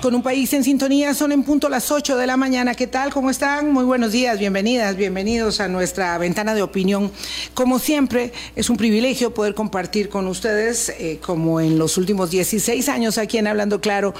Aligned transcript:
Con 0.00 0.14
un 0.14 0.22
país 0.22 0.50
en 0.54 0.64
sintonía, 0.64 1.12
son 1.12 1.32
en 1.32 1.42
punto 1.42 1.68
las 1.68 1.90
8 1.90 2.16
de 2.16 2.26
la 2.26 2.38
mañana. 2.38 2.74
¿Qué 2.74 2.86
tal? 2.86 3.12
¿Cómo 3.12 3.28
están? 3.28 3.70
Muy 3.70 3.84
buenos 3.84 4.12
días, 4.12 4.38
bienvenidas, 4.38 4.96
bienvenidos 4.96 5.60
a 5.60 5.68
nuestra 5.68 6.16
ventana 6.16 6.54
de 6.54 6.62
opinión. 6.62 7.12
Como 7.52 7.78
siempre, 7.78 8.32
es 8.56 8.70
un 8.70 8.78
privilegio 8.78 9.34
poder 9.34 9.54
compartir 9.54 10.08
con 10.08 10.26
ustedes, 10.26 10.88
eh, 10.98 11.18
como 11.20 11.60
en 11.60 11.78
los 11.78 11.98
últimos 11.98 12.30
16 12.30 12.88
años 12.88 13.18
aquí 13.18 13.36
en 13.36 13.48
Hablando 13.48 13.82
Claro, 13.82 14.14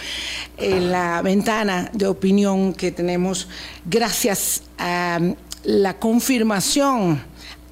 en 0.59 0.93
la 0.93 1.23
ventana 1.23 1.91
de 1.95 2.07
opinión 2.07 2.75
que 2.75 2.93
tenemos, 2.93 3.49
gracias 3.87 4.65
a 4.77 5.21
la 5.65 5.99
confirmación 5.99 7.23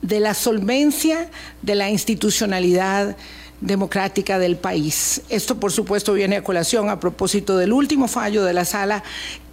de 0.00 0.20
la 0.20 0.32
solvencia 0.32 1.28
de 1.60 1.74
la 1.74 1.90
institucionalidad 1.90 3.14
democrática 3.60 4.38
del 4.38 4.56
país. 4.56 5.22
Esto, 5.28 5.58
por 5.58 5.72
supuesto, 5.72 6.14
viene 6.14 6.36
a 6.36 6.44
colación 6.44 6.88
a 6.88 7.00
propósito 7.00 7.56
del 7.56 7.72
último 7.72 8.08
fallo 8.08 8.44
de 8.44 8.52
la 8.52 8.64
sala 8.64 9.02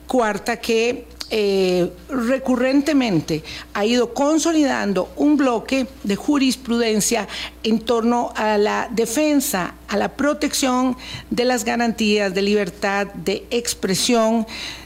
cuarta 0.08 0.58
que 0.58 1.08
eh, 1.32 1.92
recurrentemente 2.10 3.44
ha 3.74 3.86
ido 3.86 4.14
consolidando 4.14 5.10
un 5.16 5.38
bloque 5.38 5.88
de 6.04 6.16
jurisprudencia 6.16 7.28
en 7.64 7.80
torno 7.80 8.32
a 8.36 8.58
la 8.58 8.90
defensa, 8.92 9.76
a 9.88 9.98
la 9.98 10.16
protección 10.16 10.96
de 11.30 11.46
las 11.46 11.66
garantías 11.66 12.34
de 12.34 12.42
libertad 12.42 13.08
de 13.08 13.46
expresión 13.50 14.46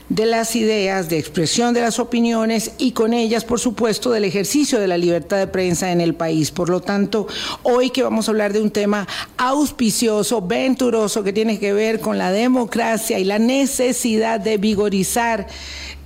de 0.10 0.26
las 0.26 0.56
ideas, 0.56 1.08
de 1.08 1.20
expresión 1.20 1.74
de 1.74 1.82
las 1.82 2.00
opiniones 2.00 2.72
y 2.80 2.92
con 2.94 3.14
ellas, 3.14 3.46
por 3.46 3.60
supuesto, 3.60 4.10
del 4.10 4.26
ejercicio 4.26 4.80
de 4.80 4.88
la 4.88 4.98
libertad 4.98 5.38
de 5.38 5.48
prensa 5.48 5.92
en 5.92 6.02
el 6.02 6.16
país. 6.16 6.50
Por 6.50 6.70
lo 6.70 6.82
tanto, 6.82 7.28
hoy 7.62 7.92
que 7.92 8.02
vamos 8.02 8.28
a 8.28 8.32
hablar 8.32 8.52
de 8.52 8.62
un 8.62 8.72
tema 8.72 9.08
auspicioso, 9.38 10.42
venturoso, 10.42 11.24
que 11.24 11.32
tiene 11.32 11.60
que 11.60 11.74
ver 11.74 12.00
con 12.00 12.18
la 12.18 12.32
democracia 12.32 13.20
y 13.20 13.24
la 13.24 13.38
necesidad 13.38 14.40
de 14.40 14.58
vigorizar 14.58 15.48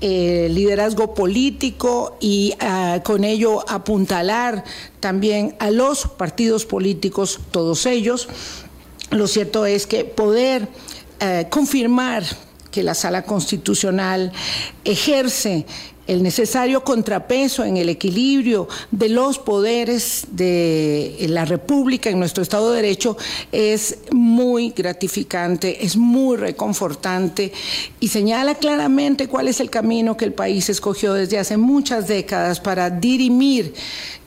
eh, 0.05 0.49
liderazgo 0.51 1.13
político 1.13 2.17
y 2.19 2.55
ah, 2.59 2.99
con 3.05 3.23
ello 3.23 3.63
apuntalar 3.69 4.65
también 4.99 5.55
a 5.59 5.71
los 5.71 6.09
partidos 6.09 6.65
políticos, 6.65 7.39
todos 7.51 7.85
ellos. 7.85 8.27
Lo 9.11 9.27
cierto 9.27 9.65
es 9.65 9.87
que 9.87 10.03
poder 10.03 10.67
eh, 11.21 11.47
confirmar 11.49 12.25
que 12.69 12.83
la 12.83 12.95
sala 12.95 13.21
constitucional 13.21 14.33
ejerce 14.83 15.65
el 16.07 16.21
necesario 16.21 16.83
contrapeso 16.83 17.63
en 17.63 17.77
el 17.77 17.89
equilibrio 17.89 18.67
de 18.91 19.09
los 19.09 19.39
poderes 19.39 20.25
de 20.31 21.25
la 21.29 21.45
República 21.45 22.09
en 22.09 22.19
nuestro 22.19 22.43
Estado 22.43 22.71
de 22.71 22.81
Derecho 22.81 23.17
es 23.51 23.99
muy 24.11 24.71
gratificante, 24.71 25.85
es 25.85 25.95
muy 25.95 26.37
reconfortante 26.37 27.53
y 27.99 28.09
señala 28.09 28.55
claramente 28.55 29.27
cuál 29.27 29.47
es 29.47 29.59
el 29.59 29.69
camino 29.69 30.17
que 30.17 30.25
el 30.25 30.33
país 30.33 30.69
escogió 30.69 31.13
desde 31.13 31.39
hace 31.39 31.57
muchas 31.57 32.07
décadas 32.07 32.59
para 32.59 32.89
dirimir 32.89 33.73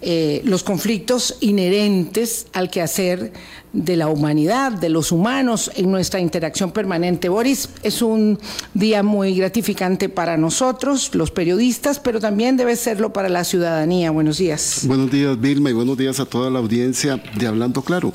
eh, 0.01 0.41
los 0.45 0.63
conflictos 0.63 1.37
inherentes 1.41 2.47
al 2.53 2.71
quehacer 2.71 3.33
de 3.77 3.97
la 3.97 4.09
humanidad, 4.09 4.73
de 4.73 4.89
los 4.89 5.13
humanos 5.13 5.71
en 5.77 5.91
nuestra 5.91 6.19
interacción 6.19 6.73
permanente. 6.73 7.29
Boris, 7.29 7.69
es 7.83 8.01
un 8.01 8.39
día 8.75 9.03
muy 9.03 9.37
gratificante 9.37 10.09
para 10.09 10.37
nosotros, 10.37 11.15
los 11.15 11.31
periodistas, 11.31 12.01
pero 12.01 12.19
también 12.19 12.57
debe 12.57 12.75
serlo 12.77 13.13
para 13.13 13.29
la 13.29 13.45
ciudadanía. 13.45 14.11
Buenos 14.11 14.39
días. 14.39 14.81
Buenos 14.85 15.11
días, 15.11 15.39
Vilma, 15.39 15.71
y 15.71 15.75
buenos 15.75 15.99
días 15.99 16.19
a 16.21 16.25
toda 16.25 16.51
la 16.51 16.59
audiencia 16.59 17.23
de 17.39 17.47
Hablando 17.47 17.83
Claro. 17.83 18.13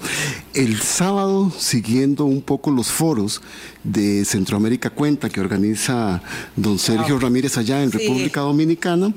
El 0.53 0.79
sábado, 0.79 1.51
siguiendo 1.57 2.25
un 2.25 2.41
poco 2.41 2.71
los 2.71 2.87
foros 2.87 3.41
de 3.83 4.25
Centroamérica 4.25 4.89
Cuenta 4.89 5.29
que 5.29 5.39
organiza 5.39 6.21
don 6.55 6.79
Sergio 6.79 7.19
Ramírez 7.19 7.57
allá 7.57 7.83
en 7.83 7.91
República 7.91 8.41
Dominicana, 8.41 9.13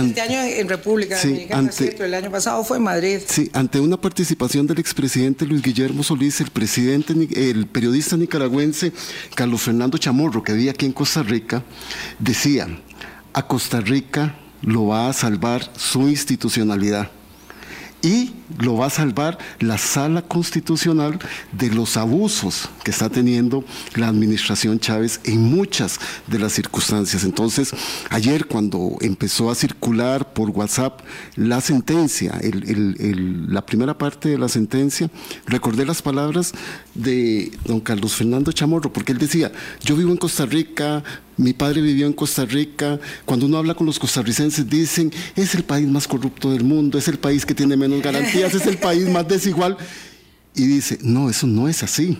este 0.00 0.20
año 0.20 0.40
en 0.42 0.68
República 0.68 1.20
Dominicana, 1.20 1.70
el 2.00 2.14
año 2.14 2.30
pasado 2.30 2.64
fue 2.64 2.78
en 2.78 2.82
Madrid. 2.82 3.20
Sí, 3.26 3.50
ante 3.52 3.80
una 3.80 4.00
participación 4.00 4.66
del 4.66 4.78
expresidente 4.78 5.46
Luis 5.46 5.62
Guillermo 5.62 6.02
Solís, 6.02 6.40
el 6.40 6.50
presidente, 6.50 7.14
el 7.34 7.66
periodista 7.66 8.16
nicaragüense 8.16 8.92
Carlos 9.34 9.62
Fernando 9.62 9.98
Chamorro, 9.98 10.42
que 10.42 10.52
vivía 10.52 10.72
aquí 10.72 10.86
en 10.86 10.92
Costa 10.92 11.22
Rica, 11.22 11.62
decía, 12.18 12.68
a 13.32 13.46
Costa 13.46 13.80
Rica 13.80 14.36
lo 14.62 14.86
va 14.86 15.08
a 15.08 15.12
salvar 15.12 15.70
su 15.76 16.08
institucionalidad 16.08 17.10
y 18.02 18.32
lo 18.58 18.76
va 18.76 18.86
a 18.86 18.90
salvar 18.90 19.38
la 19.60 19.78
sala 19.78 20.22
constitucional 20.22 21.18
de 21.52 21.70
los 21.70 21.96
abusos 21.96 22.68
que 22.84 22.90
está 22.90 23.08
teniendo 23.08 23.64
la 23.94 24.08
administración 24.08 24.78
Chávez 24.78 25.20
en 25.24 25.42
muchas 25.42 25.98
de 26.26 26.38
las 26.38 26.52
circunstancias. 26.52 27.24
Entonces, 27.24 27.72
ayer 28.10 28.46
cuando 28.46 28.96
empezó 29.00 29.50
a 29.50 29.54
circular 29.54 30.32
por 30.32 30.50
WhatsApp 30.50 31.00
la 31.36 31.60
sentencia, 31.60 32.38
la 32.42 33.64
primera 33.64 33.96
parte 33.96 34.28
de 34.28 34.38
la 34.38 34.48
sentencia, 34.48 35.08
recordé 35.46 35.86
las 35.86 36.02
palabras 36.02 36.52
de 36.94 37.52
don 37.64 37.80
Carlos 37.80 38.14
Fernando 38.14 38.52
Chamorro, 38.52 38.92
porque 38.92 39.12
él 39.12 39.18
decía, 39.18 39.52
yo 39.82 39.96
vivo 39.96 40.10
en 40.10 40.16
Costa 40.16 40.44
Rica, 40.44 41.02
mi 41.42 41.52
padre 41.52 41.80
vivió 41.82 42.06
en 42.06 42.12
Costa 42.12 42.44
Rica. 42.44 42.98
Cuando 43.24 43.46
uno 43.46 43.58
habla 43.58 43.74
con 43.74 43.86
los 43.86 43.98
costarricenses 43.98 44.68
dicen, 44.68 45.12
es 45.36 45.54
el 45.54 45.64
país 45.64 45.86
más 45.88 46.08
corrupto 46.08 46.50
del 46.52 46.64
mundo, 46.64 46.98
es 46.98 47.08
el 47.08 47.18
país 47.18 47.44
que 47.44 47.54
tiene 47.54 47.76
menos 47.76 48.02
garantías, 48.02 48.54
es 48.54 48.66
el 48.66 48.78
país 48.78 49.08
más 49.08 49.26
desigual. 49.28 49.76
Y 50.54 50.66
dice, 50.66 50.98
no, 51.02 51.28
eso 51.28 51.46
no 51.46 51.68
es 51.68 51.82
así 51.82 52.18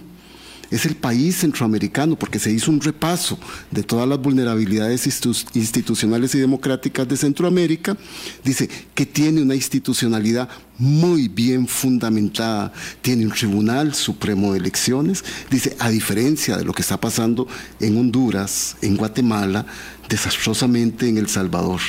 es 0.72 0.86
el 0.86 0.96
país 0.96 1.36
centroamericano, 1.36 2.16
porque 2.16 2.38
se 2.38 2.50
hizo 2.50 2.70
un 2.70 2.80
repaso 2.80 3.38
de 3.70 3.82
todas 3.82 4.08
las 4.08 4.18
vulnerabilidades 4.18 5.06
institucionales 5.06 6.34
y 6.34 6.38
democráticas 6.38 7.06
de 7.06 7.18
Centroamérica, 7.18 7.96
dice 8.42 8.70
que 8.94 9.04
tiene 9.04 9.42
una 9.42 9.54
institucionalidad 9.54 10.48
muy 10.82 11.28
bien 11.28 11.68
fundamentada, 11.68 12.72
tiene 13.02 13.24
un 13.24 13.30
Tribunal 13.30 13.94
Supremo 13.94 14.52
de 14.52 14.58
Elecciones, 14.58 15.24
dice, 15.48 15.76
a 15.78 15.88
diferencia 15.90 16.56
de 16.56 16.64
lo 16.64 16.72
que 16.72 16.82
está 16.82 17.00
pasando 17.00 17.46
en 17.78 17.96
Honduras, 17.96 18.76
en 18.82 18.96
Guatemala, 18.96 19.64
desastrosamente 20.08 21.08
en 21.08 21.18
El 21.18 21.28
Salvador. 21.28 21.80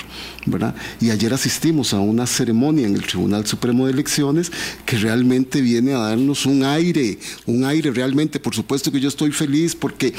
¿verdad? 0.45 0.75
Y 1.01 1.09
ayer 1.09 1.33
asistimos 1.33 1.95
a 1.95 1.99
una 1.99 2.27
ceremonia 2.27 2.85
en 2.85 2.93
el 2.93 3.01
Tribunal 3.01 3.47
Supremo 3.47 3.87
de 3.87 3.93
Elecciones 3.93 4.51
que 4.85 4.97
realmente 4.97 5.59
viene 5.61 5.93
a 5.93 5.97
darnos 5.97 6.45
un 6.45 6.63
aire, 6.63 7.17
un 7.47 7.65
aire 7.65 7.89
realmente, 7.89 8.39
por 8.39 8.53
supuesto 8.53 8.91
que 8.91 8.99
yo 8.99 9.09
estoy 9.09 9.31
feliz 9.31 9.75
porque 9.75 10.13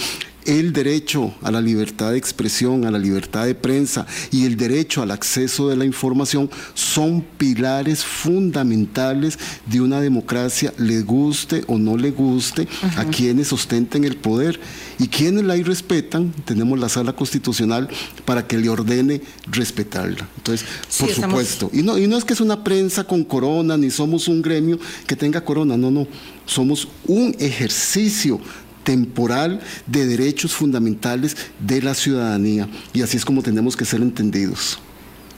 el 0.46 0.72
derecho 0.72 1.34
a 1.42 1.50
la 1.50 1.60
libertad 1.60 2.12
de 2.12 2.18
expresión, 2.18 2.84
a 2.84 2.90
la 2.90 2.98
libertad 2.98 3.46
de 3.46 3.54
prensa 3.54 4.06
y 4.30 4.44
el 4.44 4.56
derecho 4.56 5.02
al 5.02 5.10
acceso 5.10 5.68
de 5.68 5.76
la 5.76 5.84
información 5.84 6.50
son 6.74 7.22
pilares 7.36 8.04
fundamentales 8.04 9.38
de 9.66 9.80
una 9.80 10.00
democracia, 10.00 10.72
le 10.78 11.02
guste 11.02 11.64
o 11.66 11.78
no 11.78 11.96
le 11.96 12.10
guste 12.10 12.68
a 12.96 13.04
quienes 13.04 13.52
ostenten 13.52 14.04
el 14.04 14.16
poder. 14.16 14.60
Y 14.98 15.08
quienes 15.08 15.44
la 15.44 15.56
irrespetan, 15.56 16.32
tenemos 16.44 16.78
la 16.78 16.88
sala 16.88 17.14
constitucional 17.14 17.88
para 18.24 18.46
que 18.46 18.56
le 18.58 18.68
ordene 18.68 19.20
respetarla. 19.50 20.28
Entonces, 20.36 20.66
por 20.98 21.10
supuesto, 21.10 21.70
y 21.72 21.82
no, 21.82 21.98
y 21.98 22.06
no 22.06 22.16
es 22.16 22.24
que 22.24 22.32
es 22.32 22.40
una 22.40 22.62
prensa 22.62 23.04
con 23.04 23.24
corona, 23.24 23.76
ni 23.76 23.90
somos 23.90 24.28
un 24.28 24.40
gremio 24.40 24.78
que 25.06 25.16
tenga 25.16 25.44
corona, 25.44 25.76
no, 25.76 25.90
no, 25.90 26.06
somos 26.46 26.88
un 27.06 27.34
ejercicio 27.38 28.40
temporal 28.84 29.60
de 29.86 30.06
derechos 30.06 30.52
fundamentales 30.54 31.36
de 31.58 31.82
la 31.82 31.94
ciudadanía. 31.94 32.68
Y 32.92 33.02
así 33.02 33.16
es 33.16 33.24
como 33.24 33.42
tenemos 33.42 33.76
que 33.76 33.84
ser 33.84 34.00
entendidos. 34.00 34.78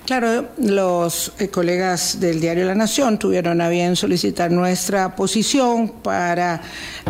Claro, 0.06 0.48
los 0.58 1.32
eh, 1.40 1.48
colegas 1.48 2.20
del 2.20 2.40
diario 2.40 2.64
La 2.64 2.76
Nación 2.76 3.18
tuvieron 3.18 3.60
a 3.60 3.68
bien 3.68 3.96
solicitar 3.96 4.52
nuestra 4.52 5.16
posición 5.16 5.88
para 6.00 6.62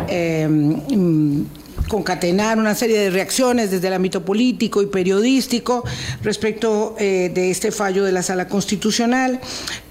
em, 0.07 1.45
concatenar 1.87 2.57
una 2.57 2.73
serie 2.73 2.99
de 2.99 3.09
reacciones 3.11 3.69
desde 3.69 3.87
el 3.87 3.93
ámbito 3.93 4.25
político 4.25 4.81
y 4.81 4.87
periodístico 4.87 5.83
respecto 6.23 6.95
eh, 6.97 7.31
de 7.31 7.51
este 7.51 7.71
fallo 7.71 8.03
de 8.03 8.11
la 8.11 8.23
Sala 8.23 8.47
Constitucional. 8.47 9.39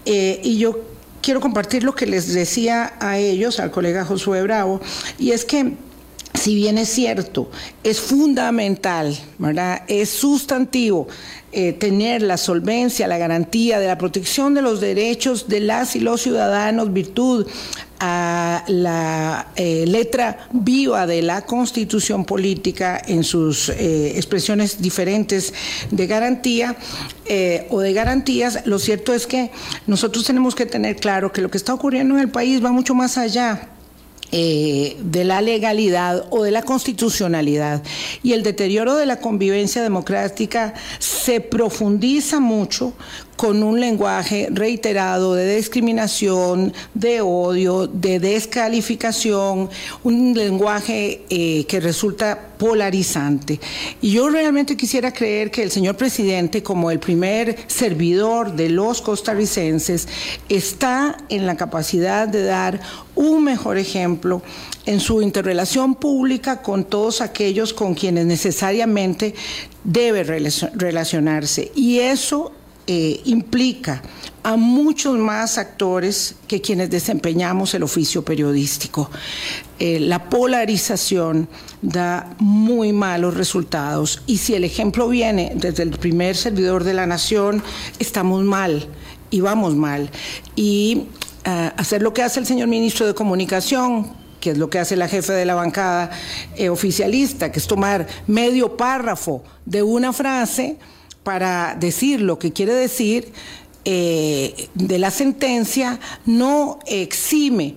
Eh, 0.05 0.41
y 0.43 0.59
yo 0.59 0.81
quiero 1.23 1.41
compartir 1.41 1.85
lo 1.85 1.95
que 1.95 2.07
les 2.07 2.35
decía 2.35 2.95
a 2.99 3.19
ellos, 3.19 3.61
al 3.61 3.71
colega 3.71 4.05
Josué 4.05 4.43
Bravo, 4.43 4.81
y 5.17 5.31
es 5.31 5.45
que 5.45 5.75
si 6.37 6.55
bien 6.55 6.79
es 6.79 6.89
cierto, 6.89 7.51
es 7.83 8.01
fundamental, 8.01 9.17
¿verdad? 9.39 9.83
Es 9.89 10.11
sustantivo 10.11 11.09
eh, 11.53 11.73
tener 11.73 12.23
la 12.23 12.37
solvencia, 12.37 13.09
la 13.09 13.19
garantía 13.19 13.79
de 13.79 13.87
la 13.87 13.97
protección 13.97 14.53
de 14.55 14.63
los 14.63 14.81
derechos 14.81 15.49
de 15.49 15.61
las 15.61 15.97
y 15.97 16.01
los 16.01 16.21
ciudadanos, 16.21 16.93
virtud 16.93 17.47
a 17.99 18.63
la 18.69 19.49
eh, 19.57 19.87
letra 19.87 20.49
viva 20.53 21.07
de 21.07 21.23
la 21.23 21.47
constitución 21.47 22.27
política 22.27 23.01
en 23.07 23.25
sus 23.25 23.71
eh, 23.71 24.17
expresiones 24.17 24.83
diferentes 24.83 25.55
de 25.91 26.07
garantía 26.07 26.77
o 27.71 27.81
de 27.81 27.93
garantías, 27.93 28.61
lo 28.67 28.79
cierto 28.79 29.13
es 29.13 29.27
que 29.27 29.51
nosotros 29.89 30.25
tenemos 30.25 30.55
que 30.55 30.65
tener 30.65 30.95
claro 30.95 31.33
que 31.33 31.41
lo 31.41 31.51
que 31.51 31.59
está 31.59 31.75
ocurriendo 31.75 32.15
en 32.15 32.21
el 32.21 32.29
país 32.29 32.65
va 32.65 32.71
mucho 32.71 32.95
más 32.95 33.19
allá 33.19 33.71
eh, 34.33 34.97
de 35.01 35.25
la 35.25 35.41
legalidad 35.41 36.27
o 36.31 36.43
de 36.43 36.51
la 36.51 36.63
constitucionalidad. 36.63 37.83
Y 38.23 38.33
el 38.33 38.43
deterioro 38.43 38.97
de 38.97 39.07
la 39.07 39.21
convivencia 39.21 39.83
democrática 39.83 40.75
se 40.99 41.41
profundiza 41.41 42.41
mucho 42.41 42.93
con 43.37 43.63
un 43.63 43.79
lenguaje 43.79 44.49
reiterado 44.51 45.35
de 45.35 45.57
discriminación, 45.57 46.73
de 46.95 47.21
odio, 47.21 47.87
de 47.87 48.19
descalificación, 48.19 49.69
un 50.03 50.35
lenguaje 50.35 51.23
eh, 51.29 51.65
que 51.69 51.81
resulta 51.81 52.53
polarizante. 52.57 53.61
Y 54.01 54.13
yo 54.13 54.31
realmente 54.31 54.77
quisiera 54.77 55.13
creer 55.13 55.51
que 55.51 55.63
el 55.63 55.71
señor 55.71 55.97
presidente, 55.97 56.63
como 56.63 56.91
el 56.91 56.99
primer 56.99 57.57
servidor 57.67 58.55
de 58.57 58.71
los 58.71 59.03
costarricenses, 59.03 60.09
está 60.49 61.19
en 61.29 61.47
la 61.47 61.57
capacidad 61.57 62.27
de 62.27 62.45
dar 62.45 62.81
un 63.15 63.45
mejor 63.45 63.77
ejemplo 63.77 64.43
en 64.87 65.01
su 65.01 65.21
interrelación 65.21 65.95
pública 65.97 66.63
con 66.63 66.85
todos 66.85 67.21
aquellos 67.21 67.75
con 67.75 67.95
quienes 67.95 68.25
necesariamente 68.27 69.35
debe 69.85 70.23
relacionarse. 70.23 71.73
Y 71.75 71.99
eso 71.99 72.53
eh, 72.89 73.21
implica 73.25 74.01
a 74.45 74.57
muchos 74.57 75.19
más 75.19 75.59
actores 75.59 76.37
que 76.47 76.61
quienes 76.61 76.89
desempeñamos 76.89 77.75
el 77.75 77.83
oficio 77.83 78.25
periodístico. 78.25 79.11
Eh, 79.81 79.99
la 79.99 80.31
polarización 80.31 81.49
da 81.83 82.37
muy 82.39 82.93
malos 82.93 83.35
resultados 83.35 84.23
y 84.29 84.39
si 84.39 84.55
el 84.55 84.63
ejemplo 84.63 85.09
viene 85.09 85.51
desde 85.57 85.83
el 85.83 85.91
primer 85.91 86.37
servidor 86.37 86.85
de 86.85 86.95
la 86.95 87.07
nación, 87.07 87.61
estamos 87.99 88.45
mal 88.45 88.87
y 89.33 89.41
vamos 89.41 89.75
mal. 89.75 90.09
Y 90.55 91.07
eh, 91.45 91.73
hacer 91.77 92.03
lo 92.03 92.15
que 92.15 92.23
hace 92.23 92.39
el 92.39 92.47
señor 92.47 92.69
ministro 92.69 93.05
de 93.05 93.15
Comunicación, 93.15 94.13
que 94.39 94.53
es 94.53 94.59
lo 94.59 94.71
que 94.71 94.79
hace 94.79 94.95
la 94.95 95.09
jefe 95.09 95.33
de 95.33 95.45
la 95.45 95.57
bancada 95.57 96.13
oficialista, 96.71 97.51
que 97.51 97.59
es 97.59 97.67
tomar 97.67 98.07
medio 98.29 98.77
párrafo 98.77 99.43
de 99.65 99.83
una 99.83 100.13
frase, 100.13 100.79
para 101.27 101.75
decir 101.75 102.21
lo 102.21 102.39
que 102.39 102.53
quiere 102.53 102.73
decir 102.73 103.33
eh, 103.85 104.69
de 104.75 104.99
la 105.01 105.11
sentencia 105.11 105.99
no 106.25 106.79
exime 106.87 107.75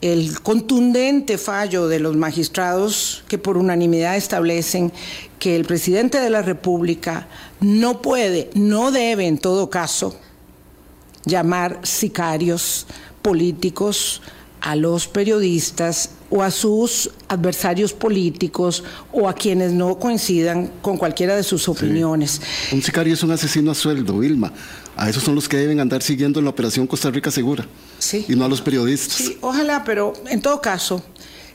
el 0.00 0.40
contundente 0.40 1.36
fallo 1.36 1.88
de 1.88 2.00
los 2.00 2.16
magistrados 2.16 3.22
que 3.28 3.36
por 3.36 3.58
unanimidad 3.58 4.16
establecen 4.16 4.94
que 5.38 5.56
el 5.56 5.66
presidente 5.66 6.20
de 6.20 6.30
la 6.30 6.40
República 6.40 7.28
no 7.60 8.00
puede, 8.00 8.48
no 8.54 8.90
debe 8.92 9.26
en 9.26 9.36
todo 9.36 9.68
caso 9.68 10.16
llamar 11.26 11.80
sicarios 11.82 12.86
políticos 13.20 14.22
a 14.62 14.74
los 14.74 15.06
periodistas 15.06 16.12
o 16.30 16.42
a 16.42 16.50
sus 16.50 17.10
adversarios 17.28 17.92
políticos 17.92 18.82
o 19.12 19.28
a 19.28 19.34
quienes 19.34 19.72
no 19.72 19.98
coincidan 19.98 20.70
con 20.82 20.96
cualquiera 20.96 21.36
de 21.36 21.42
sus 21.42 21.68
opiniones. 21.68 22.40
Un 22.72 22.82
sicario 22.82 23.14
es 23.14 23.22
un 23.22 23.30
asesino 23.30 23.70
a 23.70 23.74
sueldo, 23.74 24.18
Vilma. 24.18 24.52
A 24.96 25.08
esos 25.10 25.22
son 25.22 25.34
los 25.34 25.48
que 25.48 25.56
deben 25.56 25.78
andar 25.78 26.02
siguiendo 26.02 26.40
la 26.40 26.50
operación 26.50 26.86
Costa 26.86 27.10
Rica 27.10 27.30
Segura. 27.30 27.66
Sí. 27.98 28.24
Y 28.28 28.34
no 28.34 28.44
a 28.44 28.48
los 28.48 28.62
periodistas. 28.62 29.16
Sí, 29.16 29.38
ojalá, 29.40 29.84
pero 29.84 30.14
en 30.28 30.40
todo 30.40 30.60
caso, 30.60 31.02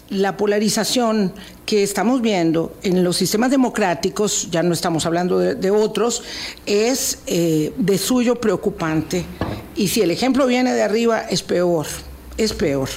la 0.10 0.38
polarización 0.38 1.34
que 1.66 1.84
estamos 1.84 2.22
viendo 2.22 2.76
en 2.84 3.04
los 3.04 3.18
sistemas 3.18 3.50
democráticos, 3.50 4.50
ya 4.52 4.62
no 4.62 4.74
estamos 4.74 5.06
hablando 5.06 5.40
de, 5.40 5.72
otros, 5.72 6.22
es 6.66 7.20
eh, 7.28 7.74
de 7.78 7.98
suyo 7.98 8.36
preocupante. 8.36 9.26
Y 9.76 9.88
si 9.88 10.02
el 10.02 10.12
ejemplo 10.12 10.46
viene 10.46 10.74
de 10.74 10.84
arriba, 10.84 11.22
es 11.22 11.42
peor 11.42 11.88
es 12.38 12.54
peor. 12.54 12.90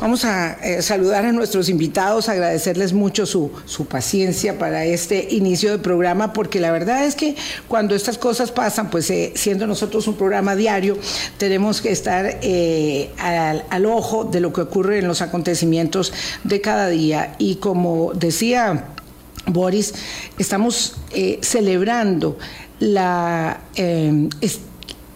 Vamos 0.00 0.24
a 0.24 0.52
eh, 0.62 0.82
saludar 0.82 1.24
a 1.24 1.32
nuestros 1.32 1.68
invitados, 1.68 2.28
agradecerles 2.28 2.92
mucho 2.92 3.26
su, 3.26 3.50
paciencia 3.88 4.58
para 4.58 4.84
este 4.84 5.28
inicio 5.30 5.70
del 5.70 5.80
programa, 5.80 6.32
porque 6.32 6.60
la 6.60 6.70
verdad 6.70 7.04
es 7.04 7.14
que 7.14 7.36
cuando 7.66 7.94
estas 7.94 8.18
cosas 8.18 8.50
pasan, 8.50 8.90
pues 8.90 9.10
eh, 9.10 9.32
siendo 9.34 9.66
nosotros 9.66 10.06
un 10.06 10.16
programa 10.16 10.56
diario, 10.56 10.96
tenemos 11.38 11.80
que 11.80 11.90
estar 11.90 12.38
eh, 12.42 13.10
al, 13.18 13.64
al, 13.70 13.86
ojo 13.86 14.24
de 14.24 14.40
lo 14.40 14.52
que 14.52 14.60
ocurre 14.60 14.98
en 14.98 15.08
los 15.08 15.22
acontecimientos 15.22 16.12
de 16.44 16.60
cada 16.60 16.88
día. 16.88 17.34
Y 17.38 17.56
como 17.56 18.12
decía 18.14 18.86
Boris, 19.46 19.94
estamos 20.38 20.96
celebrando 21.40 22.38
la 22.80 23.60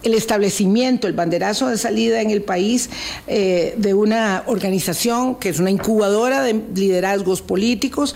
el 0.03 0.13
establecimiento, 0.13 1.07
el 1.07 1.13
banderazo 1.13 1.69
de 1.69 1.77
salida 1.77 2.21
en 2.21 2.29
el 2.29 2.41
país 2.41 2.89
eh, 3.27 3.73
de 3.77 3.93
una 3.93 4.43
organización 4.47 5.35
que 5.35 5.49
es 5.49 5.59
una 5.59 5.71
incubadora 5.71 6.41
de 6.43 6.61
liderazgos 6.75 7.41
políticos 7.41 8.15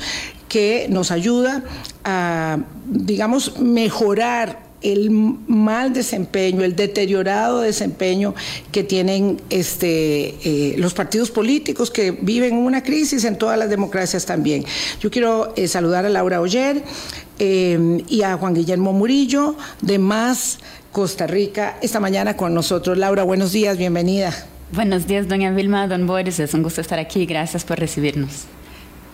que 0.50 0.88
nos 0.90 1.12
ayuda 1.12 1.64
a, 2.04 2.60
digamos, 2.86 3.60
mejorar 3.60 4.67
el 4.82 5.10
mal 5.12 5.94
desempeño, 5.94 6.64
el 6.64 6.76
deteriorado 6.76 7.62
desempeño 7.62 8.36
que 8.72 8.84
tienen 8.84 9.42
este, 9.50 10.36
eh, 10.44 10.76
los 10.78 10.94
partidos 10.94 11.32
políticos 11.32 11.90
que 11.92 12.12
viven 12.12 12.56
una 12.56 12.84
crisis 12.84 13.24
en 13.24 13.38
todas 13.38 13.58
las 13.58 13.70
democracias 13.70 14.26
también. 14.26 14.66
Yo 15.00 15.10
quiero 15.12 15.54
eh, 15.56 15.68
saludar 15.68 16.06
a 16.06 16.10
Laura 16.10 16.42
Oyer 16.42 16.84
y 17.40 18.24
a 18.24 18.36
Juan 18.36 18.56
Guillermo 18.56 18.94
Murillo 18.94 19.56
de 19.82 20.00
Más 20.00 20.58
Costa 20.92 21.28
Rica 21.28 21.78
esta 21.82 22.00
mañana 22.00 22.36
con 22.36 22.56
nosotros. 22.56 22.98
Laura, 22.98 23.22
buenos 23.22 23.52
días, 23.52 23.78
bienvenida. 23.78 24.34
Buenos 24.72 25.08
días, 25.08 25.28
doña 25.28 25.52
Vilma, 25.52 25.88
don 25.88 26.08
Boris, 26.08 26.40
es 26.40 26.54
un 26.54 26.64
gusto 26.64 26.82
estar 26.82 27.00
aquí, 27.00 27.26
gracias 27.26 27.64
por 27.64 27.80
recibirnos. 27.80 28.48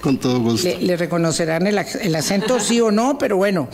Con 0.03 0.17
todo 0.17 0.37
gusto. 0.41 0.67
Le, 0.81 0.97
reconocerán 0.97 1.65
el, 1.65 1.77
acento, 1.77 2.59
sí 2.59 2.81
o 2.81 2.91
no, 2.91 3.17
pero 3.17 3.37
bueno, 3.37 3.69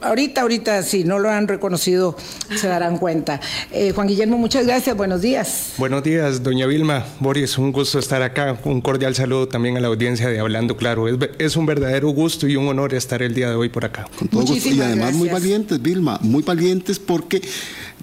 ahorita, 0.00 0.42
ahorita, 0.42 0.84
si 0.84 1.02
no 1.02 1.18
lo 1.18 1.28
han 1.28 1.48
reconocido, 1.48 2.16
se 2.54 2.68
darán 2.68 2.98
cuenta. 2.98 3.40
Eh, 3.72 3.90
Juan 3.92 4.06
Guillermo, 4.06 4.38
muchas 4.38 4.64
gracias, 4.64 4.96
buenos 4.96 5.22
días. 5.22 5.72
Buenos 5.76 6.04
días, 6.04 6.44
doña 6.44 6.66
Vilma. 6.66 7.04
Boris, 7.18 7.58
un 7.58 7.72
gusto 7.72 7.98
estar 7.98 8.22
acá. 8.22 8.56
Un 8.62 8.80
cordial 8.80 9.16
saludo 9.16 9.48
también 9.48 9.76
a 9.76 9.80
la 9.80 9.88
audiencia 9.88 10.28
de 10.28 10.38
Hablando 10.38 10.76
Claro. 10.76 11.08
Es, 11.08 11.56
un 11.56 11.66
verdadero 11.66 12.10
gusto 12.10 12.46
y 12.46 12.54
un 12.54 12.68
honor 12.68 12.94
estar 12.94 13.20
el 13.20 13.34
día 13.34 13.50
de 13.50 13.56
hoy 13.56 13.68
por 13.68 13.84
acá. 13.84 14.08
Con 14.16 14.28
todo 14.28 14.42
gusto. 14.42 14.68
Y 14.68 14.80
además 14.80 15.14
muy 15.14 15.30
valientes, 15.30 15.82
Vilma, 15.82 16.20
muy 16.22 16.44
valientes 16.44 17.00
porque 17.00 17.42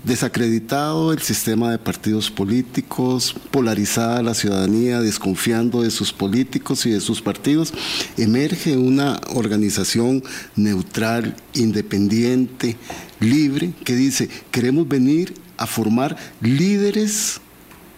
desacreditado 0.04 1.14
el 1.14 1.22
sistema 1.22 1.72
de 1.72 1.78
partidos 1.78 2.30
políticos, 2.30 3.36
polarizada 3.52 4.22
la 4.22 4.34
ciudadanía, 4.34 5.02
desconfiando 5.02 5.82
de 5.82 5.92
sus 5.92 6.12
políticos 6.12 6.86
y 6.86 6.92
de 6.92 7.00
sus 7.00 7.22
partidos, 7.22 7.74
emerge 8.18 8.76
una 8.78 9.20
organización 9.34 10.24
neutral, 10.56 11.36
independiente, 11.54 12.78
libre, 13.20 13.74
que 13.86 13.96
dice, 13.96 14.30
queremos 14.52 14.88
venir 14.88 15.34
a 15.58 15.68
formar 15.68 16.18
líderes 16.42 17.40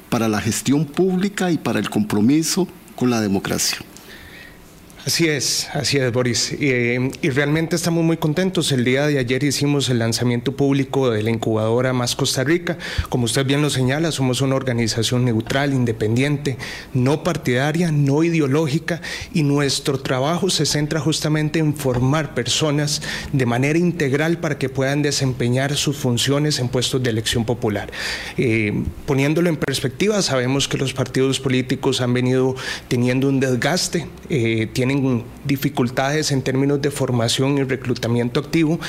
para 0.10 0.28
la 0.28 0.40
gestión 0.40 0.86
pública 0.86 1.52
y 1.52 1.58
para 1.58 1.80
el 1.80 1.90
compromiso 1.90 2.68
con 2.96 3.10
la 3.10 3.22
democracia. 3.22 3.80
Así 5.06 5.28
es, 5.28 5.68
así 5.74 5.98
es, 5.98 6.12
Boris. 6.12 6.52
Y 6.60 7.30
realmente 7.30 7.76
estamos 7.76 8.04
muy 8.04 8.18
contentos. 8.18 8.72
El 8.72 8.84
día 8.84 9.06
de 9.06 9.20
ayer 9.20 9.44
hicimos 9.44 9.88
el 9.90 10.00
lanzamiento 10.00 10.54
público 10.54 11.12
de 11.12 11.22
la 11.22 11.30
incubadora 11.30 11.94
Más 11.94 12.16
Costa 12.16 12.44
Rica. 12.44 12.80
Como 13.10 13.26
usted 13.26 13.46
bien 13.46 13.62
lo 13.62 13.70
señala, 13.70 14.12
somos 14.12 14.42
una 14.42 14.56
organización 14.56 15.24
neutral, 15.24 15.74
independiente, 15.76 16.58
no 16.96 17.24
partidaria, 17.24 17.92
no 17.92 18.24
ideológica, 18.24 19.00
y 19.32 19.44
nuestro 19.44 20.00
trabajo 20.00 20.50
se 20.50 20.66
centra 20.66 21.00
justamente 21.00 21.60
en 21.60 21.76
formar 21.76 22.34
personas 22.34 23.04
de 23.32 23.46
manera 23.46 23.78
integral 23.78 24.40
para 24.40 24.58
que 24.58 24.70
puedan 24.70 25.04
desempeñar 25.04 25.76
sus 25.76 25.98
funciones 25.98 26.58
en 26.58 26.68
puestos 26.68 27.04
de 27.04 27.12
elección 27.12 27.46
popular. 27.46 27.92
Eh, 28.40 28.74
poniéndolo 29.06 29.50
en 29.50 29.58
perspectiva, 29.58 30.24
sabemos 30.24 30.68
que 30.68 30.80
los 30.80 30.94
partidos 30.94 31.40
políticos 31.40 32.02
han 32.02 32.12
venido 32.12 32.56
teniendo 32.88 33.30
un 33.30 33.40
desgaste, 33.40 34.08
eh, 34.32 34.68
tienen 34.74 34.95
dificultades 35.46 36.32
en 36.32 36.42
términos 36.42 36.82
de 36.82 36.92
formación 36.92 37.58
y 37.58 37.64
reclutamiento 37.64 38.40
activo 38.40 38.80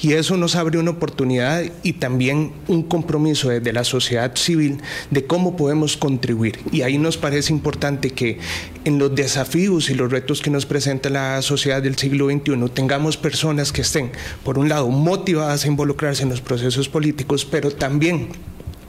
y 0.00 0.12
eso 0.12 0.36
nos 0.36 0.56
abre 0.56 0.78
una 0.78 0.92
oportunidad 0.92 1.62
y 1.82 1.94
también 1.94 2.52
un 2.68 2.82
compromiso 2.82 3.48
desde 3.48 3.72
la 3.72 3.84
sociedad 3.84 4.34
civil 4.36 4.78
de 5.10 5.26
cómo 5.26 5.56
podemos 5.56 5.96
contribuir. 5.96 6.58
Y 6.72 6.82
ahí 6.82 6.98
nos 6.98 7.16
parece 7.16 7.52
importante 7.52 8.10
que 8.10 8.38
en 8.84 8.98
los 8.98 9.14
desafíos 9.14 9.90
y 9.90 9.94
los 9.94 10.10
retos 10.10 10.40
que 10.40 10.50
nos 10.50 10.66
presenta 10.66 11.10
la 11.10 11.42
sociedad 11.42 11.82
del 11.82 11.96
siglo 11.96 12.28
XXI 12.30 12.68
tengamos 12.72 13.16
personas 13.16 13.72
que 13.72 13.82
estén, 13.82 14.12
por 14.44 14.58
un 14.58 14.68
lado, 14.68 14.88
motivadas 14.88 15.64
a 15.64 15.68
involucrarse 15.68 16.22
en 16.22 16.30
los 16.30 16.40
procesos 16.40 16.88
políticos, 16.88 17.44
pero 17.44 17.70
también 17.70 18.28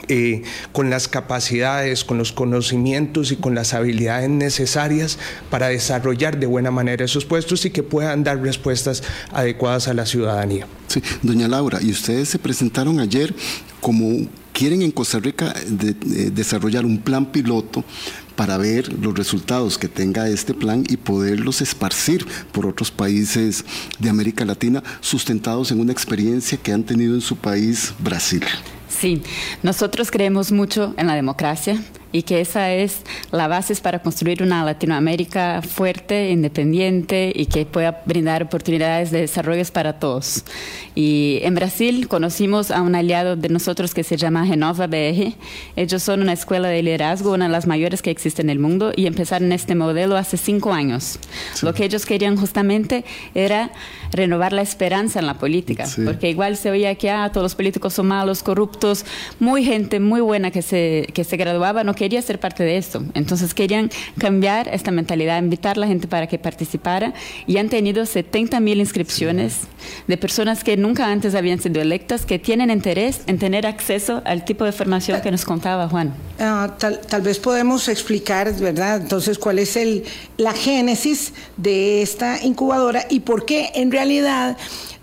eh, 0.09 0.43
con 0.71 0.89
las 0.89 1.07
capacidades, 1.07 2.03
con 2.03 2.17
los 2.17 2.31
conocimientos 2.31 3.31
y 3.31 3.35
con 3.35 3.55
las 3.55 3.73
habilidades 3.73 4.29
necesarias 4.29 5.19
para 5.49 5.67
desarrollar 5.67 6.39
de 6.39 6.47
buena 6.47 6.71
manera 6.71 7.05
esos 7.05 7.25
puestos 7.25 7.65
y 7.65 7.71
que 7.71 7.83
puedan 7.83 8.23
dar 8.23 8.41
respuestas 8.41 9.03
adecuadas 9.31 9.87
a 9.87 9.93
la 9.93 10.05
ciudadanía. 10.05 10.67
Sí, 10.87 11.01
doña 11.21 11.47
Laura, 11.47 11.79
y 11.81 11.91
ustedes 11.91 12.29
se 12.29 12.39
presentaron 12.39 12.99
ayer 12.99 13.33
como 13.81 14.27
quieren 14.53 14.81
en 14.81 14.91
Costa 14.91 15.19
Rica 15.19 15.53
desarrollar 15.69 16.85
un 16.85 16.97
plan 16.99 17.31
piloto 17.31 17.83
para 18.35 18.57
ver 18.57 18.93
los 18.93 19.15
resultados 19.15 19.77
que 19.77 19.87
tenga 19.87 20.29
este 20.29 20.53
plan 20.53 20.83
y 20.87 20.97
poderlos 20.97 21.61
esparcir 21.61 22.25
por 22.51 22.65
otros 22.65 22.91
países 22.91 23.65
de 23.99 24.09
América 24.09 24.45
Latina 24.45 24.83
sustentados 25.01 25.71
en 25.71 25.79
una 25.79 25.91
experiencia 25.91 26.57
que 26.57 26.71
han 26.71 26.83
tenido 26.83 27.15
en 27.15 27.21
su 27.21 27.35
país 27.35 27.93
Brasil. 27.99 28.43
Sí, 28.99 29.21
nosotros 29.61 30.09
creemos 30.09 30.51
mucho 30.51 30.95
en 30.97 31.05
la 31.05 31.13
democracia 31.13 31.79
y 32.11 32.23
que 32.23 32.41
esa 32.41 32.73
es 32.73 33.01
la 33.31 33.47
base 33.47 33.75
para 33.75 33.99
construir 34.01 34.41
una 34.41 34.63
Latinoamérica 34.63 35.61
fuerte, 35.61 36.31
independiente 36.31 37.31
y 37.35 37.45
que 37.45 37.65
pueda 37.65 38.01
brindar 38.05 38.43
oportunidades 38.43 39.11
de 39.11 39.21
desarrollo 39.21 39.63
para 39.71 39.99
todos. 39.99 40.43
Y 40.95 41.39
en 41.43 41.53
Brasil 41.53 42.07
conocimos 42.07 42.71
a 42.71 42.81
un 42.81 42.95
aliado 42.95 43.35
de 43.35 43.49
nosotros 43.49 43.93
que 43.93 44.03
se 44.03 44.17
llama 44.17 44.45
Genova 44.45 44.87
BR. 44.87 45.35
Ellos 45.75 46.01
son 46.01 46.21
una 46.21 46.33
escuela 46.33 46.69
de 46.69 46.81
liderazgo, 46.81 47.33
una 47.33 47.45
de 47.45 47.51
las 47.51 47.67
mayores 47.67 48.01
que 48.01 48.09
existe 48.09 48.41
en 48.41 48.49
el 48.49 48.59
mundo, 48.59 48.93
y 48.95 49.05
empezaron 49.05 49.51
este 49.51 49.75
modelo 49.75 50.15
hace 50.15 50.37
cinco 50.37 50.73
años. 50.73 51.19
Lo 51.61 51.73
que 51.73 51.85
ellos 51.85 52.05
querían 52.05 52.37
justamente 52.37 53.03
era 53.35 53.71
renovar 54.11 54.53
la 54.53 54.61
esperanza 54.61 55.19
en 55.19 55.27
la 55.27 55.35
política, 55.35 55.85
porque 56.03 56.29
igual 56.29 56.57
se 56.57 56.71
oía 56.71 56.95
que 56.95 57.09
ah, 57.09 57.29
todos 57.31 57.43
los 57.43 57.55
políticos 57.55 57.93
son 57.93 58.07
malos, 58.07 58.43
corruptos, 58.43 59.05
muy 59.39 59.63
gente 59.63 59.99
muy 59.99 60.21
buena 60.21 60.51
que 60.51 60.61
se, 60.61 61.07
que 61.13 61.23
se 61.23 61.37
graduaba 61.37 61.83
no 61.83 61.93
quería 61.93 62.21
ser 62.21 62.39
parte 62.39 62.63
de 62.63 62.77
esto. 62.77 63.03
Entonces 63.13 63.53
querían 63.53 63.89
cambiar 64.17 64.67
esta 64.69 64.91
mentalidad, 64.91 65.41
invitar 65.41 65.77
a 65.77 65.81
la 65.81 65.87
gente 65.87 66.07
para 66.07 66.27
que 66.27 66.39
participara 66.39 67.13
y 67.45 67.57
han 67.57 67.69
tenido 67.69 68.05
70 68.05 68.59
mil 68.59 68.79
inscripciones 68.79 69.61
de 70.07 70.17
personas 70.17 70.63
que 70.63 70.77
nunca 70.77 71.11
antes 71.11 71.35
habían 71.35 71.59
sido 71.59 71.81
electas, 71.81 72.25
que 72.25 72.39
tienen 72.39 72.71
interés 72.71 73.21
en 73.27 73.39
tener 73.39 73.65
acceso 73.65 74.21
al 74.25 74.45
tipo 74.45 74.65
de 74.65 74.71
formación 74.71 75.21
que 75.21 75.31
nos 75.31 75.45
contaba 75.45 75.87
Juan. 75.89 76.13
Ah, 76.39 76.75
tal, 76.77 76.99
tal, 76.99 77.21
vez 77.21 77.39
podemos 77.39 77.87
explicar, 77.87 78.53
¿verdad? 78.59 79.01
Entonces, 79.01 79.39
cuál 79.39 79.59
es 79.59 79.75
el, 79.75 80.03
la 80.37 80.53
génesis 80.53 81.33
de 81.57 82.01
esta 82.01 82.43
incubadora 82.43 83.05
y 83.09 83.21
por 83.21 83.45
qué 83.45 83.71
en 83.75 83.89
realidad 83.97 84.57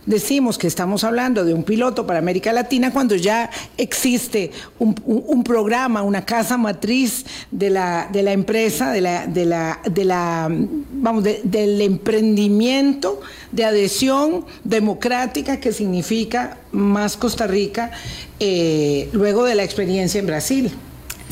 decimos 0.07 0.57
que 0.57 0.69
estamos 0.69 1.03
hablando 1.03 1.45
de 1.45 1.53
un 1.53 1.65
piloto 1.65 2.07
para 2.07 2.21
América 2.21 2.53
Latina 2.53 2.93
cuando 2.93 3.17
ya 3.17 3.51
existe 3.77 4.53
un, 4.79 5.43
programa, 5.43 6.03
una 6.03 6.25
casa 6.25 6.57
matriz 6.57 7.25
de 7.51 7.71
la, 7.71 8.09
de 8.13 8.23
la 8.23 8.33
empresa, 8.33 8.93
de 8.93 9.01
la, 9.01 9.27
de 9.27 9.47
la, 9.47 9.81
de 9.91 10.05
la 10.05 10.49
vamos, 10.93 11.25
del 11.25 11.81
emprendimiento 11.81 13.21
de 13.51 13.65
adhesión 13.65 14.45
democrática 14.63 15.59
que 15.59 15.73
significa 15.73 16.59
más 16.71 17.17
Costa 17.17 17.47
Rica 17.49 17.91
eh, 18.39 19.09
luego 19.13 19.45
de 19.45 19.57
la 19.57 19.65
experiencia 19.65 20.21
en 20.21 20.27
Brasil. 20.27 20.71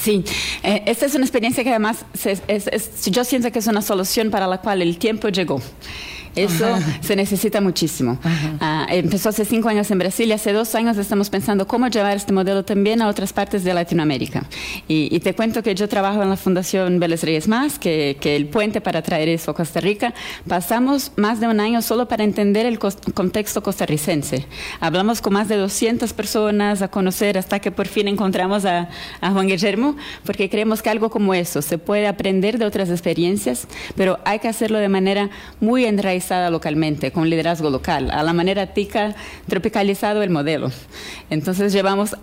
Sí, 0.02 0.24
eh, 0.64 0.82
esta 0.86 1.06
es 1.06 1.14
una 1.14 1.24
experiencia 1.24 1.62
que 1.62 1.70
además 1.70 1.98
yo 3.06 3.24
siento 3.24 3.52
que 3.52 3.60
es 3.60 3.66
una 3.68 3.82
solución 3.82 4.30
para 4.30 4.48
la 4.48 4.58
cual 4.58 4.82
el 4.82 4.98
tiempo 4.98 5.28
llegó. 5.28 5.60
Eso 6.34 6.78
se 7.00 7.14
necesita 7.14 7.60
muchísimo. 7.60 8.18
Ah, 8.60 8.86
empezó 8.88 9.28
hace 9.28 9.44
cinco 9.44 9.68
años 9.68 9.90
en 9.90 9.98
Brasil 9.98 10.28
y 10.28 10.32
hace 10.32 10.52
dos 10.52 10.74
años 10.74 10.96
estamos 10.96 11.28
pensando 11.28 11.66
cómo 11.66 11.88
llevar 11.88 12.16
este 12.16 12.32
modelo 12.32 12.64
también 12.64 13.02
a 13.02 13.08
otras 13.08 13.32
partes 13.32 13.64
de 13.64 13.74
Latinoamérica. 13.74 14.44
Y, 14.88 15.20
te 15.20 15.34
cuento 15.34 15.62
que 15.62 15.74
yo 15.74 15.88
trabajo 15.88 16.22
en 16.22 16.30
la 16.30 16.36
Fundación 16.36 16.98
Vélez 16.98 17.22
Reyes 17.22 17.48
Más, 17.48 17.78
que, 17.78 18.16
que, 18.20 18.34
el 18.34 18.46
puente 18.46 18.80
para 18.80 19.02
traer 19.02 19.28
eso 19.28 19.50
a 19.50 19.54
Costa 19.54 19.80
Rica. 19.80 20.14
Pasamos 20.48 21.12
más 21.16 21.38
de 21.38 21.46
un 21.46 21.60
año 21.60 21.82
solo 21.82 22.08
para 22.08 22.24
entender 22.24 22.66
el 22.66 22.78
contexto 22.78 23.62
costarricense. 23.62 24.46
Hablamos 24.80 25.20
con 25.20 25.34
más 25.34 25.48
de 25.48 25.56
200 25.56 26.12
personas 26.12 26.82
a 26.82 26.88
conocer 26.88 27.38
hasta 27.38 27.60
que 27.60 27.70
por 27.70 27.86
fin 27.86 28.08
encontramos 28.08 28.64
a, 28.64 28.88
a 29.20 29.30
Juan 29.30 29.46
Guillermo, 29.46 29.96
porque 30.24 30.48
creemos 30.48 30.82
que 30.82 30.90
algo 30.90 31.10
como 31.10 31.34
eso 31.34 31.62
se 31.62 31.78
puede 31.78 32.08
aprender 32.08 32.58
de 32.58 32.64
otras 32.64 32.90
experiencias, 32.90 33.68
pero 33.96 34.18
hay 34.24 34.38
que 34.38 34.48
hacerlo 34.48 34.78
de 34.78 34.88
manera 34.88 35.30
muy 35.60 35.84
enraizada 35.84 36.21
localmente, 36.50 37.10
con 37.10 37.28
liderazgo 37.28 37.70
local, 37.70 38.10
a 38.10 38.22
la 38.22 38.32
manera 38.32 38.66
tica, 38.68 39.14
tropicalizado 39.48 40.22
el 40.22 40.30
modelo. 40.30 40.70
Entonces 41.30 41.72
llevamos 41.72 42.16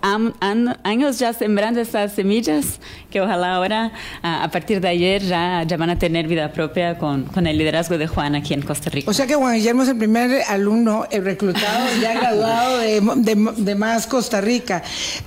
años 0.82 1.18
ya 1.18 1.32
sembrando 1.32 1.80
estas 1.80 2.12
semillas 2.12 2.80
que 3.10 3.20
ojalá 3.20 3.54
ahora, 3.54 3.92
a, 4.22 4.48
partir 4.50 4.80
de 4.80 4.88
ayer, 4.88 5.22
ya, 5.22 5.64
ya 5.64 5.76
van 5.76 5.90
a 5.90 5.98
tener 5.98 6.26
vida 6.26 6.52
propia 6.52 6.98
con, 6.98 7.24
con, 7.24 7.46
el 7.46 7.58
liderazgo 7.58 7.98
de 7.98 8.06
Juan 8.06 8.34
aquí 8.34 8.54
en 8.54 8.62
Costa 8.62 8.90
Rica. 8.90 9.10
O 9.10 9.14
sea 9.14 9.26
que 9.26 9.34
Juan 9.34 9.54
Guillermo 9.54 9.82
es 9.82 9.88
el 9.88 9.98
primer 9.98 10.42
alumno 10.48 11.06
el 11.10 11.24
reclutado, 11.24 11.86
ya 12.00 12.14
graduado 12.14 12.78
de, 12.78 13.00
de, 13.00 13.52
de, 13.56 13.74
Más 13.74 14.06
Costa 14.06 14.40
Rica. 14.40 14.82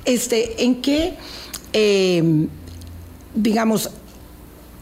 Este, 0.05 0.63
¿En 0.63 0.81
qué, 0.81 1.13
eh, 1.73 2.47
digamos, 3.35 3.89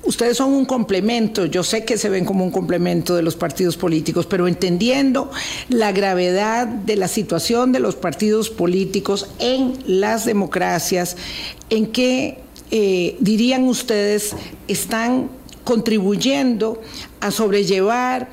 ustedes 0.03 0.38
son 0.38 0.53
un 0.53 0.65
complemento, 0.65 1.46
yo 1.46 1.63
sé 1.63 1.86
que 1.86 1.98
se 1.98 2.10
ven 2.10 2.25
como 2.25 2.43
un 2.43 2.51
complemento 2.51 3.15
de 3.15 3.24
los 3.24 3.36
partidos 3.36 3.77
políticos, 3.77 4.25
pero 4.25 4.48
entendiendo 4.48 5.31
la 5.70 5.91
gravedad 5.91 6.67
de 6.67 6.96
la 6.96 7.08
situación 7.08 7.72
de 7.72 7.79
los 7.79 7.96
partidos 7.96 8.50
políticos 8.50 9.27
en 9.39 9.74
las 9.86 10.25
democracias, 10.25 11.17
¿en 11.70 11.88
qué 11.88 12.39
eh, 12.72 13.17
dirían 13.20 13.63
ustedes 13.63 14.36
están 14.67 15.29
contribuyendo 15.63 16.81
a 17.20 17.31
sobrellevar 17.31 18.29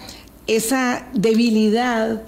esa 0.46 1.06
debilidad? 1.12 2.22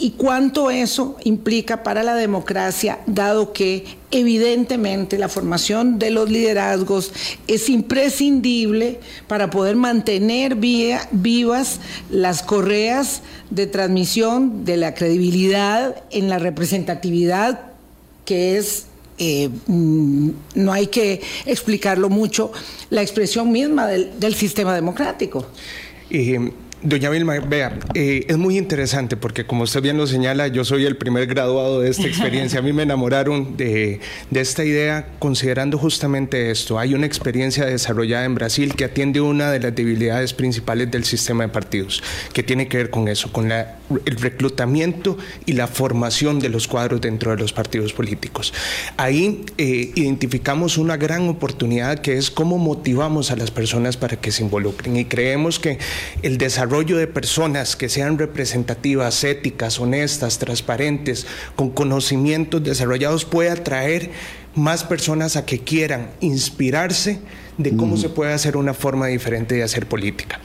Y 0.00 0.12
cuánto 0.12 0.70
eso 0.70 1.16
implica 1.24 1.82
para 1.82 2.02
la 2.02 2.14
democracia, 2.14 3.00
dado 3.06 3.52
que 3.52 3.84
evidentemente 4.10 5.18
la 5.18 5.28
formación 5.28 5.98
de 5.98 6.10
los 6.10 6.30
liderazgos 6.30 7.12
es 7.46 7.68
imprescindible 7.68 8.98
para 9.28 9.50
poder 9.50 9.76
mantener 9.76 10.56
vivas 10.56 11.80
las 12.10 12.42
correas 12.42 13.20
de 13.50 13.66
transmisión 13.66 14.64
de 14.64 14.78
la 14.78 14.94
credibilidad 14.94 16.02
en 16.10 16.30
la 16.30 16.38
representatividad 16.38 17.60
que 18.24 18.56
es 18.56 18.86
eh, 19.18 19.50
mm, 19.66 20.30
no 20.54 20.72
hay 20.72 20.86
que 20.86 21.20
explicarlo 21.44 22.08
mucho, 22.08 22.52
la 22.88 23.02
expresión 23.02 23.52
misma 23.52 23.86
del, 23.86 24.34
sistema 24.34 24.74
democrático. 24.74 25.44
Eh, 26.08 26.50
Doña 26.82 27.10
Vilma, 27.10 27.38
vea, 27.40 27.78
eh, 27.92 28.24
es 28.26 28.38
muy 28.38 28.56
interesante 28.56 29.18
porque 29.18 29.44
como 29.44 29.64
usted 29.64 29.82
bien 29.82 29.98
lo 29.98 30.06
señala, 30.06 30.48
yo 30.48 30.64
soy 30.64 30.86
el 30.86 30.96
primer 30.96 31.26
graduado 31.26 31.82
de 31.82 31.90
esta 31.90 32.06
experiencia. 32.06 32.60
A 32.60 32.62
mí 32.62 32.72
me 32.72 32.84
enamoraron 32.84 33.58
de, 33.58 34.00
de, 34.30 34.40
esta 34.40 34.64
idea 34.64 35.06
considerando 35.18 35.76
justamente 35.76 36.50
esto. 36.50 36.78
Hay 36.78 36.94
una 36.94 37.04
experiencia 37.04 37.66
desarrollada 37.66 38.24
en 38.24 38.34
Brasil 38.34 38.74
que 38.74 38.84
atiende 38.84 39.20
una 39.20 39.50
de 39.50 39.60
las 39.60 39.74
debilidades 39.74 40.32
principales 40.32 40.90
del 40.90 41.04
sistema 41.04 41.44
de 41.44 41.50
partidos, 41.50 42.02
que 42.32 42.42
tiene 42.42 42.66
que 42.66 42.78
ver 42.78 42.88
con 42.88 43.08
eso, 43.08 43.30
con 43.30 43.50
la, 43.50 43.76
el 44.06 44.16
reclutamiento 44.16 45.18
y 45.44 45.52
la 45.52 45.66
formación 45.66 46.38
de 46.38 46.48
los 46.48 46.66
cuadros 46.66 47.02
dentro 47.02 47.32
de 47.32 47.36
los 47.36 47.52
partidos 47.52 47.92
políticos. 47.92 48.54
Ahí 48.96 49.44
eh, 49.58 49.92
identificamos 49.96 50.78
una 50.78 50.96
gran 50.96 51.28
oportunidad 51.28 51.98
que 51.98 52.16
es 52.16 52.30
cómo 52.30 52.56
motivamos 52.56 53.30
a 53.30 53.36
las 53.36 53.50
personas 53.50 53.98
para 53.98 54.16
que 54.16 54.32
se 54.32 54.42
involucren 54.42 54.96
y 54.96 55.04
creemos 55.04 55.58
que 55.58 55.78
el 56.22 56.38
desarrollo 56.38 56.69
desarrollo 56.70 56.98
de 56.98 57.08
personas 57.08 57.74
que 57.74 57.88
sean 57.88 58.16
representativas, 58.16 59.24
éticas, 59.24 59.80
honestas, 59.80 60.38
transparentes, 60.38 61.26
con 61.56 61.70
conocimientos 61.70 62.62
desarrollados 62.62 63.24
puede 63.24 63.50
atraer 63.50 64.12
más 64.54 64.84
personas 64.84 65.34
a 65.34 65.44
que 65.44 65.58
quieran 65.58 66.10
inspirarse 66.20 67.18
de 67.62 67.76
cómo 67.76 67.96
se 67.96 68.08
puede 68.08 68.32
hacer 68.32 68.56
una 68.56 68.74
forma 68.74 69.06
diferente 69.06 69.54
de 69.54 69.62
hacer 69.62 69.86
política. 69.86 70.40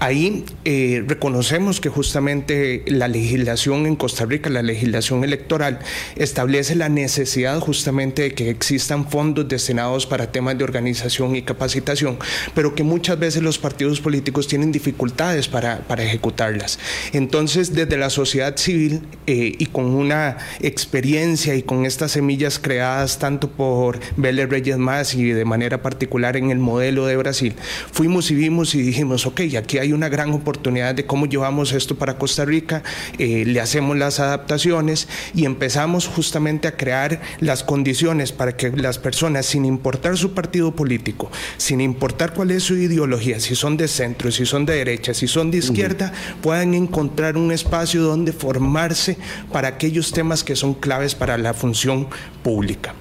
Ahí 0.00 0.44
eh, 0.64 1.04
reconocemos 1.06 1.80
que 1.80 1.88
justamente 1.88 2.84
la 2.86 3.08
legislación 3.08 3.86
en 3.86 3.96
Costa 3.96 4.24
Rica, 4.24 4.50
la 4.50 4.62
legislación 4.62 5.24
electoral, 5.24 5.78
establece 6.16 6.74
la 6.74 6.88
necesidad 6.88 7.60
justamente 7.60 8.22
de 8.22 8.34
que 8.34 8.50
existan 8.50 9.08
fondos 9.08 9.48
destinados 9.48 10.06
para 10.06 10.32
temas 10.32 10.58
de 10.58 10.64
organización 10.64 11.36
y 11.36 11.42
capacitación, 11.42 12.18
pero 12.54 12.74
que 12.74 12.82
muchas 12.82 13.18
veces 13.18 13.42
los 13.42 13.58
partidos 13.58 14.00
políticos 14.00 14.46
tienen 14.46 14.72
dificultades 14.72 15.48
para, 15.48 15.78
para 15.78 16.02
ejecutarlas. 16.02 16.78
Entonces, 17.12 17.74
desde 17.74 17.96
la 17.96 18.10
sociedad 18.10 18.56
civil 18.56 19.02
eh, 19.26 19.54
y 19.58 19.66
con 19.66 19.86
una 19.86 20.38
experiencia 20.60 21.54
y 21.54 21.62
con 21.62 21.86
estas 21.86 22.12
semillas 22.12 22.58
creadas 22.58 23.18
tanto 23.18 23.50
por 23.50 23.98
Vélez 24.16 24.48
Reyes 24.48 24.78
Más 24.78 25.14
y 25.14 25.30
de 25.30 25.44
manera 25.44 25.82
particular 25.82 26.36
en 26.36 26.50
el 26.50 26.55
modelo 26.58 27.06
de 27.06 27.16
Brasil, 27.16 27.54
fuimos 27.92 28.30
y 28.30 28.34
vimos 28.34 28.74
y 28.74 28.82
dijimos, 28.82 29.26
ok, 29.26 29.40
aquí 29.58 29.78
hay 29.78 29.92
una 29.92 30.08
gran 30.08 30.32
oportunidad 30.32 30.94
de 30.94 31.06
cómo 31.06 31.26
llevamos 31.26 31.72
esto 31.72 31.96
para 31.96 32.18
Costa 32.18 32.44
Rica, 32.44 32.82
eh, 33.18 33.44
le 33.46 33.60
hacemos 33.60 33.96
las 33.96 34.20
adaptaciones 34.20 35.08
y 35.34 35.44
empezamos 35.44 36.06
justamente 36.06 36.68
a 36.68 36.76
crear 36.76 37.20
las 37.40 37.64
condiciones 37.64 38.32
para 38.32 38.56
que 38.56 38.70
las 38.70 38.98
personas, 38.98 39.46
sin 39.46 39.64
importar 39.64 40.16
su 40.16 40.32
partido 40.34 40.74
político, 40.74 41.30
sin 41.56 41.80
importar 41.80 42.34
cuál 42.34 42.50
es 42.50 42.62
su 42.62 42.76
ideología, 42.76 43.40
si 43.40 43.54
son 43.54 43.76
de 43.76 43.88
centro, 43.88 44.30
si 44.30 44.46
son 44.46 44.66
de 44.66 44.74
derecha, 44.74 45.14
si 45.14 45.28
son 45.28 45.50
de 45.50 45.58
izquierda, 45.58 46.12
puedan 46.42 46.74
encontrar 46.74 47.36
un 47.36 47.52
espacio 47.52 48.02
donde 48.02 48.32
formarse 48.32 49.16
para 49.52 49.68
aquellos 49.68 50.12
temas 50.12 50.44
que 50.44 50.56
son 50.56 50.74
claves 50.74 51.14
para 51.14 51.38
la 51.38 51.54
función 51.54 52.08
pública. 52.42 52.94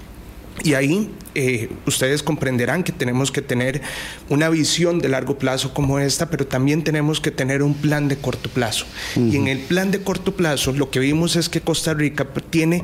Y 0.64 0.74
ahí 0.74 1.12
eh, 1.36 1.70
ustedes 1.86 2.24
comprenderán 2.24 2.84
que 2.84 2.92
tenemos 2.92 3.32
que 3.32 3.42
tener 3.42 3.82
una 4.30 4.50
visión 4.50 5.00
de 5.00 5.10
largo 5.10 5.38
plazo 5.38 5.74
como 5.74 6.00
esta, 6.00 6.30
pero 6.30 6.48
también 6.48 6.84
tenemos 6.84 7.20
que 7.20 7.30
tener 7.30 7.62
un 7.62 7.74
plan 7.74 8.08
de 8.08 8.18
corto 8.18 8.50
plazo. 8.50 8.86
Y 9.16 9.36
en 9.36 9.48
el 9.48 9.60
plan 9.60 9.92
de 9.92 10.02
corto 10.02 10.36
plazo 10.36 10.72
lo 10.72 10.90
que 10.90 11.00
vimos 11.00 11.36
es 11.36 11.50
que 11.50 11.62
Costa 11.62 11.94
Rica 11.94 12.26
tiene 12.50 12.84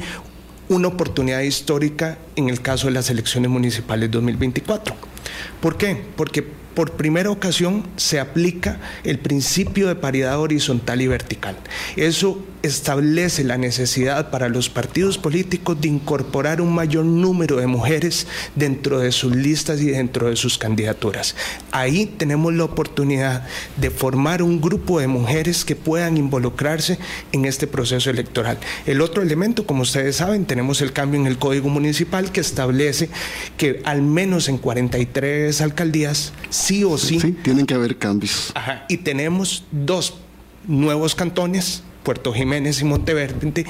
una 0.67 0.89
oportunidad 0.89 1.41
histórica 1.41 2.17
en 2.35 2.49
el 2.49 2.61
caso 2.61 2.87
de 2.87 2.93
las 2.93 3.09
elecciones 3.09 3.49
municipales 3.49 4.11
2024. 4.11 4.95
¿Por 5.61 5.77
qué? 5.77 6.01
Porque 6.15 6.45
por 6.73 6.93
primera 6.93 7.29
ocasión 7.29 7.83
se 7.97 8.19
aplica 8.19 8.79
el 9.03 9.19
principio 9.19 9.87
de 9.87 9.95
paridad 9.95 10.39
horizontal 10.39 11.01
y 11.01 11.07
vertical. 11.07 11.57
Eso 11.95 12.43
establece 12.63 13.43
la 13.43 13.57
necesidad 13.57 14.29
para 14.29 14.49
los 14.49 14.69
partidos 14.69 15.17
políticos 15.17 15.81
de 15.81 15.87
incorporar 15.87 16.61
un 16.61 16.73
mayor 16.73 17.05
número 17.05 17.57
de 17.57 17.67
mujeres 17.67 18.27
dentro 18.55 18.99
de 18.99 19.11
sus 19.11 19.35
listas 19.35 19.81
y 19.81 19.87
dentro 19.87 20.29
de 20.29 20.35
sus 20.35 20.57
candidaturas. 20.57 21.35
Ahí 21.71 22.05
tenemos 22.05 22.53
la 22.53 22.65
oportunidad 22.65 23.47
de 23.77 23.89
formar 23.89 24.43
un 24.43 24.61
grupo 24.61 24.99
de 24.99 25.07
mujeres 25.07 25.65
que 25.65 25.75
puedan 25.75 26.17
involucrarse 26.17 26.99
en 27.31 27.45
este 27.45 27.67
proceso 27.67 28.09
electoral. 28.09 28.59
El 28.85 29.01
otro 29.01 29.23
elemento, 29.23 29.65
como 29.65 29.81
ustedes 29.81 30.17
saben, 30.17 30.45
tenemos 30.45 30.81
el 30.81 30.93
cambio 30.93 31.19
en 31.19 31.27
el 31.27 31.37
Código 31.37 31.69
Municipal 31.69 32.31
que 32.31 32.41
establece 32.41 33.09
que 33.57 33.81
al 33.85 34.01
menos 34.01 34.49
en 34.49 34.57
43 34.57 35.61
alcaldías, 35.61 36.33
sí 36.61 36.83
o 36.83 36.97
sí... 36.97 37.19
Sí, 37.19 37.31
tienen 37.31 37.65
que 37.65 37.73
haber 37.73 37.97
cambios. 37.97 38.51
Ajá, 38.55 38.85
y 38.87 38.97
tenemos 38.97 39.63
dos 39.71 40.15
nuevos 40.67 41.15
cantones 41.15 41.83
Puerto 42.03 42.33
Jiménez 42.33 42.81
y 42.81 42.85
Monteverde, 42.85 43.65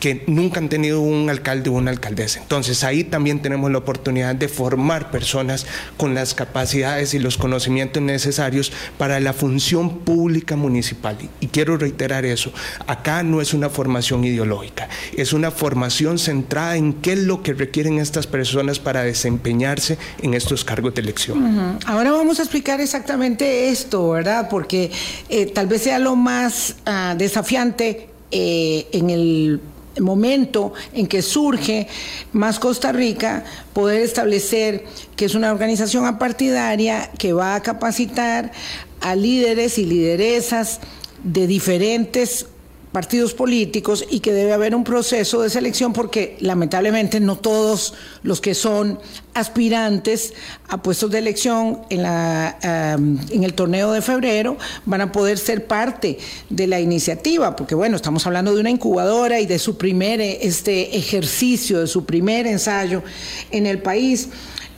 que 0.00 0.24
nunca 0.26 0.60
han 0.60 0.68
tenido 0.68 1.00
un 1.00 1.28
alcalde 1.30 1.70
o 1.70 1.74
una 1.74 1.90
alcaldesa. 1.90 2.40
Entonces 2.40 2.84
ahí 2.84 3.04
también 3.04 3.40
tenemos 3.42 3.70
la 3.70 3.78
oportunidad 3.78 4.34
de 4.34 4.48
formar 4.48 5.10
personas 5.10 5.66
con 5.96 6.14
las 6.14 6.34
capacidades 6.34 7.14
y 7.14 7.18
los 7.18 7.36
conocimientos 7.36 8.02
necesarios 8.02 8.72
para 8.96 9.20
la 9.20 9.32
función 9.32 10.00
pública 10.00 10.56
municipal. 10.56 11.16
Y 11.40 11.46
quiero 11.48 11.76
reiterar 11.76 12.24
eso, 12.24 12.52
acá 12.86 13.22
no 13.22 13.40
es 13.40 13.54
una 13.54 13.70
formación 13.70 14.24
ideológica, 14.24 14.88
es 15.16 15.32
una 15.32 15.50
formación 15.50 16.18
centrada 16.18 16.76
en 16.76 16.92
qué 16.94 17.14
es 17.14 17.20
lo 17.20 17.42
que 17.42 17.54
requieren 17.54 17.98
estas 17.98 18.26
personas 18.26 18.78
para 18.78 19.02
desempeñarse 19.02 19.98
en 20.22 20.34
estos 20.34 20.64
cargos 20.64 20.94
de 20.94 21.00
elección. 21.00 21.78
Ahora 21.86 22.12
vamos 22.12 22.38
a 22.38 22.42
explicar 22.42 22.80
exactamente 22.80 23.68
esto, 23.68 24.10
¿verdad? 24.10 24.48
Porque 24.48 24.90
eh, 25.28 25.46
tal 25.46 25.66
vez 25.66 25.82
sea 25.82 25.98
lo 25.98 26.16
más 26.16 26.76
uh, 26.86 27.16
desafiante 27.16 28.08
eh, 28.30 28.86
en 28.92 29.10
el 29.10 29.60
momento 30.00 30.72
en 30.92 31.06
que 31.06 31.22
surge 31.22 31.88
Más 32.32 32.58
Costa 32.58 32.92
Rica, 32.92 33.44
poder 33.72 34.02
establecer 34.02 34.84
que 35.16 35.24
es 35.24 35.34
una 35.34 35.52
organización 35.52 36.06
apartidaria 36.06 37.10
que 37.18 37.32
va 37.32 37.54
a 37.54 37.62
capacitar 37.62 38.52
a 39.00 39.14
líderes 39.14 39.78
y 39.78 39.84
lideresas 39.84 40.80
de 41.22 41.46
diferentes 41.46 42.46
partidos 42.92 43.34
políticos 43.34 44.04
y 44.10 44.20
que 44.20 44.32
debe 44.32 44.52
haber 44.52 44.74
un 44.74 44.84
proceso 44.84 45.42
de 45.42 45.50
selección 45.50 45.92
porque 45.92 46.36
lamentablemente 46.40 47.20
no 47.20 47.36
todos 47.36 47.94
los 48.22 48.40
que 48.40 48.54
son 48.54 48.98
aspirantes 49.34 50.34
a 50.68 50.82
puestos 50.82 51.10
de 51.10 51.18
elección 51.18 51.80
en, 51.90 52.02
la, 52.02 52.56
en 52.62 53.44
el 53.44 53.54
torneo 53.54 53.92
de 53.92 54.02
febrero 54.02 54.56
van 54.86 55.00
a 55.00 55.12
poder 55.12 55.38
ser 55.38 55.66
parte 55.66 56.18
de 56.48 56.66
la 56.66 56.80
iniciativa, 56.80 57.54
porque 57.56 57.74
bueno, 57.74 57.96
estamos 57.96 58.26
hablando 58.26 58.54
de 58.54 58.60
una 58.60 58.70
incubadora 58.70 59.40
y 59.40 59.46
de 59.46 59.58
su 59.58 59.76
primer 59.76 60.20
este 60.20 60.96
ejercicio, 60.96 61.80
de 61.80 61.86
su 61.86 62.04
primer 62.04 62.46
ensayo 62.46 63.02
en 63.50 63.66
el 63.66 63.80
país. 63.80 64.28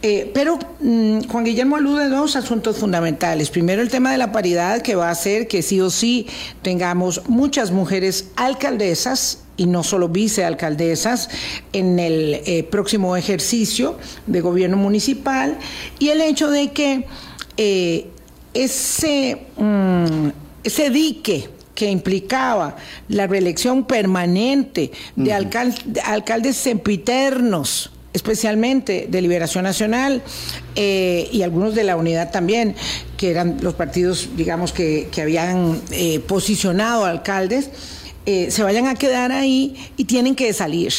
Eh, 0.02 0.30
pero 0.32 0.58
mm, 0.80 1.24
Juan 1.28 1.44
Guillermo 1.44 1.76
alude 1.76 2.04
a 2.04 2.08
dos 2.08 2.36
asuntos 2.36 2.78
fundamentales. 2.78 3.50
Primero, 3.50 3.82
el 3.82 3.90
tema 3.90 4.12
de 4.12 4.18
la 4.18 4.32
paridad, 4.32 4.80
que 4.80 4.94
va 4.94 5.08
a 5.08 5.10
hacer 5.12 5.46
que 5.46 5.62
sí 5.62 5.80
o 5.80 5.90
sí 5.90 6.26
tengamos 6.62 7.28
muchas 7.28 7.70
mujeres 7.70 8.30
alcaldesas 8.36 9.42
y 9.58 9.66
no 9.66 9.82
solo 9.82 10.08
vicealcaldesas 10.08 11.28
en 11.74 11.98
el 11.98 12.40
eh, 12.46 12.62
próximo 12.70 13.14
ejercicio 13.14 13.98
de 14.26 14.40
gobierno 14.40 14.78
municipal. 14.78 15.58
Y 15.98 16.08
el 16.08 16.22
hecho 16.22 16.50
de 16.50 16.72
que 16.72 17.04
eh, 17.58 18.06
ese, 18.54 19.42
mm, 19.58 20.28
ese 20.64 20.88
dique 20.88 21.50
que 21.74 21.90
implicaba 21.90 22.76
la 23.08 23.26
reelección 23.26 23.84
permanente 23.84 24.92
de 25.16 25.32
alcaldes 25.32 26.56
sempiternos, 26.56 27.90
especialmente 28.12 29.06
de 29.08 29.22
Liberación 29.22 29.64
Nacional 29.64 30.22
eh, 30.74 31.28
y 31.32 31.42
algunos 31.42 31.74
de 31.74 31.84
la 31.84 31.96
Unidad 31.96 32.30
también, 32.30 32.74
que 33.16 33.30
eran 33.30 33.58
los 33.60 33.74
partidos, 33.74 34.30
digamos, 34.36 34.72
que, 34.72 35.08
habían 35.20 35.80
eh, 35.92 36.20
posicionado 36.20 37.04
alcaldes, 37.04 37.70
eh, 38.26 38.50
se 38.50 38.62
vayan 38.62 38.86
a 38.86 38.94
quedar 38.94 39.32
ahí 39.32 39.76
y 39.96 40.04
tienen 40.04 40.34
que 40.34 40.52
salir. 40.52 40.92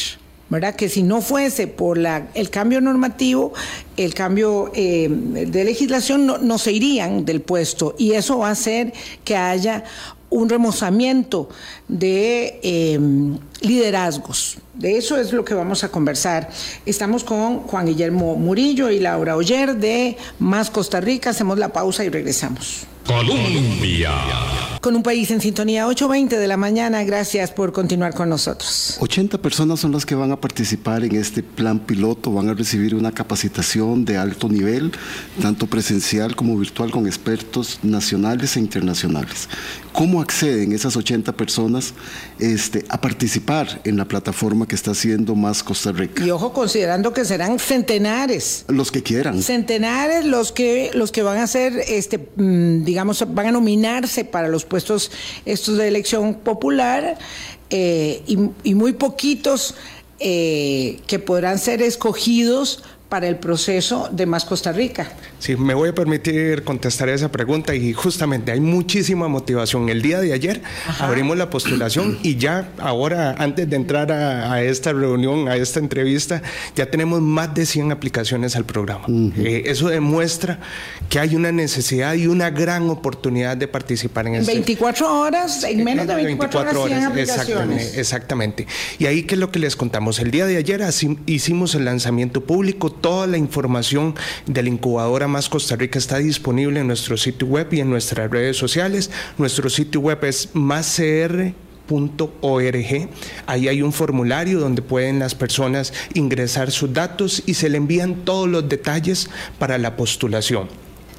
¿verdad? 0.48 0.76
Que 0.76 0.90
si 0.90 1.02
no 1.02 1.22
fuese 1.22 1.66
por 1.66 1.96
la, 1.96 2.28
el 2.34 2.50
cambio 2.50 2.82
normativo, 2.82 3.54
el 3.96 4.12
cambio 4.12 4.70
de 4.74 5.64
legislación, 5.64 6.26
no, 6.26 6.36
no 6.36 6.58
se 6.58 6.72
irían 6.72 7.24
del 7.24 7.40
puesto. 7.40 7.94
Y 7.98 8.12
eso 8.12 8.36
va 8.36 8.48
a 8.48 8.50
hacer 8.50 8.92
que 9.24 9.34
haya 9.34 9.82
un 10.28 10.50
remozamiento 10.50 11.48
de 11.88 13.40
liderazgos. 13.62 14.58
De 14.74 14.96
eso 14.96 15.16
es 15.16 15.32
lo 15.32 15.44
que 15.44 15.54
vamos 15.54 15.84
a 15.84 15.88
conversar. 15.88 16.50
Estamos 16.86 17.24
con 17.24 17.60
Juan 17.60 17.86
Guillermo 17.86 18.36
Murillo 18.36 18.90
y 18.90 19.00
Laura 19.00 19.36
Oyer 19.36 19.76
de 19.76 20.16
Más 20.38 20.70
Costa 20.70 21.00
Rica. 21.00 21.30
Hacemos 21.30 21.58
la 21.58 21.68
pausa 21.68 22.04
y 22.04 22.08
regresamos. 22.08 22.86
Colombia. 23.06 24.12
Con 24.80 24.96
un 24.96 25.02
país 25.02 25.30
en 25.30 25.40
sintonía 25.40 25.86
8.20 25.86 26.38
de 26.38 26.48
la 26.48 26.56
mañana, 26.56 27.04
gracias 27.04 27.52
por 27.52 27.72
continuar 27.72 28.14
con 28.14 28.28
nosotros. 28.28 28.96
80 29.00 29.38
personas 29.38 29.80
son 29.80 29.92
las 29.92 30.04
que 30.04 30.14
van 30.14 30.32
a 30.32 30.40
participar 30.40 31.04
en 31.04 31.14
este 31.14 31.42
plan 31.42 31.78
piloto, 31.78 32.32
van 32.32 32.48
a 32.48 32.54
recibir 32.54 32.94
una 32.94 33.12
capacitación 33.12 34.04
de 34.04 34.16
alto 34.16 34.48
nivel, 34.48 34.90
tanto 35.40 35.68
presencial 35.68 36.34
como 36.34 36.58
virtual, 36.58 36.90
con 36.90 37.06
expertos 37.06 37.78
nacionales 37.82 38.56
e 38.56 38.60
internacionales. 38.60 39.48
¿Cómo 39.92 40.20
acceden 40.20 40.72
esas 40.72 40.96
80 40.96 41.32
personas 41.32 41.92
este, 42.38 42.84
a 42.88 43.00
participar 43.00 43.80
en 43.84 43.96
la 43.96 44.06
plataforma 44.06 44.66
que 44.66 44.74
está 44.74 44.92
haciendo 44.92 45.34
Más 45.34 45.62
Costa 45.62 45.92
Rica? 45.92 46.24
Y 46.24 46.30
ojo, 46.30 46.52
considerando 46.52 47.12
que 47.12 47.24
serán 47.24 47.58
centenares. 47.58 48.64
Los 48.68 48.90
que 48.90 49.02
quieran. 49.02 49.42
Centenares 49.42 50.24
los 50.24 50.52
que, 50.52 50.90
los 50.94 51.12
que 51.12 51.22
van 51.22 51.38
a 51.38 51.46
ser, 51.46 51.74
este, 51.88 52.18
mm, 52.36 52.84
digamos, 52.84 53.24
van 53.34 53.48
a 53.48 53.52
nominarse 53.52 54.24
para 54.24 54.48
los 54.48 54.64
puestos 54.64 55.10
estos 55.44 55.76
de 55.76 55.88
elección 55.88 56.34
popular 56.34 57.18
eh, 57.70 58.22
y, 58.26 58.74
muy 58.74 58.92
poquitos 58.92 59.74
eh, 60.20 61.00
que 61.06 61.18
podrán 61.18 61.58
ser 61.58 61.82
escogidos 61.82 62.82
para 63.12 63.28
el 63.28 63.36
proceso 63.36 64.08
de 64.10 64.24
Más 64.24 64.46
Costa 64.46 64.72
Rica. 64.72 65.06
Sí, 65.38 65.54
me 65.54 65.74
voy 65.74 65.90
a 65.90 65.94
permitir 65.94 66.64
contestar 66.64 67.10
esa 67.10 67.30
pregunta 67.30 67.74
y 67.74 67.92
justamente 67.92 68.52
hay 68.52 68.60
muchísima 68.60 69.28
motivación. 69.28 69.90
El 69.90 70.00
día 70.00 70.18
de 70.18 70.32
ayer 70.32 70.62
abrimos 70.98 71.36
la 71.36 71.50
postulación 71.50 72.18
y 72.22 72.36
ya 72.36 72.70
ahora, 72.78 73.34
antes 73.36 73.68
de 73.68 73.76
entrar 73.76 74.10
a, 74.10 74.62
esta 74.62 74.94
reunión, 74.94 75.46
a 75.46 75.56
esta 75.56 75.78
entrevista, 75.78 76.40
ya 76.74 76.86
tenemos 76.86 77.20
más 77.20 77.52
de 77.52 77.66
100 77.66 77.92
aplicaciones 77.92 78.56
al 78.56 78.64
programa. 78.64 79.04
Eh, 79.36 79.64
eso 79.66 79.90
demuestra 79.90 80.58
que 81.10 81.20
hay 81.20 81.36
una 81.36 81.52
necesidad 81.52 82.14
y 82.14 82.28
una 82.28 82.48
gran 82.48 82.88
oportunidad 82.88 83.58
de 83.58 83.68
participar 83.68 84.26
en, 84.26 84.36
en 84.36 84.46
24 84.46 85.20
horas, 85.20 85.64
en 85.64 85.84
menos 85.84 86.06
de 86.06 86.14
24, 86.14 86.82
horas, 86.82 86.96
100 86.96 87.04
aplicaciones. 87.04 87.98
Exactamente, 87.98 88.66
Y 88.98 89.04
ahí, 89.04 89.24
¿qué 89.24 89.34
es 89.34 89.38
lo 89.38 89.50
que 89.50 89.58
les 89.58 89.76
contamos? 89.76 90.18
El 90.18 90.30
día 90.30 90.46
de 90.46 90.56
ayer 90.56 90.82
hicimos 91.26 91.74
el 91.74 91.84
lanzamiento 91.84 92.42
público, 92.42 92.90
toda 93.02 93.26
la 93.26 93.36
información 93.36 94.14
de 94.46 94.62
la 94.62 94.70
incubadora 94.70 95.28
más 95.28 95.50
Costa 95.50 95.76
Rica 95.76 95.98
está 95.98 96.16
disponible 96.18 96.80
en 96.80 96.86
nuestro 96.86 97.18
sitio 97.18 97.46
web 97.46 97.68
y 97.72 97.80
en 97.80 97.90
nuestras 97.90 98.30
redes 98.30 98.56
sociales. 98.56 99.10
Nuestro 99.36 99.68
sitio 99.68 100.00
web 100.00 100.24
es 100.24 100.48
máscr.org. 100.54 101.54
Ahí 103.46 103.68
hay 103.68 103.82
un 103.82 103.92
formulario 103.92 104.60
donde 104.60 104.80
pueden 104.80 105.18
las 105.18 105.34
personas 105.34 105.92
ingresar 106.14 106.70
sus 106.70 106.92
datos 106.94 107.42
y 107.44 107.54
se 107.54 107.68
le 107.68 107.76
envían 107.76 108.24
todos 108.24 108.48
los 108.48 108.66
detalles 108.68 109.28
para 109.58 109.76
la 109.76 109.96
postulación. 109.96 110.68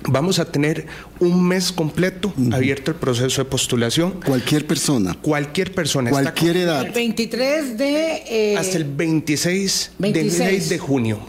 Vamos 0.07 0.39
a 0.39 0.45
tener 0.45 0.85
un 1.19 1.47
mes 1.47 1.71
completo 1.71 2.33
abierto 2.51 2.91
el 2.91 2.97
proceso 2.97 3.43
de 3.43 3.49
postulación. 3.49 4.19
Cualquier 4.25 4.67
persona. 4.67 5.15
Cualquier 5.21 5.73
persona. 5.73 6.09
Cualquier 6.09 6.57
edad. 6.57 6.85
El 6.85 6.91
23 6.91 7.77
de... 7.77 8.23
Eh, 8.27 8.57
hasta 8.57 8.77
el 8.77 8.85
26, 8.85 9.91
De, 10.69 10.77
junio. 10.77 11.19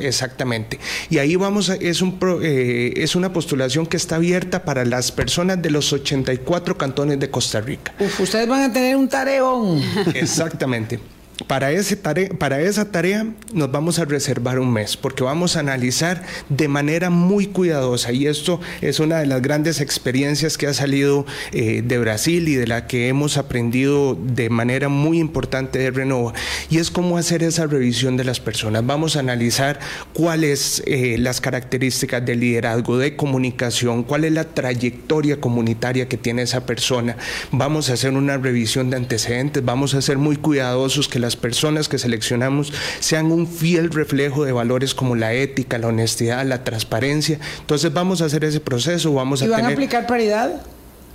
Exactamente. 0.00 0.78
Y 1.10 1.18
ahí 1.18 1.36
vamos 1.36 1.70
a... 1.70 1.74
Es, 1.76 2.02
un, 2.02 2.18
eh, 2.42 2.94
es 2.96 3.16
una 3.16 3.32
postulación 3.32 3.86
que 3.86 3.96
está 3.96 4.16
abierta 4.16 4.64
para 4.64 4.84
las 4.84 5.12
personas 5.12 5.60
de 5.60 5.70
los 5.70 5.92
84 5.92 6.78
cantones 6.78 7.20
de 7.20 7.30
Costa 7.30 7.60
Rica. 7.60 7.94
Uf, 7.98 8.20
ustedes 8.20 8.48
van 8.48 8.70
a 8.70 8.72
tener 8.72 8.96
un 8.96 9.08
tareón. 9.08 9.82
Exactamente. 10.14 11.00
Para, 11.46 11.70
ese 11.70 11.96
para 11.96 12.60
esa 12.62 12.90
tarea 12.90 13.26
nos 13.52 13.70
vamos 13.70 13.98
a 13.98 14.04
reservar 14.06 14.58
un 14.58 14.72
mes, 14.72 14.96
porque 14.96 15.22
vamos 15.22 15.56
a 15.56 15.60
analizar 15.60 16.24
de 16.48 16.66
manera 16.68 17.10
muy 17.10 17.46
cuidadosa, 17.46 18.12
y 18.12 18.26
esto 18.26 18.60
es 18.80 19.00
una 19.00 19.18
de 19.18 19.26
las 19.26 19.42
grandes 19.42 19.80
experiencias 19.80 20.56
que 20.56 20.66
ha 20.66 20.74
salido 20.74 21.26
eh, 21.52 21.82
de 21.84 21.98
Brasil 21.98 22.48
y 22.48 22.54
de 22.54 22.66
la 22.66 22.86
que 22.86 23.08
hemos 23.08 23.36
aprendido 23.36 24.14
de 24.14 24.48
manera 24.48 24.88
muy 24.88 25.18
importante 25.18 25.78
de 25.78 25.90
Renova, 25.90 26.32
y 26.70 26.78
es 26.78 26.90
cómo 26.90 27.18
hacer 27.18 27.42
esa 27.42 27.66
revisión 27.66 28.16
de 28.16 28.24
las 28.24 28.40
personas. 28.40 28.86
Vamos 28.86 29.16
a 29.16 29.20
analizar 29.20 29.78
cuáles 30.14 30.82
eh, 30.86 31.16
las 31.18 31.40
características 31.40 32.24
de 32.24 32.34
liderazgo, 32.34 32.96
de 32.98 33.14
comunicación, 33.14 34.04
cuál 34.04 34.24
es 34.24 34.32
la 34.32 34.44
trayectoria 34.44 35.40
comunitaria 35.40 36.08
que 36.08 36.16
tiene 36.16 36.42
esa 36.42 36.64
persona. 36.64 37.16
Vamos 37.52 37.90
a 37.90 37.92
hacer 37.92 38.12
una 38.14 38.38
revisión 38.38 38.88
de 38.88 38.96
antecedentes, 38.96 39.64
vamos 39.64 39.94
a 39.94 40.00
ser 40.00 40.16
muy 40.16 40.36
cuidadosos 40.36 41.08
que 41.08 41.25
las 41.26 41.36
personas 41.36 41.88
que 41.88 41.98
seleccionamos 41.98 42.72
sean 43.00 43.32
un 43.32 43.46
fiel 43.46 43.90
reflejo 43.90 44.44
de 44.44 44.52
valores 44.52 44.94
como 44.94 45.16
la 45.16 45.34
ética, 45.34 45.78
la 45.78 45.88
honestidad, 45.88 46.46
la 46.46 46.62
transparencia. 46.64 47.38
Entonces 47.60 47.92
vamos 47.92 48.22
a 48.22 48.26
hacer 48.26 48.44
ese 48.44 48.60
proceso, 48.60 49.12
vamos 49.12 49.42
¿Y 49.42 49.46
a 49.46 49.48
van 49.48 49.64
a 49.64 49.68
aplicar 49.68 50.06
paridad? 50.06 50.62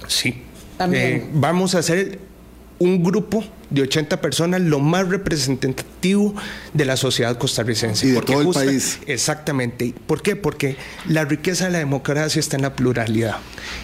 Sí. 0.08 0.44
También. 0.78 1.04
Eh, 1.04 1.30
vamos 1.34 1.76
a 1.76 1.80
hacer 1.80 2.20
un 2.80 3.04
grupo 3.04 3.44
de 3.72 3.82
80 3.82 4.22
personas, 4.22 4.62
lo 4.62 4.80
más 4.80 5.08
representativo 5.08 6.36
de 6.74 6.86
la 6.86 6.98
sociedad 6.98 7.38
costarricense. 7.38 8.08
Y 8.08 8.12
de 8.12 8.22
todo 8.22 8.42
el 8.42 8.50
país. 8.50 9.00
Exactamente. 9.08 9.94
¿Por 10.06 10.22
qué? 10.22 10.36
Porque 10.36 10.76
la 11.08 11.26
riqueza 11.26 11.66
de 11.66 11.72
la 11.72 11.80
democracia 11.80 12.40
está 12.40 12.58
en 12.58 12.62
la 12.64 12.76
pluralidad. 12.76 13.38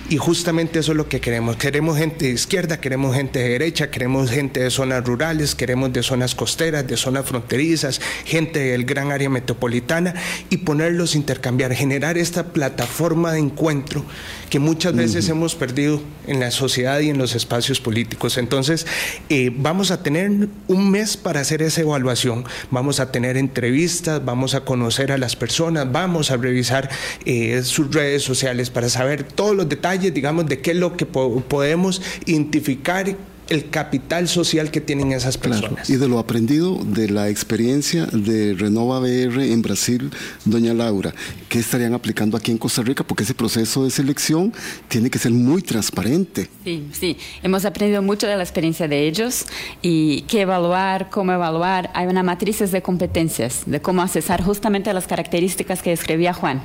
Y 0.10 0.18
justamente 0.18 0.80
eso 0.80 0.92
es 0.92 0.98
lo 0.98 1.08
que 1.08 1.22
queremos. 1.22 1.56
Queremos 1.56 1.98
gente 1.98 2.26
de 2.26 2.32
izquierda, 2.32 2.80
queremos 2.80 3.16
gente 3.16 3.40
de 3.40 3.50
derecha, 3.50 3.90
queremos 3.90 4.30
gente 4.30 4.60
de 4.62 4.70
zonas 4.70 5.04
rurales, 5.06 5.56
queremos 5.56 5.92
de 5.94 6.04
zonas 6.04 6.36
costeras, 6.36 6.86
de 6.88 6.98
zonas 6.98 7.26
fronterizas, 7.26 8.02
gente 8.26 8.60
del 8.60 8.86
gran 8.86 9.12
área 9.12 9.30
metropolitana 9.30 10.14
y 10.50 10.58
ponerlos 10.58 11.14
a 11.14 11.18
intercambiar, 11.18 11.74
generar 11.74 12.18
esta 12.18 12.48
plataforma 12.48 13.32
de 13.32 13.40
encuentro 13.40 14.06
que 14.50 14.60
muchas 14.60 14.96
veces 14.96 15.28
hemos 15.30 15.56
perdido 15.56 16.02
en 16.26 16.40
la 16.40 16.52
sociedad 16.52 17.00
y 17.00 17.10
en 17.10 17.18
los 17.18 17.36
espacios 17.36 17.82
políticos. 17.82 18.38
Entonces, 18.38 18.86
eh, 19.30 19.52
vamos 19.54 19.77
vamos 19.78 19.92
a 19.92 20.02
tener 20.02 20.50
un 20.68 20.90
mes 20.90 21.18
para 21.18 21.42
hacer 21.42 21.62
esa 21.62 21.82
evaluación. 21.82 22.46
Vamos 22.72 23.00
a 23.00 23.12
tener 23.12 23.38
entrevistas, 23.38 24.26
vamos 24.26 24.56
a 24.56 24.62
conocer 24.62 25.12
a 25.12 25.20
las 25.20 25.36
personas, 25.36 25.92
vamos 25.92 26.32
a 26.32 26.38
revisar 26.38 26.90
eh, 27.26 27.62
sus 27.62 27.94
redes 27.94 28.24
sociales 28.24 28.72
para 28.72 28.90
saber 28.90 29.22
todos 29.22 29.56
los 29.56 29.70
detalles, 29.70 30.12
digamos, 30.16 30.48
de 30.48 30.62
qué 30.62 30.72
es 30.72 30.78
lo 30.78 30.98
que 30.98 31.06
podemos 31.06 32.02
identificar 32.26 33.16
el 33.50 33.70
capital 33.70 34.28
social 34.28 34.72
que 34.72 34.82
tienen 34.82 35.12
esas 35.12 35.38
personas. 35.38 35.90
Y 35.90 35.96
de 35.96 36.08
lo 36.08 36.20
aprendido 36.20 36.80
de 36.84 37.10
la 37.10 37.30
experiencia 37.30 38.06
de 38.08 38.54
Renova 38.54 39.00
BR 39.00 39.44
en 39.44 39.62
Brasil, 39.62 40.12
doña 40.46 40.74
Laura, 40.74 41.14
¿qué 41.50 41.60
estarían 41.60 41.94
aplicando 41.94 42.38
aquí 42.38 42.52
en 42.52 42.58
Costa 42.58 42.82
Rica? 42.82 43.04
Porque 43.04 43.24
ese 43.24 43.34
proceso 43.34 43.84
de 43.84 43.92
selección 43.92 44.54
tiene 44.88 45.10
que 45.10 45.20
ser 45.20 45.32
muy 45.32 45.62
transparente. 45.62 46.50
Sí, 46.64 46.88
sí, 46.92 47.18
hemos 47.44 47.66
aprendido 47.66 48.02
mucho 48.02 48.28
de 48.28 48.36
la 48.36 48.44
experiencia 48.44 48.88
de 48.88 49.08
ellos 49.08 49.46
y 49.82 50.22
qué 50.24 50.42
evaluar, 50.42 51.10
cómo 51.10 51.32
evaluar. 51.32 51.92
Hay 51.94 52.08
una 52.08 52.24
matriz 52.24 52.58
de 52.58 52.82
competencias, 52.82 53.64
de 53.66 53.82
cómo 53.82 54.02
accesar 54.02 54.42
justamente 54.42 54.92
las 54.92 55.06
características 55.06 55.82
que 55.82 55.92
escribía 55.92 56.34
Juan. 56.34 56.62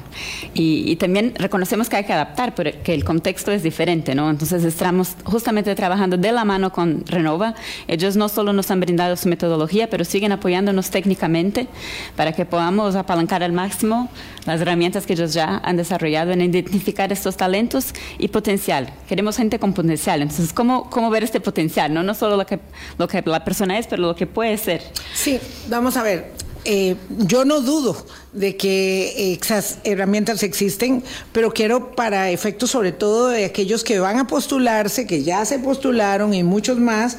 Y, 0.54 0.90
y 0.90 0.96
también 0.96 1.34
reconocemos 1.36 1.88
que 1.88 1.96
hay 1.96 2.04
que 2.04 2.12
adaptar, 2.12 2.54
porque 2.54 2.94
el 2.94 3.04
contexto 3.04 3.52
es 3.52 3.62
diferente, 3.62 4.14
¿no? 4.14 4.30
Entonces 4.30 4.64
estamos 4.64 5.16
justamente 5.24 5.74
trabajando 5.74 6.16
de 6.16 6.32
la 6.32 6.44
mano 6.44 6.71
con 6.72 7.04
Renova. 7.06 7.54
Ellos 7.87 8.16
no 8.16 8.28
solo 8.28 8.52
nos 8.52 8.70
han 8.70 8.80
brindado 8.80 9.16
su 9.16 9.28
metodología, 9.28 9.88
pero 9.88 10.04
siguen 10.04 10.32
apoyándonos 10.32 10.90
técnicamente 10.90 11.68
para 12.16 12.32
que 12.32 12.44
podamos 12.44 12.96
apalancar 12.96 13.42
al 13.42 13.52
máximo 13.52 14.08
las 14.46 14.61
herramientas 14.61 15.06
que 15.06 15.12
ellos 15.12 15.32
ya 15.32 15.61
han 15.62 15.76
desarrollado 15.76 16.32
en 16.32 16.40
identificar 16.40 17.12
estos 17.12 17.37
talentos 17.37 17.92
y 18.18 18.28
potencial. 18.28 18.92
Queremos 19.08 19.37
gente 19.37 19.58
con 19.58 19.72
potencial. 19.72 20.22
Entonces, 20.22 20.52
¿cómo, 20.52 20.90
cómo 20.90 21.11
ver 21.11 21.22
este 21.22 21.40
potencial? 21.40 21.92
No, 21.92 22.02
no 22.02 22.14
solo 22.14 22.37
lo 22.37 22.46
que, 22.46 22.58
lo 22.98 23.08
que 23.08 23.22
la 23.24 23.44
persona 23.44 23.78
es, 23.78 23.87
pero 23.87 24.02
lo 24.02 24.16
que 24.16 24.26
puede 24.26 24.56
ser. 24.58 24.82
Sí, 25.14 25.38
vamos 25.68 25.96
a 25.96 26.02
ver. 26.02 26.51
Eh, 26.64 26.94
yo 27.18 27.44
no 27.44 27.61
dudo 27.61 27.96
de 28.33 28.57
que 28.57 29.33
esas 29.33 29.79
herramientas 29.83 30.44
existen, 30.44 31.03
pero 31.33 31.53
quiero 31.53 31.96
para 31.96 32.31
efectos 32.31 32.70
sobre 32.70 32.92
todo 32.92 33.29
de 33.29 33.44
aquellos 33.44 33.83
que 33.83 33.98
van 33.98 34.18
a 34.18 34.27
postularse, 34.29 35.07
que 35.07 35.25
ya 35.25 35.44
se 35.44 35.59
postularon 35.59 36.33
y 36.35 36.44
muchos 36.44 36.79
más, 36.79 37.16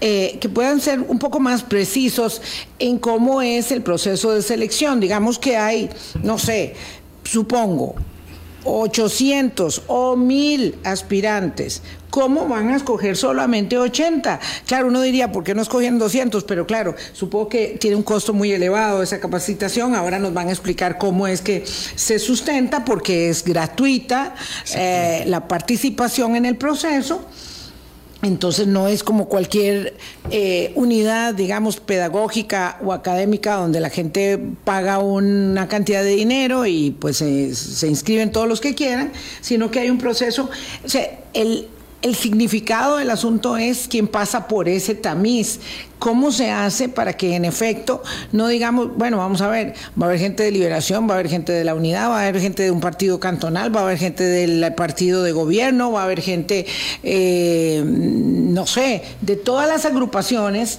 eh, 0.00 0.38
que 0.40 0.48
puedan 0.48 0.80
ser 0.80 1.00
un 1.00 1.18
poco 1.18 1.40
más 1.40 1.64
precisos 1.64 2.40
en 2.78 2.98
cómo 2.98 3.42
es 3.42 3.72
el 3.72 3.82
proceso 3.82 4.30
de 4.30 4.42
selección. 4.42 5.00
Digamos 5.00 5.40
que 5.40 5.56
hay, 5.56 5.90
no 6.22 6.38
sé, 6.38 6.74
supongo, 7.24 7.96
800 8.68 9.82
o 9.86 10.16
1000 10.16 10.78
aspirantes, 10.84 11.82
¿cómo 12.10 12.46
van 12.46 12.68
a 12.68 12.76
escoger 12.76 13.16
solamente 13.16 13.78
80? 13.78 14.40
Claro, 14.66 14.88
uno 14.88 15.00
diría, 15.00 15.32
¿por 15.32 15.44
qué 15.44 15.54
no 15.54 15.62
escogieron 15.62 15.98
200? 15.98 16.44
Pero 16.44 16.66
claro, 16.66 16.94
supongo 17.12 17.48
que 17.48 17.78
tiene 17.80 17.96
un 17.96 18.02
costo 18.02 18.32
muy 18.32 18.52
elevado 18.52 19.02
esa 19.02 19.20
capacitación. 19.20 19.94
Ahora 19.94 20.18
nos 20.18 20.34
van 20.34 20.48
a 20.48 20.50
explicar 20.50 20.98
cómo 20.98 21.26
es 21.26 21.40
que 21.40 21.64
se 21.66 22.18
sustenta, 22.18 22.84
porque 22.84 23.30
es 23.30 23.44
gratuita 23.44 24.34
eh, 24.74 25.24
la 25.26 25.48
participación 25.48 26.36
en 26.36 26.44
el 26.44 26.56
proceso. 26.56 27.24
Entonces 28.22 28.66
no 28.66 28.88
es 28.88 29.04
como 29.04 29.28
cualquier 29.28 29.96
eh, 30.30 30.72
unidad, 30.74 31.34
digamos, 31.34 31.78
pedagógica 31.78 32.78
o 32.82 32.92
académica 32.92 33.54
donde 33.54 33.78
la 33.78 33.90
gente 33.90 34.40
paga 34.64 34.98
una 34.98 35.68
cantidad 35.68 36.02
de 36.02 36.16
dinero 36.16 36.66
y 36.66 36.90
pues 36.98 37.18
se 37.18 37.86
inscriben 37.86 38.32
todos 38.32 38.48
los 38.48 38.60
que 38.60 38.74
quieran, 38.74 39.12
sino 39.40 39.70
que 39.70 39.78
hay 39.80 39.90
un 39.90 39.98
proceso, 39.98 40.50
o 40.84 40.88
sea, 40.88 41.20
el, 41.32 41.68
el 42.00 42.14
significado 42.14 42.98
del 42.98 43.10
asunto 43.10 43.56
es 43.56 43.88
quién 43.88 44.06
pasa 44.06 44.46
por 44.46 44.68
ese 44.68 44.94
tamiz. 44.94 45.60
¿Cómo 45.98 46.30
se 46.30 46.52
hace 46.52 46.88
para 46.88 47.14
que 47.14 47.34
en 47.34 47.44
efecto 47.44 48.04
no 48.30 48.46
digamos, 48.46 48.96
bueno, 48.96 49.16
vamos 49.16 49.40
a 49.40 49.48
ver, 49.48 49.74
va 50.00 50.06
a 50.06 50.08
haber 50.10 50.20
gente 50.20 50.44
de 50.44 50.52
liberación, 50.52 51.08
va 51.08 51.14
a 51.14 51.18
haber 51.18 51.28
gente 51.28 51.52
de 51.52 51.64
la 51.64 51.74
unidad, 51.74 52.10
va 52.10 52.20
a 52.20 52.28
haber 52.28 52.40
gente 52.40 52.62
de 52.62 52.70
un 52.70 52.80
partido 52.80 53.18
cantonal, 53.18 53.74
va 53.74 53.80
a 53.80 53.82
haber 53.84 53.98
gente 53.98 54.22
del 54.22 54.72
partido 54.74 55.24
de 55.24 55.32
gobierno, 55.32 55.90
va 55.90 56.02
a 56.02 56.04
haber 56.04 56.20
gente, 56.20 56.66
eh, 57.02 57.82
no 57.84 58.64
sé, 58.66 59.02
de 59.20 59.34
todas 59.34 59.68
las 59.68 59.84
agrupaciones? 59.86 60.78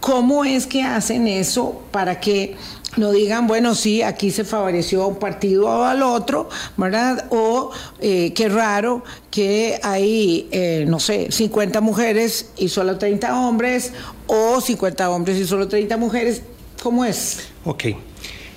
¿Cómo 0.00 0.44
es 0.44 0.66
que 0.66 0.82
hacen 0.82 1.26
eso 1.26 1.80
para 1.90 2.20
que 2.20 2.56
no 2.96 3.10
digan, 3.12 3.46
bueno, 3.46 3.74
sí, 3.74 4.02
aquí 4.02 4.30
se 4.30 4.44
favoreció 4.44 5.02
a 5.02 5.06
un 5.06 5.16
partido 5.16 5.66
o 5.66 5.84
al 5.84 6.02
otro, 6.02 6.48
¿verdad? 6.76 7.26
O 7.30 7.70
eh, 8.00 8.32
qué 8.34 8.48
raro 8.48 9.04
que 9.30 9.78
hay, 9.82 10.48
eh, 10.52 10.84
no 10.88 11.00
sé, 11.00 11.28
50 11.30 11.80
mujeres 11.80 12.50
y 12.56 12.68
solo 12.68 12.98
30 12.98 13.40
hombres, 13.40 13.92
o 14.26 14.60
50 14.60 15.10
hombres 15.10 15.38
y 15.38 15.46
solo 15.46 15.68
30 15.68 15.96
mujeres. 15.96 16.42
¿Cómo 16.82 17.04
es? 17.04 17.48
Ok. 17.64 17.84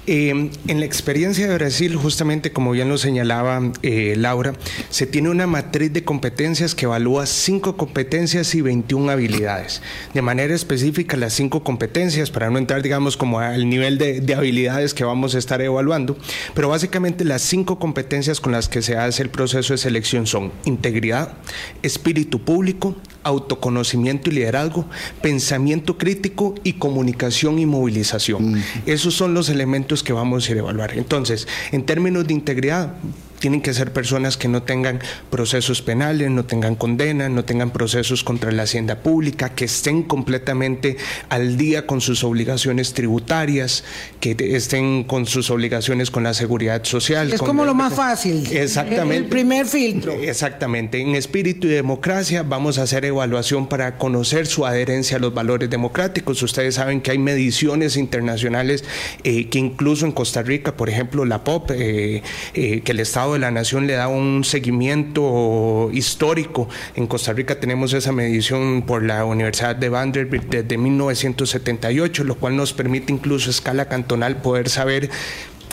Eh, 0.10 0.30
en 0.30 0.80
la 0.80 0.86
experiencia 0.86 1.50
de 1.50 1.54
Brasil, 1.54 1.96
justamente 1.98 2.54
como 2.54 2.72
bien 2.72 2.88
lo 2.88 2.98
señalaba 2.98 3.74
eh, 3.84 4.16
Laura, 4.18 4.54
se 4.90 5.06
tiene 5.06 5.30
una 5.30 5.48
matriz 5.48 5.92
de 5.92 6.06
competencias 6.06 6.74
que 6.74 6.86
evalúa 6.86 7.26
cinco 7.26 7.76
competencias 7.76 8.56
y 8.56 8.62
21 8.62 9.12
habilidades. 9.12 9.82
De 10.14 10.22
manera 10.22 10.56
específica, 10.56 11.18
las 11.18 11.34
cinco 11.34 11.62
competencias, 11.62 12.32
para 12.32 12.50
no 12.50 12.58
entrar, 12.58 12.82
digamos, 12.82 13.18
como 13.18 13.42
al 13.42 13.70
nivel 13.70 13.98
de 13.98 14.34
habilidades 14.34 14.94
que 14.94 15.04
vamos 15.04 15.36
a 15.36 15.40
estar 15.40 15.62
evaluando, 15.62 16.18
pero 16.54 16.70
básicamente 16.70 17.26
las 17.26 17.42
cinco 17.42 17.78
competencias 17.78 18.40
con 18.40 18.54
las 18.54 18.70
que 18.70 18.82
se 18.82 18.96
hace 18.96 19.24
el 19.24 19.30
proceso 19.30 19.74
de 19.74 19.78
selección 19.78 20.26
son 20.26 20.54
integridad, 20.64 21.34
espíritu 21.84 22.40
público, 22.40 22.96
autoconocimiento 23.28 24.30
y 24.30 24.34
liderazgo, 24.34 24.86
pensamiento 25.22 25.98
crítico 25.98 26.56
y 26.64 26.74
comunicación 26.74 27.60
y 27.60 27.66
movilización. 27.66 28.62
Esos 28.86 29.14
son 29.14 29.34
los 29.34 29.50
elementos 29.50 30.04
que 30.04 30.14
vamos 30.14 30.48
a 30.48 30.52
ir 30.52 30.58
a 30.58 30.62
evaluar. 30.62 30.98
Entonces, 30.98 31.48
en 31.72 31.86
términos 31.86 32.26
de 32.28 32.34
integridad, 32.34 32.94
tienen 33.40 33.62
que 33.62 33.74
ser 33.74 33.94
personas 33.94 34.38
que 34.38 34.48
no 34.48 34.64
tengan 34.64 35.00
procesos 35.30 35.82
penales, 35.82 36.30
no 36.32 36.46
tengan 36.46 36.76
condenas, 36.76 37.30
no 37.30 37.46
tengan 37.46 37.72
procesos 37.72 38.24
contra 38.24 38.52
la 38.52 38.64
hacienda 38.64 39.00
pública, 39.00 39.50
que 39.50 39.66
estén 39.66 40.04
completamente 40.04 40.98
al 41.30 41.58
día 41.58 41.86
con 41.86 42.02
sus 42.02 42.24
obligaciones 42.24 42.94
tributarias, 42.94 43.84
que 44.20 44.36
estén 44.56 45.04
con 45.04 45.26
sus 45.26 45.50
obligaciones 45.50 46.12
con 46.12 46.24
la 46.24 46.34
seguridad 46.34 46.84
social. 46.84 47.32
Es 47.34 47.40
como 47.40 47.66
lo 47.66 47.74
más 47.74 47.94
fácil. 47.94 48.48
Exactamente. 48.52 49.18
El 49.18 49.26
primer 49.26 49.66
filtro. 49.66 50.14
Exactamente. 50.14 51.00
En 51.02 51.16
espíritu 51.16 51.68
y 51.68 51.72
democracia 51.72 52.44
vamos 52.44 52.78
a 52.78 52.84
hacer 52.84 53.06
evaluación 53.06 53.68
para 53.68 53.98
conocer 53.98 54.48
su 54.48 54.66
adherencia 54.66 55.18
a 55.18 55.20
los 55.20 55.34
valores 55.34 55.70
democráticos. 55.70 56.42
Ustedes 56.42 56.76
saben 56.76 57.02
que 57.02 57.12
hay 57.12 57.18
mediciones 57.18 57.98
internacionales 57.98 58.84
eh, 59.24 59.50
que 59.50 59.60
incluso 59.60 60.06
en 60.06 60.12
Costa 60.12 60.42
Rica, 60.42 60.76
por 60.76 60.90
ejemplo, 60.90 61.26
la 61.26 61.44
POP, 61.44 61.72
eh, 61.72 62.24
eh, 62.54 62.82
que 62.82 62.92
el 62.92 63.00
Estado 63.00 63.27
De 63.34 63.40
la 63.40 63.52
Nación 63.52 63.88
le 63.88 63.94
da 63.94 64.08
un 64.08 64.44
seguimiento 64.44 65.90
histórico. 65.92 66.70
En 66.96 67.08
Costa 67.08 67.34
Rica 67.34 67.60
tenemos 67.60 67.94
esa 67.94 68.12
medición 68.12 68.84
por 68.84 69.04
la 69.04 69.26
Universidad 69.26 69.76
de 69.76 69.90
Vanderbilt 69.90 70.46
desde 70.50 70.78
1978, 70.78 72.24
lo 72.24 72.36
cual 72.36 72.56
nos 72.56 72.74
permite 72.74 73.12
incluso 73.12 73.50
a 73.50 73.52
escala 73.52 73.88
cantonal 73.88 74.38
poder 74.38 74.70
saber 74.70 75.10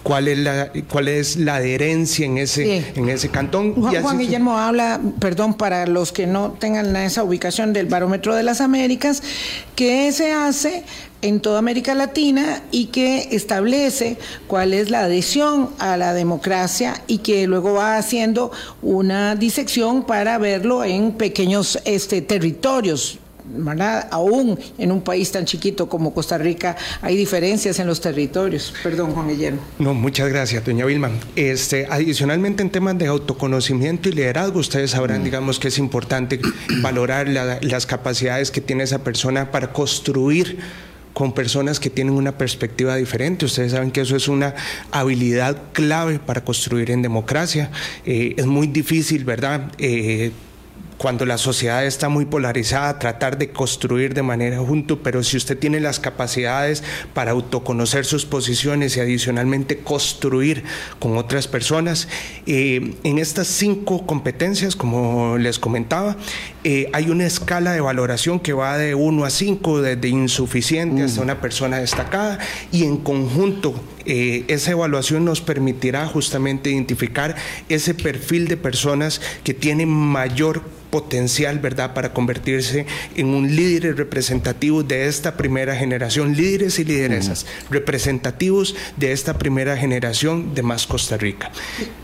cuál 0.05 0.29
es 0.29 0.39
la, 0.39 0.71
cuál 0.89 1.09
es 1.09 1.37
la 1.37 1.57
adherencia 1.57 2.27
en 2.27 2.39
ese, 2.39 2.93
en 2.95 3.09
ese 3.09 3.31
cantón. 3.31 3.75
Juan, 3.75 4.19
Guillermo 4.19 4.57
habla, 4.57 5.01
perdón, 5.19 5.55
para 5.55 5.87
los 5.87 6.13
que 6.13 6.27
no 6.27 6.53
tengan 6.53 6.95
esa 6.95 7.25
ubicación 7.25 7.73
del 7.73 7.87
barómetro 7.87 8.37
de 8.37 8.45
las 8.45 8.61
Américas, 8.61 9.23
que 9.75 10.13
se 10.13 10.31
hace 10.31 10.85
en 11.23 11.41
toda 11.41 11.59
América 11.59 11.95
Latina 11.95 12.63
y 12.71 12.87
que 12.87 13.29
establece 13.33 14.19
cuál 14.47 14.75
es 14.75 14.91
la 14.91 15.01
adhesión 15.01 15.71
a 15.79 15.97
la 15.97 16.13
democracia 16.13 17.03
y 17.07 17.19
que 17.19 17.47
luego 17.47 17.73
va 17.73 17.97
haciendo 17.97 18.53
una 18.83 19.35
disección 19.35 20.05
para 20.05 20.37
verlo 20.37 20.85
en 20.85 21.13
pequeños 21.13 21.79
este, 21.87 22.21
territorios 22.21 23.19
¿verdad? 23.57 24.09
Aún 24.11 24.59
en 24.79 24.93
un 24.93 25.03
país 25.03 25.31
tan 25.33 25.45
chiquito 25.45 25.89
como 25.89 26.13
Costa 26.15 26.39
Rica 26.39 26.77
hay 27.03 27.17
diferencias 27.17 27.79
en 27.79 27.87
los 27.87 28.01
territorios. 28.01 28.75
Perdón, 28.83 29.13
Juan 29.13 29.29
Guillermo. 29.29 29.61
No, 29.79 29.95
muchas 29.95 30.29
gracias, 30.29 30.65
doña 30.65 30.85
Vilma. 30.85 31.11
Este, 31.37 31.87
adicionalmente, 31.91 32.63
en 32.63 32.71
temas 32.71 32.99
de 32.99 33.07
autoconocimiento 33.07 34.09
y 34.09 34.13
liderazgo, 34.13 34.61
ustedes 34.61 34.93
sabrán, 34.93 35.21
mm. 35.21 35.25
digamos, 35.25 35.59
que 35.59 35.69
es 35.69 35.79
importante 35.79 36.41
valorar 36.83 37.29
las 37.29 37.87
capacidades 37.87 38.51
que 38.51 38.61
tiene 38.61 38.85
esa 38.85 39.03
persona 39.03 39.51
para 39.51 39.73
construir 39.73 40.59
con 41.15 41.33
personas 41.33 41.81
que 41.81 41.89
tienen 41.89 42.15
una 42.15 42.37
perspectiva 42.37 42.97
diferente. 42.97 43.47
Ustedes 43.47 43.73
saben 43.73 43.91
que 43.91 44.03
eso 44.03 44.17
es 44.17 44.29
una 44.29 44.55
habilidad 44.91 45.57
clave 45.73 46.19
para 46.19 46.45
construir 46.45 46.91
en 46.91 47.01
democracia. 47.03 47.71
Eh, 48.05 48.35
es 48.37 48.47
muy 48.47 48.67
difícil, 48.67 49.25
¿verdad? 49.25 49.71
Eh, 49.79 50.33
cuando 50.99 51.27
la 51.27 51.39
sociedad 51.39 51.85
está 51.85 52.09
muy 52.09 52.25
polarizada, 52.25 52.99
tratar 52.99 53.39
de 53.39 53.51
construir 53.51 54.15
de 54.15 54.23
manera 54.23 54.59
junto, 54.59 55.03
pero 55.03 55.23
si 55.23 55.37
usted 55.37 55.59
tiene 55.59 55.81
las 55.81 56.01
capacidades 56.01 56.83
para 57.13 57.33
autoconocer 57.33 58.05
sus 58.05 58.25
posiciones 58.25 58.97
y 58.97 59.01
adicionalmente 59.01 59.79
construir 59.79 60.65
con 60.99 61.17
otras 61.17 61.49
personas, 61.49 62.09
eh, 62.47 62.95
en 63.03 63.19
estas 63.19 63.49
cinco 63.49 64.07
competencias, 64.07 64.77
como 64.77 65.37
les 65.39 65.59
comentaba, 65.59 66.17
eh, 66.63 66.89
hay 66.93 67.11
una 67.11 67.27
escala 67.27 67.73
de 67.73 67.81
valoración 67.81 68.41
que 68.41 68.53
va 68.53 68.79
de 68.79 68.95
1 68.95 69.25
a 69.25 69.31
5, 69.31 69.83
desde 69.83 70.09
insuficiente 70.09 71.03
hasta 71.03 71.21
mm. 71.21 71.25
una 71.25 71.41
persona 71.41 71.79
destacada, 71.79 72.39
y 72.73 72.85
en 72.85 72.99
conjunto 72.99 73.75
eh, 74.07 74.45
esa 74.49 74.73
evaluación 74.73 75.25
nos 75.25 75.41
permitirá 75.41 76.07
justamente 76.07 76.71
identificar 76.71 77.37
ese 77.69 77.95
perfil 77.95 78.49
de 78.49 78.57
personas 78.57 79.21
que 79.43 79.55
tienen 79.55 79.89
mayor 79.89 80.63
potencial, 80.95 81.59
¿verdad?, 81.59 81.93
para 81.93 82.13
convertirse 82.13 82.87
en 83.17 83.27
un 83.27 83.57
líder 83.57 83.97
representativo 83.97 84.85
de 84.85 85.09
esta 85.09 85.37
primera 85.37 85.75
generación, 85.75 86.37
líderes 86.37 86.79
y 86.79 86.85
lideresas 86.85 87.47
representativos 87.69 88.77
de 88.97 89.11
esta 89.11 89.37
primera 89.37 89.77
generación 89.77 90.55
de 90.55 90.63
más 90.63 90.87
Costa 90.87 91.17
Rica. 91.17 91.51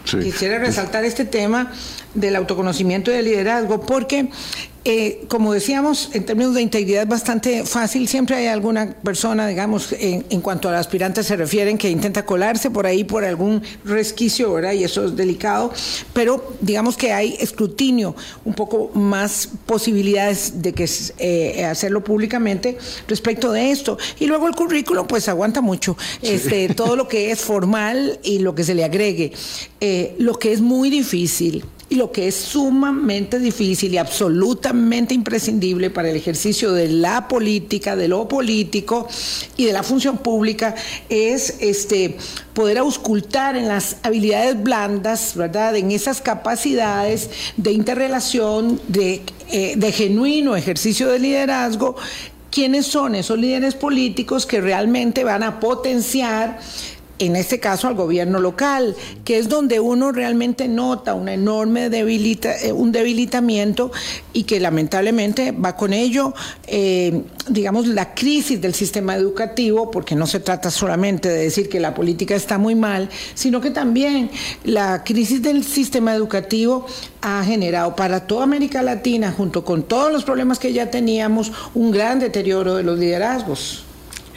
Quisiera 0.04 0.58
resaltar 0.58 1.04
este 1.04 1.24
tema 1.24 1.72
del 2.14 2.36
autoconocimiento 2.36 3.10
y 3.10 3.14
del 3.14 3.24
liderazgo 3.26 3.80
porque 3.80 4.28
eh, 4.86 5.24
como 5.28 5.52
decíamos, 5.52 6.08
en 6.14 6.24
términos 6.24 6.54
de 6.54 6.62
integridad 6.62 7.02
es 7.02 7.08
bastante 7.08 7.64
fácil. 7.64 8.08
Siempre 8.08 8.36
hay 8.36 8.46
alguna 8.46 8.94
persona, 9.02 9.46
digamos, 9.46 9.92
en, 9.92 10.40
cuanto 10.40 10.70
a 10.70 10.78
aspirantes 10.78 11.26
se 11.26 11.36
refieren, 11.36 11.76
que 11.76 11.90
intenta 11.90 12.24
colarse 12.24 12.70
por 12.70 12.86
ahí 12.86 13.04
por 13.04 13.24
algún 13.24 13.62
resquicio, 13.84 14.54
¿verdad? 14.54 14.72
Y 14.72 14.84
eso 14.84 15.04
es 15.04 15.16
delicado. 15.16 15.70
Pero 16.14 16.54
digamos 16.62 16.96
que 16.96 17.12
hay 17.12 17.36
escrutinio, 17.40 18.16
un 18.46 18.54
poco 18.54 18.90
más 18.94 19.50
posibilidades 19.66 20.62
de 20.62 20.72
que 20.72 20.88
eh, 21.18 21.66
hacerlo 21.66 22.02
públicamente 22.02 22.78
respecto 23.06 23.52
de 23.52 23.72
esto. 23.72 23.98
Y 24.18 24.26
luego 24.26 24.48
el 24.48 24.54
currículo, 24.54 25.06
pues 25.06 25.28
aguanta 25.28 25.60
mucho. 25.60 25.98
Este, 26.22 26.70
todo 26.70 26.96
lo 26.96 27.06
que 27.06 27.30
es 27.32 27.40
formal 27.40 28.18
y 28.22 28.38
lo 28.38 28.54
que 28.54 28.64
se 28.64 28.74
le 28.74 28.84
agregue. 28.84 29.32
Eh, 29.82 30.14
lo 30.18 30.38
que 30.38 30.52
es 30.52 30.62
muy 30.62 30.88
difícil 30.88 31.64
y 31.90 31.96
lo 31.96 32.12
que 32.12 32.28
es 32.28 32.36
sumamente 32.36 33.40
difícil 33.40 33.92
y 33.92 33.98
absolutamente 33.98 35.12
imprescindible 35.12 35.90
para 35.90 36.08
el 36.08 36.16
ejercicio 36.16 36.72
de 36.72 36.88
la 36.88 37.26
política, 37.26 37.96
de 37.96 38.06
lo 38.06 38.28
político 38.28 39.08
y 39.56 39.64
de 39.64 39.72
la 39.72 39.82
función 39.82 40.18
pública 40.18 40.76
es 41.08 41.56
este 41.58 42.16
poder 42.54 42.78
auscultar 42.78 43.56
en 43.56 43.66
las 43.66 43.96
habilidades 44.04 44.62
blandas, 44.62 45.34
¿verdad? 45.34 45.74
En 45.76 45.90
esas 45.90 46.20
capacidades 46.20 47.28
de 47.56 47.72
interrelación, 47.72 48.80
de, 48.86 49.22
eh, 49.50 49.74
de 49.76 49.92
genuino 49.92 50.54
ejercicio 50.54 51.08
de 51.08 51.18
liderazgo 51.18 51.96
quiénes 52.50 52.86
son 52.86 53.14
esos 53.14 53.38
líderes 53.38 53.74
políticos 53.74 54.46
que 54.46 54.60
realmente 54.60 55.24
van 55.24 55.42
a 55.42 55.60
potenciar 55.60 56.58
en 57.20 57.36
este 57.36 57.60
caso 57.60 57.86
al 57.86 57.94
gobierno 57.94 58.40
local, 58.40 58.96
que 59.24 59.38
es 59.38 59.48
donde 59.48 59.78
uno 59.78 60.10
realmente 60.10 60.68
nota 60.68 61.14
una 61.14 61.34
enorme 61.34 61.90
debilita, 61.90 62.56
eh, 62.58 62.72
un 62.72 62.92
debilitamiento 62.92 63.92
y 64.32 64.44
que 64.44 64.58
lamentablemente 64.58 65.52
va 65.52 65.76
con 65.76 65.92
ello, 65.92 66.34
eh, 66.66 67.22
digamos, 67.48 67.86
la 67.86 68.14
crisis 68.14 68.60
del 68.60 68.74
sistema 68.74 69.14
educativo, 69.14 69.90
porque 69.90 70.16
no 70.16 70.26
se 70.26 70.40
trata 70.40 70.70
solamente 70.70 71.28
de 71.28 71.44
decir 71.44 71.68
que 71.68 71.78
la 71.78 71.94
política 71.94 72.34
está 72.34 72.56
muy 72.56 72.74
mal, 72.74 73.10
sino 73.34 73.60
que 73.60 73.70
también 73.70 74.30
la 74.64 75.04
crisis 75.04 75.42
del 75.42 75.62
sistema 75.62 76.14
educativo 76.14 76.86
ha 77.20 77.44
generado 77.44 77.94
para 77.94 78.26
toda 78.26 78.44
América 78.44 78.82
Latina, 78.82 79.30
junto 79.30 79.62
con 79.62 79.82
todos 79.82 80.10
los 80.10 80.24
problemas 80.24 80.58
que 80.58 80.72
ya 80.72 80.90
teníamos, 80.90 81.52
un 81.74 81.90
gran 81.90 82.18
deterioro 82.18 82.76
de 82.76 82.82
los 82.82 82.98
liderazgos. 82.98 83.84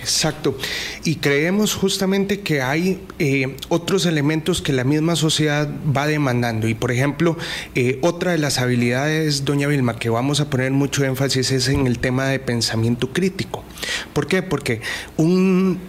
Exacto. 0.03 0.57
Y 1.05 1.15
creemos 1.15 1.75
justamente 1.75 2.41
que 2.41 2.61
hay 2.61 2.99
eh, 3.19 3.55
otros 3.69 4.05
elementos 4.05 4.61
que 4.61 4.73
la 4.73 4.83
misma 4.83 5.15
sociedad 5.15 5.69
va 5.95 6.07
demandando. 6.07 6.67
Y 6.67 6.73
por 6.73 6.91
ejemplo, 6.91 7.37
eh, 7.73 7.99
otra 8.01 8.33
de 8.33 8.37
las 8.37 8.59
habilidades, 8.59 9.45
doña 9.45 9.67
Vilma, 9.67 9.97
que 9.97 10.09
vamos 10.09 10.41
a 10.41 10.49
poner 10.49 10.71
mucho 10.71 11.05
énfasis 11.05 11.51
es 11.51 11.69
en 11.69 11.87
el 11.87 11.99
tema 11.99 12.25
de 12.25 12.39
pensamiento 12.39 13.13
crítico. 13.13 13.63
¿Por 14.11 14.27
qué? 14.27 14.43
Porque 14.43 14.81
un 15.15 15.79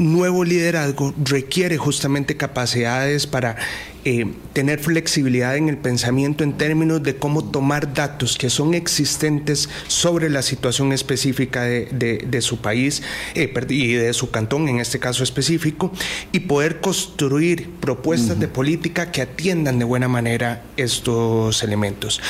nuevo 0.00 0.44
liderazgo 0.44 1.14
requiere 1.24 1.76
justamente 1.76 2.36
capacidades 2.36 3.28
para 3.28 3.56
eh, 4.04 4.26
tener 4.54 4.78
flexibilidad 4.78 5.56
en 5.56 5.68
el 5.68 5.76
pensamiento 5.76 6.42
en 6.42 6.54
términos 6.54 7.02
de 7.02 7.16
cómo 7.16 7.44
tomar 7.44 7.92
datos 7.92 8.38
que 8.38 8.48
son 8.48 8.72
existentes 8.72 9.68
sobre 9.88 10.30
la 10.30 10.40
situación 10.40 10.92
específica 10.92 11.64
de, 11.64 12.38
su 12.40 12.62
país 12.62 13.02
eh, 13.34 13.52
y 13.68 13.92
de 13.92 14.12
su 14.14 14.30
cantón, 14.30 14.68
en 14.68 14.80
este 14.80 14.98
caso 14.98 15.22
específico, 15.22 15.92
y 16.32 16.40
poder 16.40 16.80
construir 16.80 17.68
propuestas 17.80 18.40
de 18.40 18.48
política 18.48 19.12
que 19.12 19.20
atiendan 19.20 19.78
de 19.78 19.84
buena 19.84 20.08
manera 20.08 20.62
estos 20.78 21.62
elementos. 21.62 22.22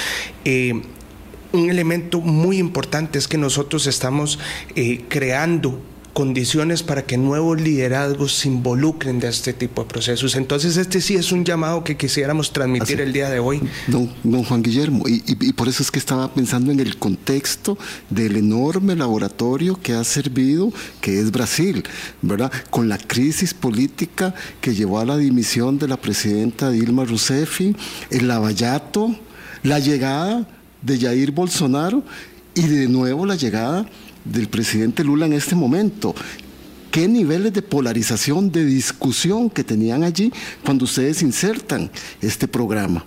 Eh, 0.44 0.83
un 1.52 1.70
elemento 1.70 2.20
muy 2.20 2.59
importante 2.59 3.18
es 3.18 3.28
que 3.28 3.38
nosotros 3.38 3.87
estamos 3.87 4.38
creando 5.09 5.80
condiciones 6.12 6.82
para 6.82 7.02
que 7.02 7.16
nuevos 7.16 7.60
liderazgos 7.60 8.34
se 8.34 8.48
involucren 8.48 9.20
de 9.20 9.28
este 9.28 9.52
tipo 9.52 9.82
de 9.82 9.88
procesos. 9.88 10.34
Entonces, 10.34 10.76
este 10.76 11.00
sí 11.00 11.14
es 11.14 11.32
un 11.32 11.44
llamado 11.44 11.84
que 11.84 11.96
quisiéramos 11.96 12.52
transmitir 12.52 13.00
el 13.00 13.12
día 13.12 13.30
de 13.30 13.38
hoy. 13.38 13.60
Don, 13.86 14.10
don 14.22 14.44
Juan 14.44 14.62
Guillermo, 14.62 15.08
y, 15.08 15.22
y, 15.26 15.52
por 15.52 15.68
eso 15.68 15.82
es 15.82 15.90
que 15.90 15.98
estaba 15.98 16.32
pensando 16.32 16.72
en 16.72 16.80
el 16.80 16.96
contexto 16.96 17.78
del 18.08 18.36
enorme 18.36 18.96
laboratorio 18.96 19.78
que 19.80 19.92
ha 19.92 20.04
servido, 20.04 20.72
que 21.00 21.20
es 21.20 21.30
Brasil, 21.30 21.84
¿verdad? 22.22 22.52
Con 22.70 22.88
la 22.88 22.98
crisis 22.98 23.54
política 23.54 24.34
que 24.60 24.74
llevó 24.74 24.98
a 24.98 25.04
la 25.04 25.16
dimisión 25.16 25.78
de 25.78 25.88
la 25.88 25.96
presidenta 25.96 26.70
Dilma 26.70 27.04
Rousseff, 27.04 27.60
el 27.60 28.28
lavallato, 28.28 29.14
la 29.62 29.78
llegada 29.78 30.46
de 30.82 30.98
Jair 30.98 31.32
Bolsonaro 31.32 32.02
y 32.54 32.62
de 32.62 32.88
nuevo 32.88 33.26
la 33.26 33.36
llegada 33.36 33.86
del 34.24 34.48
presidente 34.48 35.04
Lula 35.04 35.26
en 35.26 35.33
este 35.33 35.54
momento. 35.54 36.14
¿Qué 36.90 37.06
niveles 37.06 37.52
de 37.52 37.62
polarización, 37.62 38.50
de 38.50 38.64
discusión 38.64 39.48
que 39.48 39.62
tenían 39.62 40.02
allí 40.02 40.33
cuando 40.64 40.85
ustedes 40.85 41.22
insertan 41.22 41.90
este 42.20 42.48
programa? 42.48 43.04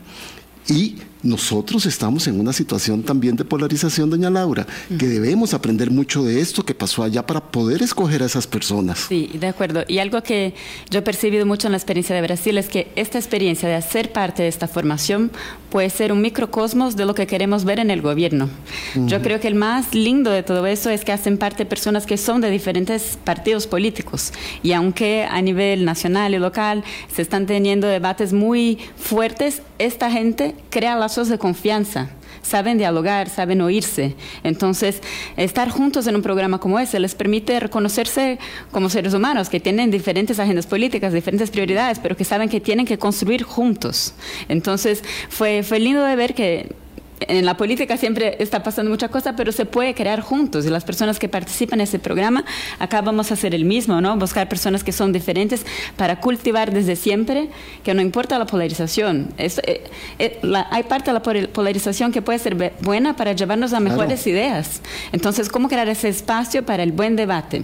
Y 0.68 0.96
nosotros 1.24 1.86
estamos 1.86 2.28
en 2.28 2.40
una 2.40 2.54
situación 2.54 3.02
también 3.02 3.36
de 3.36 3.46
polarización, 3.46 4.10
doña 4.10 4.30
Laura, 4.30 4.68
que 5.00 5.08
debemos 5.08 5.54
aprender 5.54 5.90
mucho 5.90 6.24
de 6.24 6.42
esto 6.42 6.64
que 6.64 6.76
pasó 6.76 7.04
allá 7.04 7.26
para 7.26 7.40
poder 7.40 7.82
escoger 7.82 8.22
a 8.22 8.26
esas 8.26 8.46
personas. 8.46 9.00
Sí, 9.08 9.30
de 9.34 9.48
acuerdo. 9.48 9.84
Y 9.88 10.00
algo 10.00 10.22
que 10.22 10.54
yo 10.90 11.00
he 11.00 11.02
percibido 11.02 11.46
mucho 11.46 11.68
en 11.68 11.72
la 11.72 11.78
experiencia 11.78 12.16
de 12.16 12.22
Brasil 12.22 12.58
es 12.58 12.68
que 12.68 12.92
esta 12.96 13.18
experiencia 13.18 13.68
de 13.70 13.76
hacer 13.76 14.12
parte 14.12 14.44
de 14.44 14.50
esta 14.50 14.68
formación 14.68 15.32
puede 15.70 15.90
ser 15.90 16.12
un 16.12 16.22
microcosmos 16.22 16.96
de 16.96 17.06
lo 17.06 17.16
que 17.16 17.26
queremos 17.26 17.64
ver 17.64 17.80
en 17.80 17.90
el 17.90 18.02
gobierno. 18.02 18.50
Yo 18.96 19.22
creo 19.22 19.40
que 19.40 19.48
el 19.48 19.56
más 19.56 19.96
lindo 19.96 20.30
de 20.30 20.44
todo 20.44 20.68
eso 20.68 20.90
es 20.90 21.04
que 21.04 21.12
hacen 21.12 21.38
parte 21.38 21.66
personas 21.66 22.06
que 22.06 22.18
son 22.18 22.42
de 22.42 22.52
diferentes 22.52 23.18
partidos 23.24 23.66
políticos 23.66 24.34
y 24.62 24.74
aunque 24.74 25.24
a 25.24 25.42
nivel 25.42 25.86
nacional 25.86 26.36
y 26.36 26.38
local 26.38 26.84
se 27.14 27.22
están 27.22 27.46
teniendo 27.46 27.88
debates 27.88 28.34
muy 28.34 28.78
fuertes, 28.98 29.62
esta 29.80 30.12
gente 30.12 30.56
crea 30.70 30.96
de 31.16 31.38
confianza 31.38 32.10
saben 32.42 32.78
dialogar, 32.78 33.30
saben 33.30 33.62
oírse. 33.62 34.16
Entonces, 34.44 35.02
estar 35.38 35.70
juntos 35.70 36.08
en 36.08 36.16
un 36.16 36.22
programa 36.22 36.60
como 36.60 36.80
ese 36.80 37.00
les 37.00 37.16
permite 37.16 37.60
reconocerse 37.60 38.38
como 38.72 38.90
seres 38.90 39.14
humanos 39.14 39.50
que 39.50 39.60
tienen 39.60 39.92
diferentes 39.92 40.40
agendas 40.40 40.68
políticas, 40.68 41.14
diferentes 41.14 41.50
prioridades, 41.50 42.00
pero 42.00 42.18
que 42.18 42.26
saben 42.26 42.50
que 42.50 42.60
tienen 42.60 42.86
que 42.86 42.98
construir 42.98 43.44
juntos. 43.44 44.14
Entonces, 44.50 45.04
fue, 45.30 45.64
fue 45.64 45.80
lindo 45.80 46.04
de 46.04 46.16
ver 46.16 46.34
que 46.34 46.76
en 47.20 47.46
la 47.46 47.58
política 47.58 47.98
siempre 47.98 48.36
está 48.40 48.64
pasando 48.64 48.92
mucha 48.92 49.10
cosa, 49.10 49.36
pero 49.36 49.52
se 49.52 49.66
puede 49.66 49.94
crear 49.94 50.22
juntos. 50.22 50.66
Y 50.66 50.70
las 50.70 50.84
personas 50.84 51.20
que 51.20 51.30
participan 51.30 51.80
en 51.80 51.86
ese 51.86 52.00
programa, 52.00 52.44
acá 52.80 53.02
vamos 53.02 53.32
a 53.32 53.36
hacer 53.36 53.56
el 53.56 53.66
mismo, 53.66 54.02
¿no? 54.02 54.18
Buscar 54.18 54.50
personas 54.50 54.84
que 54.84 54.92
son 54.92 55.14
diferentes 55.14 55.66
para 55.98 56.20
cultivar 56.20 56.72
desde 56.72 56.96
siempre, 56.96 57.50
que 57.84 57.94
no 57.94 58.02
importa 58.02 58.38
la 58.40 58.46
polarización. 58.46 59.34
Es, 59.38 59.60
eh, 59.60 59.84
eh, 60.20 60.40
hay 60.72 60.84
parte 60.84 61.12
de 61.12 61.14
la 61.14 61.48
polarización 61.48 62.12
que 62.12 62.22
puede 62.22 62.40
ser 62.40 62.74
buena 62.82 63.16
para 63.16 63.34
llevarnos 63.34 63.74
a 63.74 63.80
mejores 63.80 64.26
ideas. 64.28 64.82
Entonces, 65.12 65.50
¿cómo 65.50 65.70
crear 65.70 65.90
ese 65.90 66.10
espacio 66.10 66.66
para 66.66 66.84
el 66.84 66.92
buen 66.92 67.16
debate? 67.16 67.64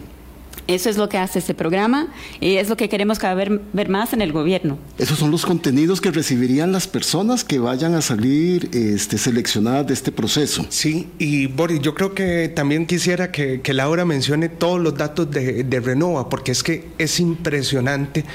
Eso 0.68 0.90
es 0.90 0.98
lo 0.98 1.10
que 1.10 1.18
hace 1.18 1.40
este 1.40 1.56
programa 1.56 2.10
y 2.40 2.58
es 2.58 2.70
lo 2.70 2.78
que 2.78 2.90
queremos 2.90 3.18
cada 3.18 3.34
vez 3.34 3.50
ver 3.74 3.90
más 3.90 4.14
en 4.14 4.22
el 4.22 4.32
gobierno. 4.32 4.78
Esos 5.00 5.18
son 5.18 5.32
los 5.32 5.46
contenidos 5.46 6.00
que 6.00 6.12
recibirían 6.12 6.72
las 6.72 6.88
personas 6.88 7.44
que 7.44 7.58
vayan 7.58 7.96
a 7.96 8.02
salir 8.02 8.70
este, 8.74 9.18
seleccionadas 9.18 9.88
de 9.88 9.94
este 9.96 10.12
proceso. 10.12 10.66
Sí, 10.70 11.08
y 11.18 11.48
Boris, 11.48 11.82
yo 11.82 11.96
creo 11.96 12.14
que 12.14 12.50
también 12.50 12.86
quisiera 12.86 13.32
que, 13.32 13.62
Laura 13.74 14.04
mencione 14.04 14.50
todos 14.50 14.80
los 14.80 14.96
datos 14.96 15.32
de, 15.32 15.64
de 15.64 15.80
Renova, 15.80 16.28
porque 16.28 16.52
es 16.52 16.64
que 16.64 16.90
es 16.98 17.20
impresionante 17.20 18.26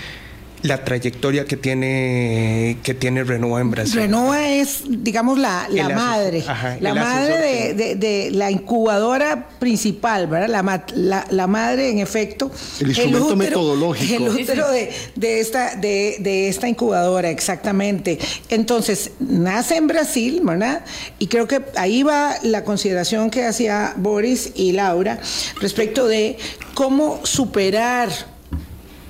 la 0.65 0.83
trayectoria 0.83 1.45
que 1.45 1.59
tiene 1.59 2.79
que 2.83 2.95
tiene 2.95 3.23
Renova 3.23 3.61
en 3.61 3.71
Brasil. 3.71 4.01
Renova 4.01 4.49
es, 4.49 4.83
digamos, 4.89 5.39
la, 5.39 5.69
la 5.69 5.91
madre, 5.91 6.43
la 6.81 6.95
madre 6.95 7.75
de, 7.75 8.31
la 8.33 8.51
incubadora 8.51 9.51
principal, 9.59 10.27
¿verdad? 10.27 10.49
La, 10.49 11.27
la, 11.31 11.47
madre, 11.47 11.91
en 11.91 11.99
efecto. 11.99 12.51
El 12.81 12.89
instrumento 12.89 13.37
metodológico. 13.37 14.25
El 14.25 14.31
útero 14.31 14.67
de, 14.71 15.41
esta, 15.41 15.77
de, 15.77 16.49
esta 16.49 16.67
incubadora, 16.67 17.29
exactamente. 17.29 18.19
Entonces, 18.49 19.11
nace 19.21 19.77
en 19.77 19.87
Brasil, 19.87 20.41
¿verdad? 20.43 20.83
Y 21.19 21.27
creo 21.27 21.47
que 21.47 21.61
ahí 21.77 22.03
va 22.03 22.37
la 22.43 22.65
consideración 22.65 23.29
que 23.29 23.45
hacía 23.45 23.93
Boris 23.97 24.53
y 24.55 24.73
Laura 24.73 25.21
respecto 25.61 26.09
de 26.09 26.39
cómo 26.73 27.21
superar, 27.23 28.09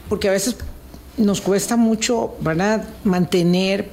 porque 0.08 0.28
a 0.28 0.32
veces 0.32 0.56
nos 1.16 1.40
cuesta 1.40 1.76
mucho 1.76 2.34
¿verdad? 2.40 2.84
mantener 3.04 3.90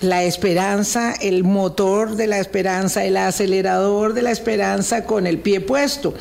la 0.00 0.24
esperanza, 0.24 1.12
el 1.20 1.44
motor 1.44 2.16
de 2.16 2.26
la 2.26 2.38
esperanza, 2.38 3.04
el 3.04 3.16
acelerador 3.16 4.14
de 4.14 4.22
la 4.22 4.30
esperanza 4.30 5.04
con 5.04 5.26
el 5.26 5.38
pie 5.38 5.60
puesto. 5.60 6.14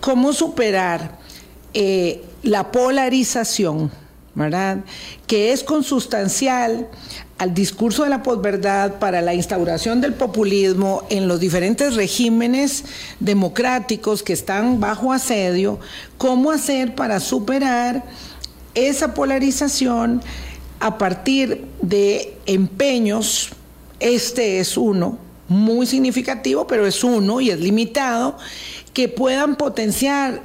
¿Cómo 0.00 0.32
superar 0.32 1.18
eh, 1.74 2.22
la 2.42 2.70
polarización, 2.70 3.90
¿verdad? 4.34 4.78
que 5.26 5.52
es 5.52 5.64
consustancial 5.64 6.88
al 7.38 7.52
discurso 7.52 8.04
de 8.04 8.10
la 8.10 8.22
posverdad 8.22 8.94
para 9.00 9.20
la 9.22 9.34
instauración 9.34 10.00
del 10.00 10.14
populismo 10.14 11.02
en 11.10 11.26
los 11.26 11.40
diferentes 11.40 11.96
regímenes 11.96 12.84
democráticos 13.18 14.22
que 14.22 14.34
están 14.34 14.78
bajo 14.78 15.12
asedio? 15.12 15.80
¿Cómo 16.16 16.52
hacer 16.52 16.94
para 16.94 17.18
superar 17.18 18.04
esa 18.76 19.14
polarización 19.14 20.22
a 20.78 20.98
partir 20.98 21.64
de 21.82 22.36
empeños, 22.46 23.50
este 23.98 24.60
es 24.60 24.76
uno, 24.76 25.18
muy 25.48 25.86
significativo, 25.86 26.66
pero 26.66 26.86
es 26.86 27.02
uno 27.02 27.40
y 27.40 27.50
es 27.50 27.58
limitado, 27.58 28.36
que 28.92 29.08
puedan 29.08 29.56
potenciar 29.56 30.42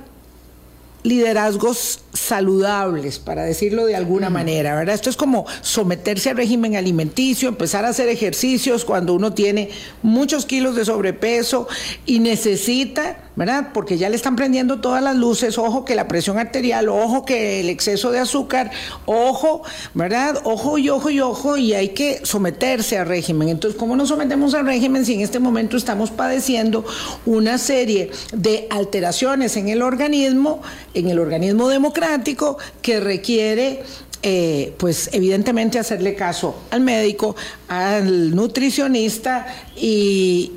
liderazgos 1.04 2.04
saludables, 2.14 3.20
para 3.20 3.44
decirlo 3.44 3.86
de 3.86 3.96
alguna 3.96 4.30
manera, 4.30 4.76
¿verdad? 4.76 4.96
Esto 4.96 5.10
es 5.10 5.16
como 5.16 5.46
someterse 5.62 6.30
al 6.30 6.38
régimen 6.38 6.76
alimenticio, 6.76 7.48
empezar 7.48 7.86
a 7.86 7.90
hacer 7.90 8.10
ejercicios 8.10 8.86
cuando 8.86 9.14
uno 9.14 9.34
tiene 9.34 9.70
muchos 10.04 10.46
kilos 10.46 10.76
de 10.76 10.86
sobrepeso 10.86 11.68
y 12.06 12.20
necesita, 12.20 13.18
¿verdad? 13.36 13.70
Porque 13.74 13.98
ya 13.98 14.10
le 14.10 14.16
están 14.16 14.36
prendiendo 14.36 14.82
todas 14.82 15.02
las 15.02 15.16
luces, 15.16 15.58
ojo 15.58 15.86
que 15.86 15.96
la 15.96 16.08
presión 16.08 16.38
arterial, 16.38 16.90
ojo 16.90 17.26
que 17.26 17.62
el 17.62 17.70
exceso 17.70 18.12
de 18.12 18.20
azúcar, 18.20 18.72
ojo, 19.06 19.64
¿verdad? 19.94 20.42
Ojo 20.44 20.78
y 20.78 20.90
ojo 20.90 21.10
y 21.10 21.22
ojo 21.22 21.58
y 21.58 21.74
hay 21.74 21.90
que 21.90 22.22
someterse 22.24 22.98
al 22.98 23.08
régimen. 23.08 23.50
Entonces, 23.50 23.80
¿cómo 23.80 23.96
nos 23.96 24.10
sometemos 24.10 24.54
al 24.54 24.66
régimen 24.66 25.06
si 25.06 25.14
en 25.14 25.22
este 25.22 25.40
momento 25.40 25.78
estamos 25.78 26.12
padeciendo 26.12 26.86
una 27.26 27.58
serie 27.58 28.12
de 28.34 28.68
alteraciones 28.70 29.56
en 29.56 29.70
el 29.70 29.82
organismo, 29.82 30.62
en 30.94 31.10
el 31.10 31.20
organismo 31.20 31.70
democrático? 31.70 32.01
Que 32.82 33.00
requiere 33.00 33.84
eh, 34.24 34.74
pues 34.78 35.10
evidentemente 35.14 35.80
hacerle 35.80 36.14
caso 36.14 36.56
al 36.70 36.82
médico, 36.82 37.36
al 37.68 38.36
nutricionista 38.36 39.48
y, 39.76 40.52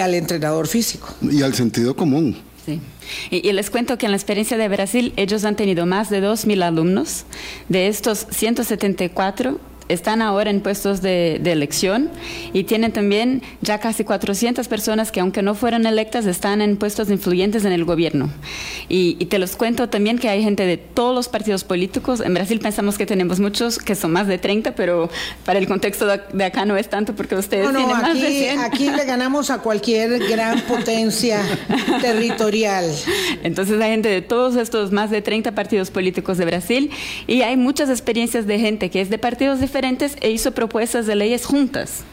al 0.00 0.14
entrenador 0.14 0.66
físico. 0.66 1.14
Y 1.22 1.42
al 1.42 1.54
sentido 1.54 1.94
común. 1.94 2.36
Sí. 2.66 2.80
Y, 3.30 3.48
y, 3.48 3.52
les 3.52 3.70
cuento 3.70 3.96
que 3.98 4.06
en 4.06 4.12
la 4.12 4.16
experiencia 4.16 4.58
de 4.58 4.68
Brasil 4.68 5.12
ellos 5.16 5.44
han 5.44 5.54
tenido 5.54 5.86
más 5.86 6.10
de 6.10 6.20
2.000 6.20 6.62
alumnos. 6.62 7.24
De 7.68 7.86
estos 7.86 8.26
174 8.30 9.60
están 9.88 10.22
ahora 10.22 10.50
en 10.50 10.60
puestos 10.60 11.02
de, 11.02 11.36
elección 11.48 12.10
y 12.52 12.64
tienen 12.64 12.92
también 12.92 13.42
ya 13.62 13.78
casi 13.78 14.04
400 14.04 14.68
personas 14.68 15.10
que 15.10 15.20
aunque 15.20 15.42
no 15.42 15.54
fueran 15.54 15.86
electas 15.86 16.26
están 16.26 16.60
en 16.60 16.76
puestos 16.76 17.10
influyentes 17.10 17.64
en 17.64 17.72
el 17.72 17.84
gobierno. 17.84 18.30
Y, 18.88 19.14
te 19.28 19.38
los 19.38 19.56
cuento 19.56 19.88
también 19.88 20.18
que 20.18 20.28
hay 20.28 20.42
gente 20.42 20.64
de 20.64 20.76
todos 20.76 21.14
los 21.14 21.28
partidos 21.28 21.64
políticos. 21.64 22.20
En 22.20 22.32
Brasil 22.32 22.60
pensamos 22.60 22.96
que 22.96 23.04
tenemos 23.04 23.40
muchos, 23.40 23.78
que 23.78 23.94
son 23.94 24.12
más 24.12 24.26
de 24.26 24.38
30, 24.38 24.74
pero 24.74 25.10
para 25.44 25.58
el 25.58 25.66
contexto 25.66 26.06
de 26.06 26.44
acá 26.44 26.64
no 26.64 26.76
es 26.76 26.88
tanto 26.88 27.14
porque 27.14 27.34
ustedes 27.34 27.70
tienen 27.70 27.88
más 27.88 28.10
aquí, 28.10 28.20
de 28.20 28.28
100. 28.28 28.58
Aquí 28.60 28.90
le 28.90 29.04
ganamos 29.04 29.50
a 29.50 29.58
cualquier 29.58 30.18
gran 30.28 30.60
potencia 30.68 31.42
territorial. 32.00 32.86
Entonces 33.42 33.80
hay 33.80 33.90
gente 33.90 34.08
de 34.08 34.22
todos 34.22 34.56
estos 34.56 34.92
más 34.92 35.10
de 35.10 35.22
30 35.22 35.52
partidos 35.52 35.90
políticos 35.90 36.38
de 36.38 36.44
Brasil 36.44 36.90
y 37.26 37.42
hay 37.42 37.56
muchas 37.56 37.90
experiencias 37.90 38.46
de 38.46 38.58
gente 38.58 38.90
que 38.90 39.00
es 39.00 39.10
de 39.10 39.18
partidos 39.18 39.60
diferentes 39.60 39.77
e 40.20 40.30
hizo 40.30 40.52
propuestas 40.52 41.06
de 41.06 41.14
leyes 41.14 41.46
juntas. 41.46 42.04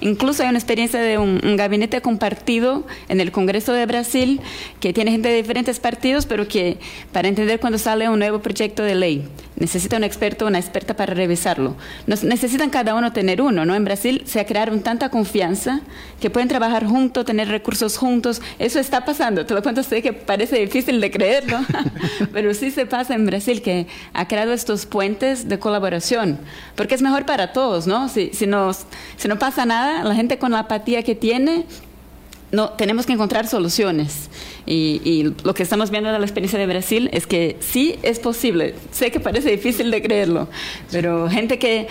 Incluso 0.00 0.42
hay 0.42 0.48
una 0.50 0.58
experiencia 0.58 1.00
de 1.00 1.18
un, 1.18 1.40
gabinete 1.56 2.02
compartido 2.02 2.86
en 3.08 3.20
el 3.20 3.32
Congreso 3.32 3.72
de 3.72 3.86
Brasil 3.86 4.40
que 4.80 4.92
tiene 4.92 5.10
gente 5.12 5.28
de 5.28 5.36
diferentes 5.36 5.80
partidos, 5.80 6.26
pero 6.26 6.46
que 6.48 6.78
para 7.12 7.28
entender 7.28 7.60
cuando 7.60 7.78
sale 7.78 8.08
un 8.08 8.18
nuevo 8.18 8.40
proyecto 8.40 8.82
de 8.82 8.94
ley 8.94 9.28
necesita 9.56 9.96
un 9.96 10.04
experto 10.04 10.44
o 10.44 10.48
una 10.48 10.58
experta 10.58 10.94
para 10.94 11.14
revisarlo. 11.14 11.76
necesitan 12.06 12.70
cada 12.70 12.94
uno 12.94 13.12
tener 13.12 13.40
uno, 13.40 13.64
¿no? 13.64 13.74
En 13.74 13.84
Brasil 13.84 14.22
se 14.26 14.44
crearon 14.44 14.80
tanta 14.80 15.08
confianza 15.10 15.80
que 16.20 16.30
pueden 16.30 16.48
trabajar 16.48 16.86
juntos, 16.86 17.24
tener 17.24 17.48
recursos 17.48 17.96
juntos. 17.96 18.42
Eso 18.58 18.78
está 18.78 19.04
pasando. 19.04 19.46
Te 19.46 19.54
lo 19.54 19.62
cuento 19.62 19.82
sé 19.82 20.02
que 20.02 20.12
parece 20.12 20.58
difícil 20.58 21.00
de 21.00 21.10
creerlo, 21.10 21.58
pero 22.32 22.52
sí 22.54 22.70
se 22.70 22.86
pasa 22.86 23.14
en 23.14 23.26
Brasil 23.26 23.62
que 23.62 23.86
ha 24.12 24.26
creado 24.26 24.52
estos 24.52 24.86
puentes 24.86 25.48
de 25.48 25.58
colaboración, 25.58 26.38
porque 26.74 26.94
es 26.94 27.02
mejor 27.02 27.26
para 27.26 27.52
todos, 27.52 27.86
¿no? 27.86 28.08
Si, 28.08 28.30
si 28.32 28.46
no 28.46 28.74
pasa 29.38 29.66
nada, 29.66 30.04
la 30.04 30.14
gente 30.14 30.38
con 30.38 30.52
la 30.52 30.60
apatía 30.60 31.02
que 31.02 31.14
tiene 31.14 31.66
no, 32.54 32.70
tenemos 32.70 33.06
que 33.06 33.12
encontrar 33.12 33.46
soluciones. 33.46 34.30
Y, 34.66 35.34
lo 35.42 35.54
que 35.54 35.62
estamos 35.62 35.90
viendo 35.90 36.08
en 36.08 36.20
la 36.20 36.26
experiencia 36.26 36.58
de 36.58 36.66
Brasil 36.66 37.10
es 37.12 37.26
que 37.26 37.56
sí 37.60 37.96
es 38.02 38.18
posible. 38.18 38.74
Sé 38.92 39.10
que 39.10 39.20
parece 39.20 39.50
difícil 39.50 39.90
de 39.90 40.02
creerlo, 40.02 40.48
pero 40.90 41.28
gente 41.28 41.58
que, 41.58 41.88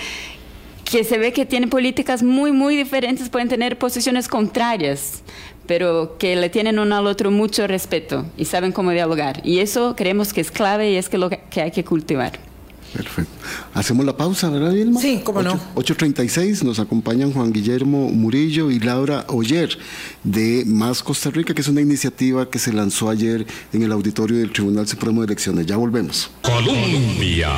que 0.89 1.03
se 1.03 1.17
ve 1.17 1.33
que 1.33 1.45
tiene 1.45 1.67
políticas 1.67 2.23
muy, 2.23 2.51
muy 2.51 2.75
diferentes 2.75 3.29
pueden 3.29 3.49
tener 3.49 3.77
posiciones 3.77 4.27
contrarias, 4.27 5.21
pero 5.67 6.17
que 6.17 6.35
le 6.35 6.49
tienen 6.49 6.79
uno 6.79 6.95
al 6.95 7.07
otro 7.07 7.29
mucho 7.29 7.67
respeto 7.67 8.25
y 8.37 8.45
saben 8.45 8.71
cómo 8.71 8.91
dialogar. 8.91 9.41
Y 9.43 9.59
eso 9.59 9.95
creemos 9.95 10.33
que 10.33 10.41
es 10.41 10.51
clave 10.51 10.91
y 10.91 10.95
es 10.95 11.09
que 11.09 11.17
lo 11.17 11.29
que 11.29 11.61
hay 11.61 11.71
que 11.71 11.83
cultivar. 11.83 12.52
Perfecto. 12.93 13.31
Hacemos 13.73 14.05
la 14.05 14.15
pausa, 14.15 14.49
¿verdad, 14.49 14.71
Vilma? 14.71 15.01
Sí, 15.01 15.21
cómo 15.23 15.41
no. 15.41 15.59
8.36 15.75 16.61
nos 16.61 16.79
acompañan 16.79 17.33
Juan 17.33 17.51
Guillermo 17.51 18.09
Murillo 18.09 18.69
y 18.69 18.79
Laura 18.79 19.25
Oyer 19.29 19.77
de 20.23 20.63
Más 20.67 21.01
Costa 21.01 21.31
Rica, 21.31 21.53
que 21.55 21.61
es 21.61 21.67
una 21.67 21.81
iniciativa 21.81 22.49
que 22.49 22.59
se 22.59 22.71
lanzó 22.71 23.09
ayer 23.09 23.47
en 23.73 23.81
el 23.81 23.91
auditorio 23.91 24.37
del 24.37 24.51
Tribunal 24.51 24.87
Supremo 24.87 25.21
de 25.21 25.25
Elecciones. 25.25 25.65
Ya 25.65 25.75
volvemos. 25.75 26.29
Colombia. 26.43 27.49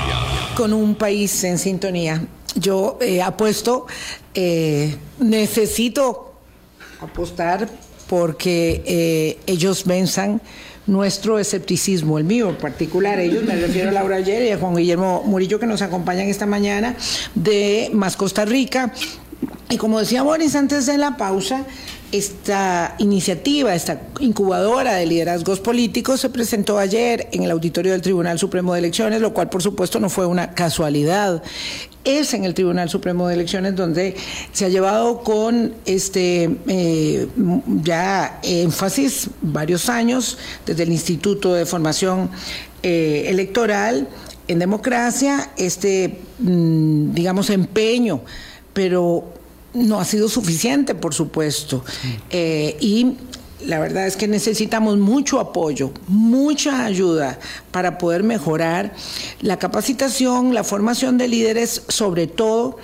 Con 0.55 0.71
un 0.71 0.95
país 0.95 1.43
en 1.43 1.57
sintonía. 1.57 2.25
yo 2.55 2.97
eh, 3.01 3.21
apuesto, 3.21 3.87
eh, 4.33 4.95
necesito 5.19 6.33
apostar 7.01 7.69
porque 8.07 8.83
eh, 8.85 9.37
ellos 9.47 9.83
venzan 9.85 10.41
nuestro 10.87 11.39
escepticismo, 11.39 12.17
el 12.17 12.25
mío 12.25 12.49
en 12.49 12.57
particular, 12.57 13.19
ellos, 13.19 13.43
me 13.43 13.55
refiero 13.55 13.89
a 13.89 13.91
Laura 13.91 14.17
Ayer 14.17 14.43
y 14.43 14.51
a 14.51 14.57
Juan 14.57 14.75
Guillermo 14.75 15.23
Murillo 15.25 15.59
que 15.59 15.65
nos 15.65 15.81
acompañan 15.81 16.27
esta 16.27 16.45
mañana 16.45 16.95
de 17.33 17.89
Más 17.93 18.15
Costa 18.15 18.45
Rica. 18.45 18.93
Y 19.69 19.77
como 19.77 19.99
decía 19.99 20.21
Boris 20.21 20.55
antes 20.55 20.85
de 20.85 20.97
la 20.97 21.17
pausa, 21.17 21.65
esta 22.17 22.95
iniciativa, 22.99 23.75
esta 23.75 24.01
incubadora 24.19 24.93
de 24.95 25.05
liderazgos 25.05 25.59
políticos 25.59 26.21
se 26.21 26.29
presentó 26.29 26.77
ayer 26.77 27.27
en 27.31 27.43
el 27.43 27.51
auditorio 27.51 27.91
del 27.91 28.01
Tribunal 28.01 28.39
Supremo 28.39 28.73
de 28.73 28.79
Elecciones, 28.79 29.21
lo 29.21 29.33
cual 29.33 29.49
por 29.49 29.61
supuesto 29.61 29.99
no 29.99 30.09
fue 30.09 30.25
una 30.25 30.53
casualidad. 30.53 31.43
Es 32.03 32.33
en 32.33 32.45
el 32.45 32.53
Tribunal 32.53 32.89
Supremo 32.89 33.27
de 33.27 33.33
Elecciones 33.33 33.75
donde 33.75 34.15
se 34.51 34.65
ha 34.65 34.69
llevado 34.69 35.23
con 35.23 35.73
este 35.85 36.49
eh, 36.67 37.27
ya 37.83 38.39
énfasis 38.43 39.29
varios 39.41 39.89
años 39.89 40.37
desde 40.65 40.83
el 40.83 40.91
Instituto 40.91 41.53
de 41.53 41.65
Formación 41.65 42.29
eh, 42.83 43.25
Electoral 43.27 44.07
en 44.47 44.59
democracia, 44.59 45.51
este 45.57 46.19
mm, 46.39 47.13
digamos 47.13 47.49
empeño, 47.49 48.21
pero 48.73 49.33
no 49.75 49.99
ha 49.99 50.05
sido 50.05 50.29
suficiente, 50.29 50.95
por 50.95 51.13
supuesto. 51.13 51.83
Eh, 52.29 52.77
y 52.79 53.17
la 53.65 53.79
verdad 53.79 54.07
es 54.07 54.15
que 54.15 54.27
necesitamos 54.27 54.97
mucho 54.97 55.39
apoyo, 55.39 55.91
mucha 56.07 56.85
ayuda 56.85 57.39
para 57.71 57.97
poder 57.97 58.23
mejorar 58.23 58.93
la 59.41 59.57
capacitación, 59.57 60.53
la 60.53 60.63
formación 60.63 61.17
de 61.17 61.27
líderes, 61.27 61.83
sobre 61.87 62.27
todo 62.27 62.77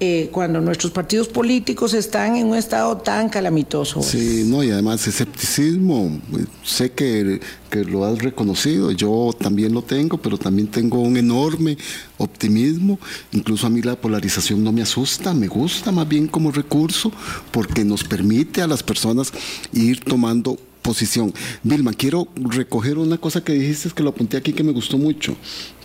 eh, 0.00 0.28
cuando 0.30 0.60
nuestros 0.60 0.92
partidos 0.92 1.26
políticos 1.26 1.92
están 1.92 2.36
en 2.36 2.46
un 2.46 2.56
estado 2.56 2.98
tan 2.98 3.28
calamitoso. 3.28 4.00
Sí, 4.00 4.44
no, 4.46 4.62
y 4.62 4.70
además 4.70 5.04
escepticismo, 5.08 6.20
sé 6.62 6.92
que, 6.92 7.40
que, 7.68 7.84
lo 7.84 8.04
has 8.04 8.20
reconocido, 8.20 8.92
yo 8.92 9.30
también 9.36 9.74
lo 9.74 9.82
tengo, 9.82 10.16
pero 10.18 10.38
también 10.38 10.68
tengo 10.68 11.00
un 11.00 11.16
enorme 11.16 11.76
optimismo, 12.16 13.00
incluso 13.32 13.66
a 13.66 13.70
mí 13.70 13.82
la 13.82 13.96
polarización 13.96 14.62
no 14.62 14.70
me 14.70 14.82
asusta, 14.82 15.34
me 15.34 15.48
gusta 15.48 15.90
más 15.90 16.06
bien 16.06 16.28
como 16.28 16.52
recurso, 16.52 17.10
porque 17.50 17.84
nos 17.84 18.04
permite 18.04 18.62
a 18.62 18.68
las 18.68 18.84
personas 18.84 19.32
ir 19.72 19.98
tomando 20.04 20.56
posición. 20.80 21.34
Vilma, 21.62 21.92
quiero 21.92 22.28
recoger 22.36 22.98
una 22.98 23.18
cosa 23.18 23.42
que 23.42 23.52
dijiste, 23.52 23.90
que 23.90 24.02
lo 24.02 24.10
apunté 24.10 24.36
aquí, 24.36 24.52
que 24.52 24.62
me 24.62 24.72
gustó 24.72 24.96
mucho 24.96 25.36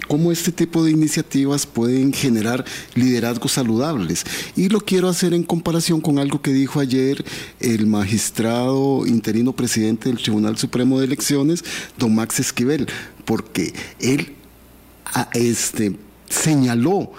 cómo 0.08 0.32
este 0.32 0.51
tipo 0.51 0.84
de 0.84 0.91
iniciativas 0.91 1.66
pueden 1.66 2.14
generar 2.14 2.66
liderazgos 2.95 3.54
saludables. 3.54 4.26
Y 4.56 4.70
lo 4.70 4.82
quiero 4.82 5.10
hacer 5.10 5.34
en 5.34 5.43
comparación 5.43 6.01
con 6.01 6.20
algo 6.20 6.41
que 6.41 6.54
dijo 6.54 6.80
ayer 6.80 7.24
el 7.60 7.88
magistrado 7.88 9.06
interino 9.06 9.54
presidente 9.54 10.10
del 10.10 10.22
Tribunal 10.22 10.58
Supremo 10.58 10.99
de 10.99 11.06
Elecciones, 11.06 11.64
don 11.97 12.16
Max 12.16 12.39
Esquivel, 12.39 12.88
porque 13.26 13.74
él 13.99 14.36
ah, 15.14 15.30
este, 15.34 15.95
señaló 16.30 17.12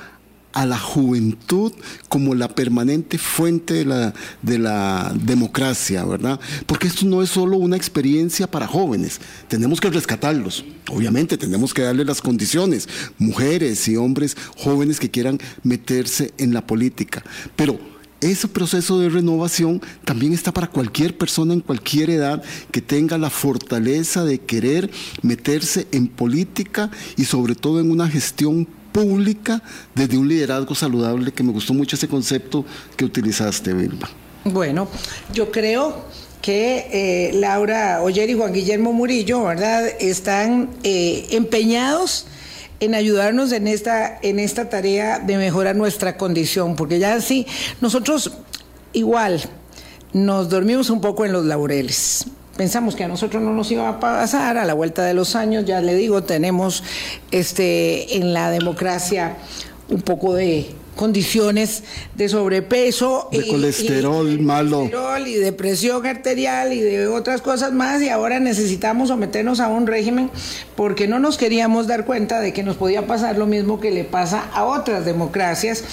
a 0.54 0.64
la 0.64 0.78
juventud 0.78 1.72
como 2.08 2.34
la 2.34 2.48
permanente 2.48 3.18
fuente 3.18 3.74
de 3.74 3.84
la, 3.84 4.14
de 4.42 4.58
la 4.58 5.12
democracia, 5.14 6.04
¿verdad? 6.04 6.40
Porque 6.66 6.86
esto 6.86 7.04
no 7.06 7.22
es 7.22 7.30
solo 7.30 7.56
una 7.56 7.76
experiencia 7.76 8.50
para 8.50 8.66
jóvenes, 8.66 9.20
tenemos 9.48 9.80
que 9.80 9.90
rescatarlos, 9.90 10.64
obviamente 10.90 11.36
tenemos 11.36 11.74
que 11.74 11.82
darle 11.82 12.04
las 12.04 12.22
condiciones, 12.22 12.88
mujeres 13.18 13.86
y 13.88 13.96
hombres 13.96 14.36
jóvenes 14.56 15.00
que 15.00 15.10
quieran 15.10 15.38
meterse 15.62 16.32
en 16.38 16.54
la 16.54 16.66
política, 16.66 17.22
pero 17.56 17.78
ese 18.20 18.48
proceso 18.48 18.98
de 19.00 19.10
renovación 19.10 19.82
también 20.04 20.32
está 20.32 20.52
para 20.52 20.70
cualquier 20.70 21.18
persona 21.18 21.52
en 21.52 21.60
cualquier 21.60 22.08
edad 22.08 22.42
que 22.70 22.80
tenga 22.80 23.18
la 23.18 23.28
fortaleza 23.28 24.24
de 24.24 24.38
querer 24.38 24.90
meterse 25.20 25.86
en 25.92 26.06
política 26.06 26.90
y 27.16 27.24
sobre 27.24 27.54
todo 27.54 27.80
en 27.80 27.90
una 27.90 28.08
gestión 28.08 28.66
pública 28.94 29.60
desde 29.92 30.16
un 30.16 30.28
liderazgo 30.28 30.72
saludable, 30.76 31.32
que 31.32 31.42
me 31.42 31.50
gustó 31.50 31.74
mucho 31.74 31.96
ese 31.96 32.06
concepto 32.06 32.64
que 32.96 33.04
utilizaste, 33.04 33.74
Vilma. 33.74 34.08
Bueno, 34.44 34.86
yo 35.32 35.50
creo 35.50 36.04
que 36.40 36.86
eh, 36.92 37.32
Laura 37.34 38.02
Oyer 38.02 38.30
y 38.30 38.34
Juan 38.34 38.52
Guillermo 38.52 38.92
Murillo, 38.92 39.42
¿verdad?, 39.42 39.84
están 39.98 40.70
eh, 40.84 41.26
empeñados 41.30 42.26
en 42.78 42.94
ayudarnos 42.94 43.50
en 43.50 43.66
esta, 43.66 44.18
en 44.22 44.38
esta 44.38 44.68
tarea 44.68 45.18
de 45.18 45.38
mejorar 45.38 45.74
nuestra 45.74 46.16
condición, 46.16 46.76
porque 46.76 47.00
ya 47.00 47.20
sí, 47.20 47.46
nosotros 47.80 48.30
igual 48.92 49.42
nos 50.12 50.48
dormimos 50.50 50.88
un 50.88 51.00
poco 51.00 51.24
en 51.24 51.32
los 51.32 51.44
laureles 51.44 52.26
pensamos 52.56 52.94
que 52.94 53.04
a 53.04 53.08
nosotros 53.08 53.42
no 53.42 53.52
nos 53.52 53.70
iba 53.70 53.88
a 53.88 54.00
pasar, 54.00 54.58
a 54.58 54.64
la 54.64 54.74
vuelta 54.74 55.04
de 55.04 55.14
los 55.14 55.36
años, 55.36 55.64
ya 55.64 55.80
le 55.80 55.94
digo, 55.94 56.22
tenemos 56.22 56.82
este 57.30 58.16
en 58.16 58.32
la 58.32 58.50
democracia 58.50 59.36
un 59.88 60.00
poco 60.02 60.34
de 60.34 60.74
condiciones 60.96 61.82
de 62.14 62.28
sobrepeso 62.28 63.28
de 63.32 63.46
colesterol 63.48 64.38
malo. 64.40 64.88
y 65.26 65.34
de 65.34 65.52
presión 65.52 66.06
arterial 66.06 66.72
y 66.72 66.80
de 66.80 67.08
otras 67.08 67.42
cosas 67.42 67.72
más 67.72 68.00
y 68.02 68.08
ahora 68.08 68.38
necesitamos 68.40 69.08
someternos 69.08 69.60
a 69.60 69.68
un 69.68 69.86
régimen 69.86 70.30
porque 70.76 71.08
no 71.08 71.18
nos 71.18 71.36
queríamos 71.36 71.86
dar 71.86 72.04
cuenta 72.04 72.40
de 72.40 72.52
que 72.52 72.62
nos 72.62 72.76
podía 72.76 73.06
pasar 73.06 73.36
lo 73.36 73.46
mismo 73.46 73.80
que 73.80 73.90
le 73.90 74.04
pasa 74.04 74.44
a 74.52 74.64
otras 74.64 75.04
democracias. 75.04 75.84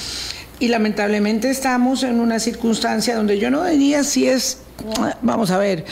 Y 0.60 0.68
lamentablemente 0.68 1.50
estamos 1.50 2.04
en 2.04 2.20
una 2.20 2.40
circunstancia 2.40 3.16
donde 3.16 3.40
yo 3.40 3.50
no 3.50 3.66
diría 3.66 4.04
si 4.04 4.28
es 4.28 4.60
vamos 5.22 5.52
a 5.52 5.58
ver, 5.58 5.86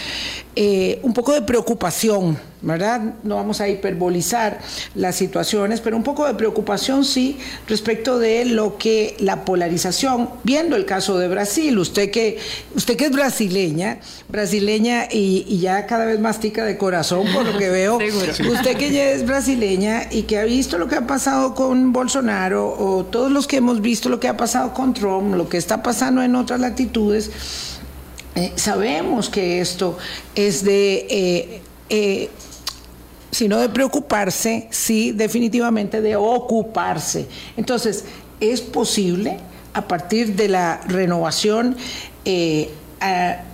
eh, 0.56 1.00
un 1.04 1.14
poco 1.14 1.34
de 1.34 1.42
preocupación, 1.42 2.38
¿verdad? 2.62 3.16
No 3.24 3.36
vamos 3.36 3.62
a 3.62 3.70
hiperbolizar 3.70 4.60
las 4.94 5.16
situaciones, 5.16 5.80
pero 5.80 5.96
un 5.96 6.04
poco 6.04 6.28
de 6.28 6.34
preocupación 6.34 7.06
sí 7.06 7.38
respecto 7.68 8.20
de 8.20 8.46
lo 8.46 8.78
que 8.78 9.16
la 9.20 9.46
polarización, 9.46 10.30
viendo 10.44 10.76
el 10.76 10.86
caso 10.86 11.18
de 11.18 11.28
Brasil, 11.28 11.78
usted 11.78 12.12
que, 12.12 12.40
usted 12.76 12.98
que 12.98 13.06
es 13.06 13.12
brasileña, 13.12 14.00
brasileña 14.28 15.08
y, 15.10 15.60
ya 15.60 15.86
cada 15.86 16.06
vez 16.06 16.20
más 16.20 16.40
tica 16.40 16.66
de 16.66 16.78
corazón 16.78 17.26
por 17.34 17.46
lo 17.46 17.58
que 17.58 17.70
veo, 17.70 17.98
usted 17.98 18.76
que 18.76 18.92
ya 18.92 19.12
es 19.12 19.26
brasileña 19.26 20.08
y 20.12 20.24
que 20.24 20.40
ha 20.40 20.44
visto 20.44 20.78
lo 20.78 20.88
que 20.88 20.96
ha 20.96 21.08
pasado 21.08 21.56
con 21.56 21.94
Bolsonaro 21.94 22.76
o 22.78 23.06
todos 23.06 23.32
los 23.32 23.48
que 23.48 23.58
hemos 23.58 23.82
visto 23.82 24.10
lo 24.10 24.20
que 24.20 24.28
ha 24.28 24.36
pasado 24.36 24.74
con 24.74 24.94
Trump, 24.94 25.36
lo 25.36 25.48
que 25.48 25.58
está 25.58 25.82
pasando 25.84 26.22
en 26.22 26.36
otras 26.36 26.60
latitudes, 26.60 27.32
eh, 28.40 28.54
sabemos 28.56 29.30
que 29.30 29.60
esto 29.60 29.98
es 30.34 30.64
de, 30.64 31.06
eh, 31.10 31.62
eh, 31.90 32.30
sino 33.32 33.60
de 33.60 33.68
preocuparse, 33.68 34.70
sí, 34.72 35.12
definitivamente 35.12 36.00
de 36.00 36.16
ocuparse. 36.16 37.28
Entonces, 37.58 38.06
es 38.40 38.62
posible, 38.62 39.40
a 39.74 39.86
partir 39.90 40.38
de 40.38 40.48
la 40.48 40.80
renovación, 40.88 41.76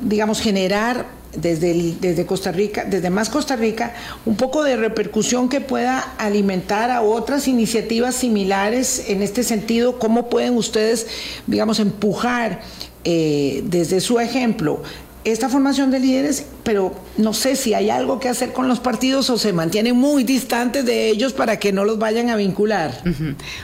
digamos, 0.01 0.39
generar 0.39 1.07
desde, 1.36 1.95
desde 1.99 2.25
Costa 2.27 2.51
Rica, 2.51 2.86
desde 2.86 3.09
más 3.09 3.29
Costa 3.29 3.55
Rica, 3.55 3.93
un 4.25 4.36
poco 4.36 4.63
de 4.63 4.75
repercusión 4.75 5.49
que 5.49 5.61
pueda 5.61 5.99
alimentar 6.19 6.91
a 6.91 7.01
otras 7.01 7.47
iniciativas 7.47 8.13
similares 8.15 9.09
en 9.09 9.23
este 9.23 9.43
sentido, 9.43 9.97
cómo 9.97 10.29
pueden 10.29 10.55
ustedes, 10.55 11.07
digamos, 11.47 11.79
empujar 11.79 12.61
eh, 13.06 13.64
desde 13.66 14.01
su 14.01 14.20
ejemplo 14.20 14.82
esta 15.24 15.49
formación 15.49 15.89
de 15.91 15.99
líderes, 15.99 16.45
pero 16.66 16.93
no 17.18 17.34
sé 17.34 17.55
si 17.55 17.74
hay 17.76 17.91
algo 17.91 18.20
que 18.20 18.28
hacer 18.28 18.51
con 18.51 18.68
los 18.68 18.80
partidos 18.80 19.30
o 19.30 19.38
se 19.38 19.53
mantienen 19.53 19.95
muy 19.95 20.24
distantes 20.24 20.84
de 20.84 21.09
ellos 21.09 21.32
para 21.32 21.59
que 21.59 21.72
no 21.72 21.86
los 21.86 21.99
vayan 21.99 22.30
a 22.30 22.36
vincular. 22.36 22.91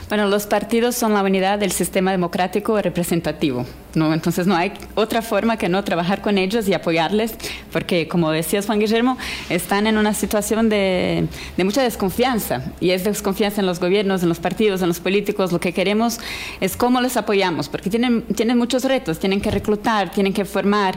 Bueno, 0.08 0.28
los 0.28 0.46
partidos 0.46 0.94
son 0.94 1.12
la 1.12 1.22
unidad 1.22 1.58
del 1.58 1.72
sistema 1.72 2.12
democrático 2.12 2.80
representativo, 2.80 3.66
¿no? 3.94 4.14
Entonces 4.14 4.46
no 4.46 4.54
hay 4.54 4.72
otra 4.94 5.20
forma 5.20 5.56
que 5.56 5.68
no 5.68 5.82
trabajar 5.82 6.22
con 6.22 6.38
ellos 6.38 6.68
y 6.68 6.74
apoyarles, 6.74 7.34
porque 7.72 8.06
como 8.06 8.30
decías 8.30 8.66
Juan 8.66 8.78
Guillermo, 8.78 9.18
están 9.50 9.88
en 9.88 9.98
una 9.98 10.14
situación 10.14 10.68
de, 10.68 11.26
mucha 11.58 11.82
desconfianza 11.82 12.62
y 12.80 12.90
es 12.90 13.02
desconfianza 13.02 13.60
en 13.60 13.66
los 13.66 13.80
gobiernos, 13.80 14.22
en 14.22 14.28
los 14.28 14.38
partidos, 14.38 14.80
en 14.80 14.88
los 14.88 15.00
políticos. 15.00 15.50
Lo 15.50 15.58
que 15.58 15.72
queremos 15.72 16.20
es 16.60 16.76
cómo 16.76 17.00
les 17.00 17.16
apoyamos, 17.16 17.68
porque 17.68 17.90
tienen 17.90 18.58
muchos 18.58 18.84
retos, 18.84 19.18
tienen 19.18 19.40
que 19.40 19.50
reclutar, 19.50 20.12
tienen 20.12 20.32
que 20.32 20.44
formar 20.44 20.96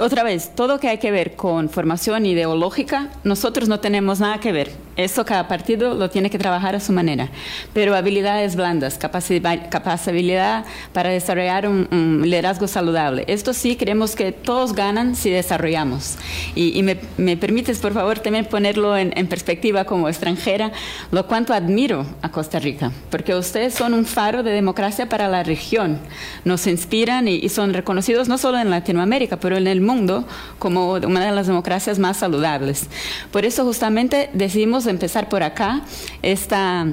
otra 0.00 0.22
vez, 0.22 0.54
todo 0.54 0.78
que 0.78 0.88
hay 0.88 0.98
que 0.98 1.10
ver 1.10 1.36
con 1.36 1.68
formación 1.68 2.26
ideológica, 2.26 3.10
nosotros 3.24 3.68
no 3.68 3.80
tenemos 3.80 4.20
nada 4.20 4.38
que 4.40 4.52
ver. 4.52 4.85
Eso 4.96 5.26
cada 5.26 5.46
partido 5.46 5.94
lo 5.94 6.08
tiene 6.08 6.30
que 6.30 6.38
trabajar 6.38 6.74
a 6.74 6.80
su 6.80 6.92
manera. 6.92 7.28
Pero 7.74 7.94
habilidades 7.94 8.56
blandas, 8.56 8.96
capacidad 8.96 10.64
para 10.92 11.10
desarrollar 11.10 11.68
un, 11.68 12.22
liderazgo 12.24 12.66
saludable. 12.66 13.24
Esto 13.28 13.52
sí 13.52 13.76
creemos 13.76 14.16
que 14.16 14.32
todos 14.32 14.72
ganan 14.72 15.14
si 15.14 15.28
desarrollamos. 15.30 16.16
Y, 16.54 16.82
me, 16.82 17.36
permites, 17.36 17.78
por 17.78 17.92
favor, 17.92 18.20
también 18.20 18.46
ponerlo 18.46 18.96
en, 18.96 19.26
perspectiva 19.26 19.84
como 19.84 20.08
extranjera, 20.08 20.72
lo 21.10 21.26
cuanto 21.26 21.52
admiro 21.52 22.06
a 22.22 22.30
Costa 22.30 22.58
Rica, 22.58 22.92
porque 23.10 23.34
ustedes 23.34 23.74
son 23.74 23.92
un 23.92 24.06
faro 24.06 24.42
de 24.42 24.52
democracia 24.52 25.08
para 25.08 25.28
la 25.28 25.42
región. 25.42 25.98
Nos 26.44 26.66
inspiran 26.66 27.28
y, 27.28 27.34
y 27.34 27.48
son 27.48 27.74
reconocidos 27.74 28.28
no 28.28 28.38
solo 28.38 28.58
en 28.58 28.70
Latinoamérica, 28.70 29.36
pero 29.36 29.56
en 29.56 29.66
el 29.66 29.80
mundo 29.80 30.24
como 30.58 30.92
una 30.92 31.24
de 31.24 31.32
las 31.32 31.48
democracias 31.48 31.98
más 31.98 32.18
saludables. 32.18 32.86
Por 33.30 33.44
eso 33.44 33.64
justamente 33.64 34.30
decidimos 34.32 34.85
empezar 34.90 35.28
por 35.28 35.42
acá 35.42 35.82
esta 36.22 36.86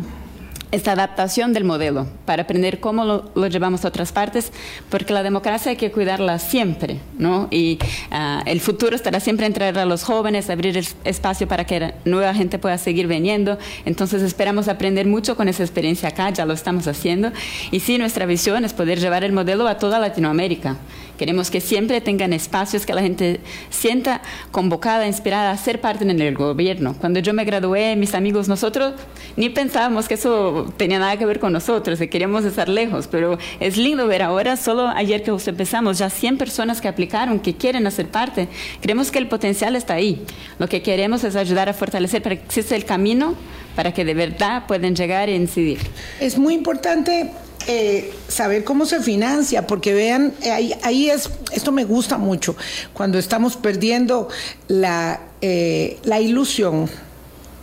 esta 0.73 0.93
adaptación 0.93 1.53
del 1.53 1.65
modelo 1.65 2.07
para 2.25 2.43
aprender 2.43 2.79
cómo 2.79 3.05
lo, 3.05 3.47
llevamos 3.47 3.85
a 3.85 3.89
otras 3.89 4.11
partes, 4.11 4.51
porque 4.89 5.13
la 5.13 5.21
democracia 5.21 5.69
hay 5.69 5.77
que 5.77 5.91
cuidarla 5.91 6.39
siempre, 6.39 6.97
¿no? 7.19 7.47
Y 7.51 7.77
ah, 8.09 8.41
el 8.47 8.59
futuro 8.59 8.95
estará 8.95 9.19
siempre 9.19 9.45
entre 9.45 9.67
a 9.67 9.85
los 9.85 10.03
jóvenes, 10.03 10.49
abrir 10.49 10.75
el 10.75 10.87
espacio 11.03 11.47
para 11.47 11.65
que 11.65 11.93
nueva 12.05 12.33
gente 12.33 12.57
pueda 12.57 12.79
seguir 12.79 13.05
viniendo. 13.05 13.59
Entonces 13.85 14.23
esperamos 14.23 14.67
aprender 14.67 15.05
mucho 15.05 15.37
con 15.37 15.47
esa 15.47 15.61
experiencia 15.61 16.09
acá, 16.09 16.31
ya 16.31 16.43
lo 16.43 16.53
estamos 16.53 16.87
haciendo. 16.87 17.31
Y 17.69 17.79
sí, 17.79 17.99
nuestra 17.99 18.25
visión 18.25 18.65
es 18.65 18.73
poder 18.73 18.99
llevar 18.99 19.23
el 19.23 19.31
modelo 19.31 19.67
a 19.67 19.77
toda 19.77 19.99
Latinoamérica. 19.99 20.77
Queremos 21.23 21.49
que 21.49 21.61
siempre 21.61 22.01
tengan 22.01 22.33
espacios 22.33 22.85
que 22.85 22.93
la 22.93 23.01
gente 23.01 23.39
sienta 23.69 24.21
convocada, 24.51 25.07
inspirada 25.07 25.51
a 25.51 25.57
ser 25.57 25.79
parte 25.79 26.03
en 26.03 26.19
el 26.19 26.35
gobierno. 26.35 26.97
Cuando 26.99 27.21
yo 27.21 27.33
me 27.33 27.45
gradué, 27.45 27.95
mis 27.95 28.13
amigos, 28.13 28.49
nosotros 28.49 28.95
ni 29.37 29.47
pensábamos 29.47 30.09
que 30.09 30.15
eso 30.15 30.73
tenía 30.75 30.99
nada 30.99 31.15
que 31.15 31.25
ver 31.25 31.39
con 31.39 31.53
nosotros, 31.53 31.97
que 31.97 32.09
queríamos 32.09 32.43
estar 32.43 32.67
lejos, 32.67 33.07
pero 33.07 33.37
es 33.61 33.77
lindo 33.77 34.05
ver 34.05 34.21
ahora, 34.21 34.57
solo 34.57 34.89
ayer 34.89 35.23
que 35.23 35.31
empezamos, 35.31 35.97
ya 35.97 36.09
100 36.09 36.37
personas 36.37 36.81
que 36.81 36.89
aplicaron, 36.89 37.39
que 37.39 37.55
quieren 37.55 37.87
hacer 37.87 38.09
parte. 38.09 38.49
Creemos 38.81 39.09
que 39.09 39.19
el 39.19 39.27
potencial 39.27 39.77
está 39.77 39.93
ahí. 39.93 40.25
Lo 40.59 40.67
que 40.67 40.81
queremos 40.81 41.23
es 41.23 41.37
ayudar 41.37 41.69
a 41.69 41.73
fortalecer 41.73 42.21
para 42.21 42.35
que 42.35 42.43
exista 42.43 42.75
el 42.75 42.83
camino 42.83 43.37
para 43.75 43.91
que 43.93 44.05
de 44.05 44.13
verdad 44.13 44.63
puedan 44.67 44.95
llegar 44.95 45.29
e 45.29 45.35
incidir. 45.35 45.79
Es 46.19 46.37
muy 46.37 46.53
importante 46.53 47.31
eh, 47.67 48.13
saber 48.27 48.63
cómo 48.63 48.85
se 48.85 48.99
financia, 49.01 49.67
porque 49.67 49.93
vean, 49.93 50.33
ahí, 50.51 50.73
ahí, 50.83 51.09
es, 51.09 51.29
esto 51.51 51.71
me 51.71 51.85
gusta 51.85 52.17
mucho, 52.17 52.55
cuando 52.93 53.17
estamos 53.17 53.55
perdiendo 53.55 54.29
la, 54.67 55.21
eh, 55.41 55.97
la 56.03 56.19
ilusión, 56.19 56.89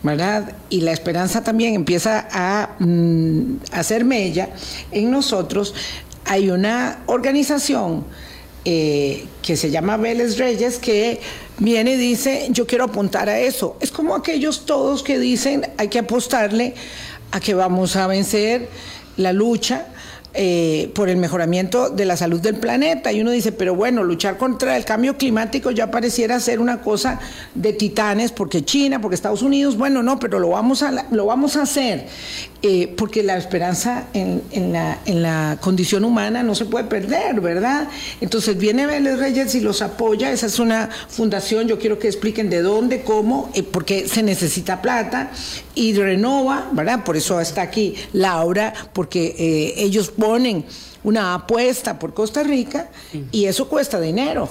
¿verdad? 0.03 0.53
Y 0.71 0.81
la 0.81 0.93
esperanza 0.93 1.43
también 1.43 1.75
empieza 1.75 2.29
a 2.31 2.77
mm, 2.79 3.57
hacer 3.73 4.05
mella 4.05 4.51
en 4.91 5.11
nosotros, 5.11 5.75
hay 6.25 6.51
una 6.51 7.01
organización 7.07 8.05
eh, 8.65 9.27
que 9.43 9.57
se 9.57 9.71
llama 9.71 9.97
Vélez 9.97 10.37
Reyes 10.37 10.79
que 10.79 11.21
viene 11.59 11.93
y 11.93 11.97
dice, 11.97 12.49
yo 12.51 12.67
quiero 12.67 12.85
apuntar 12.85 13.29
a 13.29 13.39
eso. 13.39 13.77
Es 13.81 13.91
como 13.91 14.15
aquellos 14.15 14.67
todos 14.67 15.03
que 15.03 15.19
dicen, 15.19 15.67
hay 15.79 15.89
que 15.89 15.99
apostarle 15.99 16.75
a 17.33 17.41
que 17.41 17.55
vamos 17.55 17.97
a 17.97 18.07
vencer 18.07 18.69
la 19.17 19.33
lucha 19.33 19.87
eh, 20.33 20.93
por 20.95 21.09
el 21.09 21.17
mejoramiento 21.17 21.91
de 21.91 22.05
la 22.05 22.17
salud 22.17 22.41
del 22.41 22.55
planeta. 22.55 23.11
Y 23.11 23.21
uno 23.21 23.33
dice, 23.33 23.51
pero 23.51 23.75
bueno, 23.75 24.05
luchar 24.05 24.39
contra 24.39 24.77
el 24.77 24.85
cambio 24.85 25.17
climático 25.17 25.73
ya 25.73 25.91
pareciera 25.91 26.39
ser 26.39 26.61
una 26.61 26.83
cosa 26.83 27.19
de 27.57 27.73
titanes, 27.73 28.31
porque 28.31 28.65
China, 28.65 29.01
porque 29.01 29.17
Estados 29.17 29.43
Unidos, 29.43 29.77
bueno, 29.77 30.05
no, 30.05 30.21
pero 30.21 30.39
lo 30.39 30.51
vamos 30.51 30.85
a, 30.85 31.07
lo 31.11 31.27
vamos 31.27 31.57
a 31.57 31.63
hacer, 31.63 32.07
eh, 32.63 32.93
porque 32.97 33.23
la 33.23 33.37
esperanza 33.37 34.05
en, 34.13 34.43
la, 34.73 34.99
en 35.07 35.23
la 35.23 35.59
condición 35.61 36.05
humana 36.05 36.43
no 36.43 36.55
se 36.55 36.65
puede 36.67 36.85
perder, 36.85 37.41
¿verdad? 37.41 37.89
Entonces 38.21 38.57
viene 38.59 38.87
Vélez 38.87 39.19
Reyes 39.19 39.55
y 39.55 39.61
los 39.61 39.83
apoya, 39.83 40.31
esa 40.31 40.47
es 40.47 40.59
una 40.59 40.89
fundación, 41.09 41.69
yo 41.69 41.79
quiero 41.79 41.99
que 41.99 42.09
expliquen 42.09 42.51
de 42.51 42.63
dónde, 42.63 43.03
cómo, 43.03 43.51
eh, 43.55 43.63
porque 43.63 44.09
se 44.09 44.23
necesita 44.23 44.83
plata, 44.83 45.31
y 45.75 45.95
renova, 45.95 46.69
¿verdad? 46.73 47.05
Por 47.05 47.17
eso 47.17 47.41
está 47.41 47.63
aquí 47.63 47.95
Laura, 48.13 48.73
porque 48.93 49.75
ellos 49.77 50.11
ponen 50.11 50.65
una 51.03 51.35
apuesta 51.35 51.99
por 51.99 52.13
Costa 52.15 52.43
Rica 52.43 52.91
y 53.33 53.47
eso 53.47 53.69
cuesta 53.69 54.01
dinero. 54.01 54.49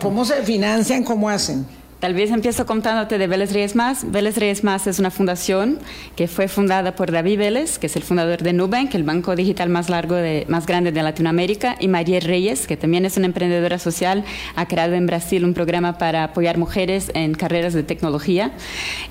¿Cómo 0.00 0.24
se 0.24 0.42
financian? 0.42 1.02
¿Cómo 1.02 1.28
hacen? 1.28 1.66
Tal 2.00 2.14
vez 2.14 2.30
empiezo 2.30 2.64
contándote 2.64 3.18
de 3.18 3.26
Vélez 3.26 3.52
Reyes 3.52 3.76
Más. 3.76 4.10
Vélez 4.10 4.38
Reyes 4.38 4.64
Más 4.64 4.86
es 4.86 4.98
una 4.98 5.10
fundación 5.10 5.78
que 6.16 6.28
fue 6.28 6.48
fundada 6.48 6.94
por 6.94 7.12
David 7.12 7.38
Vélez, 7.38 7.78
que 7.78 7.88
es 7.88 7.96
el 7.96 8.02
fundador 8.02 8.40
de 8.42 8.54
Nubank, 8.54 8.94
el 8.94 9.02
banco 9.02 9.36
digital 9.36 9.68
más 9.68 9.90
largo 9.90 10.14
de, 10.14 10.46
más 10.48 10.66
grande 10.66 10.92
de 10.92 11.02
Latinoamérica, 11.02 11.76
y 11.78 11.88
María 11.88 12.18
Reyes, 12.20 12.66
que 12.66 12.78
también 12.78 13.04
es 13.04 13.18
una 13.18 13.26
emprendedora 13.26 13.78
social, 13.78 14.24
ha 14.56 14.66
creado 14.66 14.94
en 14.94 15.06
Brasil 15.06 15.44
un 15.44 15.52
programa 15.52 15.98
para 15.98 16.24
apoyar 16.24 16.56
mujeres 16.56 17.10
en 17.12 17.34
carreras 17.34 17.74
de 17.74 17.82
tecnología. 17.82 18.52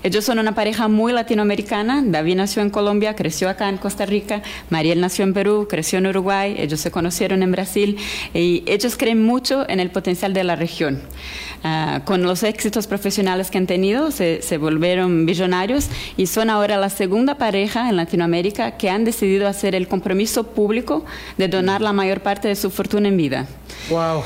Ellos 0.01 0.25
son 0.25 0.39
una 0.39 0.55
pareja 0.55 0.87
muy 0.87 1.13
latinoamericana. 1.13 2.01
David 2.03 2.37
nació 2.37 2.63
en 2.63 2.71
Colombia, 2.71 3.15
creció 3.15 3.49
acá 3.49 3.69
en 3.69 3.77
Costa 3.77 4.07
Rica. 4.07 4.41
Mariel 4.71 4.99
nació 4.99 5.25
en 5.25 5.35
Perú, 5.35 5.67
creció 5.69 5.99
en 5.99 6.07
Uruguay. 6.07 6.55
Ellos 6.57 6.79
se 6.79 6.89
conocieron 6.89 7.43
en 7.43 7.51
Brasil 7.51 7.99
y 8.33 8.63
ellos 8.65 8.97
creen 8.97 9.23
mucho 9.23 9.69
en 9.69 9.79
el 9.79 9.91
potencial 9.91 10.33
de 10.33 10.43
la 10.43 10.55
región. 10.55 11.03
Ah, 11.63 12.01
con 12.05 12.23
los 12.23 12.43
éxitos 12.43 12.87
profesionales 12.87 13.51
que 13.51 13.57
han 13.57 13.67
tenido, 13.67 14.11
se, 14.11 14.41
se, 14.41 14.57
volvieron 14.57 15.25
millonarios 15.25 15.87
y 16.15 16.27
son 16.27 16.49
ahora 16.49 16.77
la 16.77 16.89
segunda 16.89 17.35
pareja 17.35 17.89
en 17.89 17.97
Latinoamérica 17.97 18.77
que 18.77 18.89
han 18.89 19.03
decidido 19.03 19.45
hacer 19.45 19.75
el 19.75 19.89
compromiso 19.89 20.45
público 20.45 21.03
de 21.37 21.49
donar 21.49 21.81
la 21.81 21.91
mayor 21.91 22.21
parte 22.21 22.47
de 22.47 22.55
su 22.55 22.69
fortuna 22.69 23.09
en 23.09 23.17
vida. 23.17 23.47
¡Wow! 23.89 24.23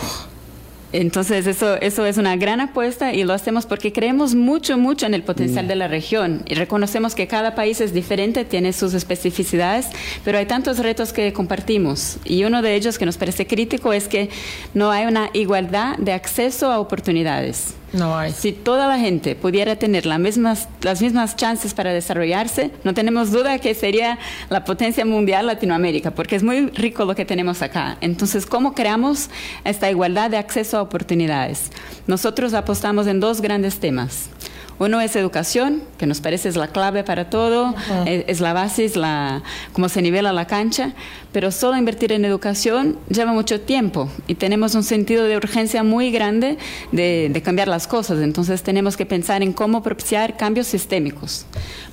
Entonces, 0.94 1.48
eso, 1.48 1.76
eso 1.82 2.06
es 2.06 2.18
una 2.18 2.36
gran 2.36 2.62
apuesta 2.62 3.14
y 3.14 3.24
lo 3.24 3.34
hacemos 3.34 3.66
porque 3.66 3.92
creemos 3.92 4.36
mucho, 4.36 4.78
mucho 4.78 5.08
en 5.08 5.16
el 5.16 5.24
potencial 5.24 5.66
mm. 5.66 5.68
de 5.68 5.76
la 5.76 5.88
región 5.88 6.44
y 6.48 6.54
reconocemos 6.54 7.16
que 7.16 7.28
cada 7.28 7.56
país 7.56 7.82
es 7.82 7.94
diferente, 7.94 8.46
tiene 8.46 8.74
sus 8.74 8.94
especificidades, 8.94 9.88
pero 10.24 10.38
hay 10.38 10.46
tantos 10.46 10.78
retos 10.78 11.12
que 11.12 11.34
compartimos 11.34 12.18
y 12.24 12.44
uno 12.44 12.62
de 12.62 12.76
ellos 12.76 13.00
que 13.00 13.08
nos 13.08 13.18
parece 13.18 13.48
crítico 13.48 13.92
es 13.92 14.08
que 14.08 14.30
no 14.76 14.92
hay 14.92 15.06
una 15.06 15.32
igualdad 15.34 15.98
de 15.98 16.14
acceso 16.14 16.72
a 16.72 16.80
oportunidades. 16.80 17.74
Si 18.36 18.54
toda 18.54 18.88
la 18.88 18.98
gente 18.98 19.36
pudiera 19.36 19.76
tener 19.76 20.08
las 20.08 20.20
mismas, 20.20 20.68
las 20.82 21.00
mismas 21.00 21.36
chances 21.36 21.76
para 21.76 21.94
desarrollarse, 21.94 22.72
no 22.84 22.96
tenemos 22.96 23.32
duda 23.32 23.60
que 23.60 23.76
sería 23.76 24.18
la 24.50 24.66
potencia 24.66 25.06
mundial 25.06 25.46
Latinoamérica, 25.46 26.10
porque 26.10 26.36
es 26.36 26.42
muy 26.42 26.70
rico 26.72 27.06
lo 27.06 27.14
que 27.14 27.24
tenemos 27.24 27.62
acá. 27.62 27.98
Entonces, 28.02 28.48
¿cómo 28.48 28.74
creamos 28.74 29.30
esta 29.64 29.92
igualdad 29.92 30.32
de 30.32 30.38
acceso 30.38 30.80
a 30.80 30.82
oportunidades? 30.82 31.72
Nosotros 32.08 32.56
apostamos 32.56 33.06
en 33.06 33.20
dos 33.20 33.42
grandes 33.42 33.80
temas. 33.80 34.30
Uno 34.84 35.00
es 35.00 35.16
educación, 35.16 35.82
que 35.98 36.06
nos 36.06 36.20
parece 36.20 36.50
es 36.50 36.58
la 36.58 36.68
clave 36.68 37.06
para 37.06 37.30
todo, 37.30 37.74
es, 38.06 38.42
la 38.42 38.52
base, 38.52 38.84
es 38.84 38.98
la, 38.98 39.42
cómo 39.72 39.88
se 39.88 40.02
nivela 40.02 40.34
la 40.34 40.46
cancha, 40.46 40.92
pero 41.32 41.52
solo 41.52 41.78
invertir 41.78 42.12
en 42.12 42.26
educación 42.26 42.98
lleva 43.08 43.32
mucho 43.32 43.62
tiempo 43.62 44.10
y 44.28 44.36
tenemos 44.36 44.76
un 44.76 44.84
sentido 44.84 45.24
de 45.24 45.38
urgencia 45.38 45.84
muy 45.84 46.12
grande 46.12 46.58
de, 46.92 47.42
cambiar 47.46 47.70
las 47.70 47.88
cosas. 47.88 48.20
Entonces 48.20 48.62
tenemos 48.62 48.98
que 48.98 49.06
pensar 49.06 49.42
en 49.42 49.54
cómo 49.54 49.82
propiciar 49.82 50.36
cambios 50.36 50.68
sistémicos. 50.68 51.46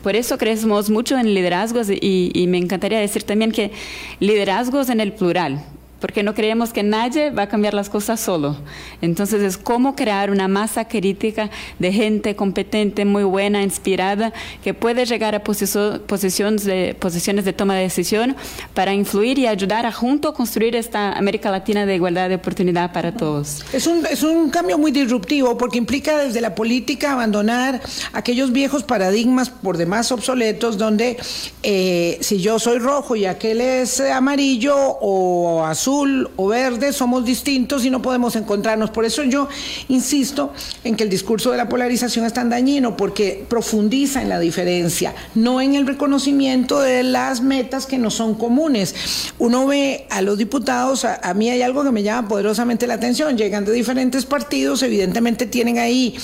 Por 0.02 0.16
eso 0.16 0.36
creemos 0.36 0.90
mucho 0.90 1.16
en 1.16 1.32
liderazgos 1.32 1.86
y 1.90 2.44
me 2.48 2.58
encantaría 2.58 2.98
decir 2.98 3.22
también 3.22 3.52
que 3.52 3.70
liderazgos 4.18 4.88
en 4.90 4.98
el 4.98 5.12
plural 5.12 5.64
porque 6.00 6.22
no 6.22 6.34
creemos 6.34 6.72
que 6.72 6.82
nadie 6.82 7.30
va 7.30 7.44
a 7.44 7.48
cambiar 7.48 7.74
las 7.74 7.88
cosas 7.88 8.20
solo. 8.20 8.56
Entonces 9.02 9.42
es 9.42 9.56
cómo 9.58 9.94
crear 9.94 10.30
una 10.30 10.48
masa 10.48 10.86
crítica 10.86 11.50
de 11.78 11.92
gente 11.92 12.34
competente, 12.36 13.04
muy 13.04 13.24
buena, 13.24 13.62
inspirada, 13.62 14.32
que 14.64 14.74
puede 14.74 15.04
llegar 15.04 15.34
a 15.34 15.42
posiciones 15.42 16.64
de, 16.64 16.96
posiciones 16.98 17.44
de 17.44 17.52
toma 17.52 17.74
de 17.74 17.82
decisión 17.82 18.36
para 18.74 18.94
influir 18.94 19.38
y 19.38 19.46
ayudar 19.46 19.86
a 19.86 19.92
junto 19.92 20.34
construir 20.34 20.74
esta 20.76 21.12
América 21.12 21.50
Latina 21.50 21.86
de 21.86 21.94
igualdad 21.94 22.28
de 22.28 22.36
oportunidad 22.36 22.92
para 22.92 23.14
todos. 23.14 23.64
Es 23.72 23.86
un, 23.86 24.06
es 24.06 24.22
un 24.22 24.50
cambio 24.50 24.78
muy 24.78 24.90
disruptivo 24.90 25.56
porque 25.58 25.78
implica 25.78 26.18
desde 26.18 26.40
la 26.40 26.54
política 26.54 27.12
abandonar 27.12 27.80
aquellos 28.12 28.52
viejos 28.52 28.82
paradigmas 28.82 29.50
por 29.50 29.76
demás 29.76 30.10
obsoletos 30.12 30.78
donde 30.78 31.16
eh, 31.62 32.18
si 32.20 32.40
yo 32.40 32.58
soy 32.58 32.78
rojo 32.78 33.16
y 33.16 33.26
aquel 33.26 33.60
es 33.60 34.00
amarillo 34.00 34.76
o 34.76 35.64
azul, 35.64 35.89
o 36.36 36.46
verde, 36.48 36.92
somos 36.92 37.24
distintos 37.24 37.84
y 37.84 37.90
no 37.90 38.00
podemos 38.00 38.36
encontrarnos. 38.36 38.90
Por 38.90 39.04
eso 39.04 39.22
yo 39.24 39.48
insisto 39.88 40.52
en 40.84 40.96
que 40.96 41.04
el 41.04 41.10
discurso 41.10 41.50
de 41.50 41.56
la 41.56 41.68
polarización 41.68 42.24
es 42.24 42.32
tan 42.32 42.50
dañino, 42.50 42.96
porque 42.96 43.44
profundiza 43.48 44.22
en 44.22 44.28
la 44.28 44.38
diferencia, 44.38 45.14
no 45.34 45.60
en 45.60 45.74
el 45.74 45.86
reconocimiento 45.86 46.80
de 46.80 47.02
las 47.02 47.42
metas 47.42 47.86
que 47.86 47.98
no 47.98 48.10
son 48.10 48.34
comunes. 48.34 48.94
Uno 49.38 49.66
ve 49.66 50.06
a 50.10 50.22
los 50.22 50.38
diputados, 50.38 51.04
a, 51.04 51.34
mí 51.34 51.50
hay 51.50 51.62
algo 51.62 51.84
que 51.84 51.90
me 51.90 52.02
llama 52.02 52.28
poderosamente 52.28 52.86
la 52.86 52.94
atención, 52.94 53.36
llegan 53.36 53.64
de 53.64 53.72
diferentes 53.72 54.24
partidos, 54.26 54.82
evidentemente 54.82 55.46
tienen 55.46 55.78
ahí 55.78 56.16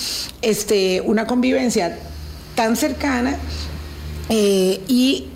este, 0.43 1.01
una 1.01 1.27
convivencia 1.27 1.99
tan 2.55 2.77
cercana 2.77 3.37
eh, 4.29 4.81
y 4.89 5.27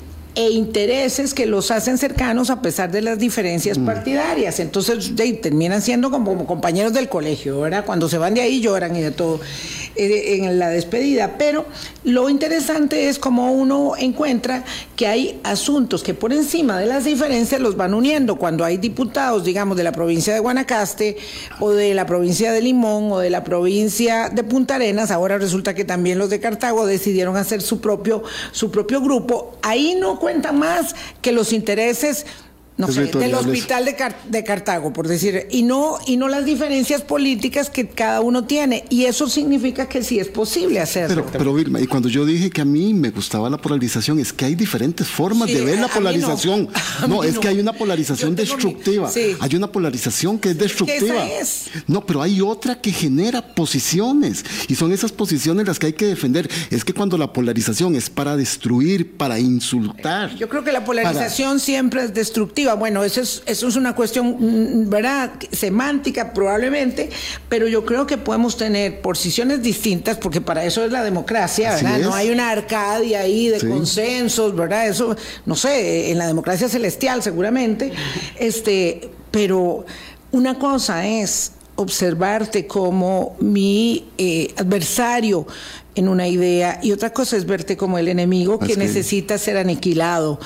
e 0.40 0.50
intereses 0.52 1.34
que 1.34 1.44
los 1.44 1.70
hacen 1.70 1.98
cercanos 1.98 2.48
a 2.48 2.62
pesar 2.62 2.90
de 2.90 3.02
las 3.02 3.18
diferencias 3.18 3.76
mm. 3.76 3.84
partidarias. 3.84 4.58
Entonces 4.58 5.12
terminan 5.42 5.82
siendo 5.82 6.10
como, 6.10 6.46
compañeros 6.46 6.94
del 6.94 7.10
colegio, 7.10 7.60
¿verdad? 7.60 7.84
Cuando 7.84 8.08
se 8.08 8.16
van 8.16 8.32
de 8.32 8.40
ahí 8.40 8.60
lloran 8.62 8.96
y 8.96 9.02
de 9.02 9.10
todo 9.10 9.38
en 9.96 10.58
la 10.58 10.68
despedida. 10.68 11.36
Pero 11.38 11.66
lo 12.04 12.28
interesante 12.28 13.08
es 13.08 13.18
cómo 13.18 13.52
uno 13.52 13.92
encuentra 13.98 14.64
que 14.96 15.06
hay 15.06 15.40
asuntos 15.42 16.02
que 16.02 16.14
por 16.14 16.32
encima 16.32 16.78
de 16.78 16.86
las 16.86 17.04
diferencias 17.04 17.60
los 17.60 17.76
van 17.76 17.94
uniendo. 17.94 18.36
Cuando 18.36 18.64
hay 18.64 18.76
diputados, 18.76 19.44
digamos, 19.44 19.76
de 19.76 19.84
la 19.84 19.92
provincia 19.92 20.34
de 20.34 20.40
Guanacaste 20.40 21.16
o 21.58 21.70
de 21.70 21.94
la 21.94 22.06
provincia 22.06 22.52
de 22.52 22.62
Limón 22.62 23.12
o 23.12 23.18
de 23.18 23.30
la 23.30 23.44
provincia 23.44 24.28
de 24.28 24.44
Punta 24.44 24.76
Arenas, 24.76 25.10
ahora 25.10 25.38
resulta 25.38 25.74
que 25.74 25.84
también 25.84 26.18
los 26.18 26.30
de 26.30 26.40
Cartago 26.40 26.86
decidieron 26.86 27.36
hacer 27.36 27.62
su 27.62 27.80
propio, 27.80 28.22
su 28.52 28.70
propio 28.70 29.00
grupo. 29.00 29.56
Ahí 29.62 29.96
no 29.98 30.18
cuenta 30.18 30.52
más 30.52 30.94
que 31.20 31.32
los 31.32 31.52
intereses 31.52 32.26
no 32.80 32.88
sé, 32.88 33.06
del 33.06 33.34
hospital 33.34 33.84
de, 33.84 33.96
de, 34.28 34.44
Cartago, 34.44 34.92
por 34.92 35.08
decir, 35.08 35.46
y 35.50 35.62
no, 35.62 35.98
y 36.06 36.16
no 36.16 36.28
las 36.28 36.44
diferencias 36.44 37.02
políticas 37.02 37.70
que 37.70 37.88
cada 37.88 38.20
uno 38.20 38.44
tiene. 38.44 38.84
Y 38.90 39.04
eso 39.04 39.28
significa 39.28 39.88
que 39.88 40.02
sí 40.02 40.18
es 40.18 40.28
posible 40.28 40.80
hacerlo. 40.80 41.26
Pero, 41.26 41.38
pero 41.38 41.54
Vilma, 41.54 41.80
y 41.80 41.86
cuando 41.86 42.08
yo 42.08 42.24
dije 42.24 42.50
que 42.50 42.60
a 42.60 42.64
mí 42.64 42.94
me 42.94 43.10
gustaba 43.10 43.50
la 43.50 43.58
polarización, 43.58 44.18
es 44.18 44.32
que 44.32 44.44
hay 44.44 44.54
diferentes 44.54 45.06
formas 45.06 45.48
de 45.48 45.64
ver 45.64 45.78
la 45.78 45.88
polarización. 45.88 46.68
No, 47.08 47.24
es 47.24 47.38
que 47.38 47.48
hay 47.48 47.58
una 47.58 47.72
polarización 47.72 48.36
destructiva. 48.36 49.10
Hay 49.40 49.56
una 49.56 49.70
polarización 49.70 50.38
que 50.38 50.50
es 50.50 50.58
destructiva. 50.58 51.24
No, 51.86 52.04
pero 52.04 52.22
hay 52.22 52.40
otra 52.40 52.80
que 52.80 52.92
genera 52.92 53.54
posiciones. 53.54 54.44
Y 54.68 54.74
son 54.74 54.92
esas 54.92 55.12
posiciones 55.12 55.66
las 55.66 55.78
que 55.78 55.86
hay 55.86 55.92
que 55.92 56.06
defender. 56.06 56.48
Es 56.70 56.84
que 56.84 56.92
cuando 56.92 57.16
la 57.18 57.32
polarización 57.32 57.96
es 57.96 58.10
para 58.10 58.36
destruir, 58.36 59.16
para 59.16 59.38
insultar. 59.38 60.34
Yo 60.36 60.48
creo 60.48 60.62
que 60.62 60.72
la 60.72 60.84
polarización 60.84 61.60
siempre 61.60 62.04
es 62.04 62.14
destructiva 62.14 62.69
bueno, 62.74 63.04
eso 63.04 63.20
es, 63.20 63.42
eso 63.46 63.68
es 63.68 63.76
una 63.76 63.94
cuestión, 63.94 64.36
mm, 64.38 64.90
¿verdad? 64.90 65.32
Semántica 65.52 66.32
probablemente, 66.32 67.10
pero 67.48 67.68
yo 67.68 67.84
creo 67.84 68.06
que 68.06 68.18
podemos 68.18 68.56
tener 68.56 69.00
posiciones 69.00 69.62
distintas, 69.62 70.16
porque 70.18 70.40
para 70.40 70.64
eso 70.64 70.84
es 70.84 70.92
la 70.92 71.02
democracia, 71.02 71.74
¿verdad? 71.74 71.98
No 71.98 72.14
hay 72.14 72.30
una 72.30 72.50
arcadia 72.50 73.20
ahí 73.20 73.48
de 73.48 73.60
consensos, 73.60 74.54
¿verdad? 74.54 74.88
Eso, 74.88 75.16
no 75.46 75.56
sé, 75.56 76.10
en 76.10 76.18
la 76.18 76.26
democracia 76.26 76.68
celestial 76.68 77.22
seguramente, 77.22 77.92
este, 78.38 79.10
pero 79.30 79.84
una 80.32 80.58
cosa 80.58 81.06
es 81.06 81.52
observarte 81.76 82.66
como 82.66 83.36
mi 83.40 84.06
eh, 84.18 84.52
adversario 84.56 85.46
en 85.94 86.08
una 86.08 86.28
idea 86.28 86.78
y 86.82 86.92
otra 86.92 87.12
cosa 87.12 87.36
es 87.36 87.46
verte 87.46 87.76
como 87.76 87.98
el 87.98 88.08
enemigo 88.08 88.58
que, 88.58 88.76
necesita 88.76 89.38
ser 89.38 89.56
aniquilado 89.56 90.38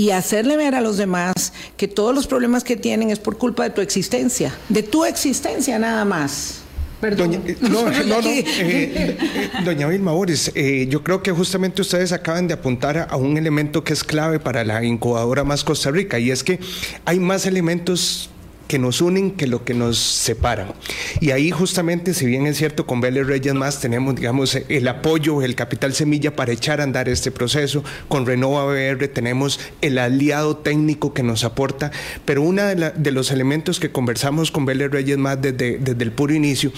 y 0.00 0.12
hacerle 0.12 0.56
ver 0.56 0.74
a 0.74 0.80
los 0.80 0.96
demás 0.96 1.52
que 1.76 1.86
todos 1.86 2.14
los 2.14 2.26
problemas 2.26 2.64
que 2.64 2.74
tienen 2.74 3.10
es 3.10 3.18
por 3.18 3.36
culpa 3.36 3.64
de 3.64 3.70
tu 3.70 3.82
existencia, 3.82 4.50
de 4.70 4.82
tu 4.82 5.04
existencia 5.04 5.78
nada 5.78 6.06
más. 6.06 6.62
Perdón. 7.02 7.32
Doña, 7.32 7.56
no, 7.60 7.90
no, 7.90 8.04
no. 8.04 8.20
Eh, 8.26 8.44
eh, 8.56 9.18
doña 9.62 9.88
Vilma 9.88 10.12
Boris, 10.12 10.52
yo 10.88 11.04
creo 11.04 11.22
que 11.22 11.32
justamente 11.32 11.82
ustedes 11.82 12.12
acaban 12.12 12.48
de 12.48 12.54
apuntar 12.54 13.08
a 13.10 13.16
un 13.16 13.36
elemento 13.36 13.84
que 13.84 13.92
es 13.92 14.02
clave 14.02 14.40
para 14.40 14.64
la 14.64 14.82
incubadora 14.82 15.44
más 15.44 15.64
Costa 15.64 15.90
Rica 15.90 16.18
y 16.18 16.30
es 16.30 16.44
que 16.44 16.60
hay 17.04 17.20
más 17.20 17.44
elementos 17.44 18.30
que 18.70 18.78
nos 18.78 19.00
unen 19.00 19.32
que 19.32 19.48
lo 19.48 19.64
que 19.64 19.74
nos 19.74 19.98
separan. 19.98 20.72
Y 21.18 21.32
ahí 21.32 21.50
justamente, 21.50 22.14
si 22.14 22.24
bien 22.24 22.46
es 22.46 22.56
cierto, 22.56 22.86
con 22.86 23.00
Vélez 23.00 23.26
Reyes 23.26 23.52
más 23.52 23.80
tenemos, 23.80 24.14
digamos, 24.14 24.54
el 24.54 24.86
apoyo, 24.86 25.42
el 25.42 25.56
capital 25.56 25.92
semilla 25.92 26.36
para 26.36 26.52
echar 26.52 26.80
a 26.80 26.84
andar 26.84 27.08
este 27.08 27.32
proceso. 27.32 27.82
Con 28.06 28.26
Renova 28.26 28.64
BR 28.66 29.08
tenemos 29.08 29.58
el 29.80 29.98
aliado 29.98 30.58
técnico 30.58 31.12
que 31.12 31.24
nos 31.24 31.42
aporta, 31.42 31.90
pero 32.24 32.42
uno 32.42 32.62
de, 32.62 33.10
los 33.10 33.32
elementos 33.32 33.80
que 33.80 33.90
conversamos 33.90 34.52
con 34.52 34.66
Vélez 34.66 34.92
Reyes 34.92 35.18
más 35.18 35.42
desde, 35.42 35.78
desde 35.78 36.04
el 36.04 36.12
puro 36.12 36.32
inicio, 36.32 36.70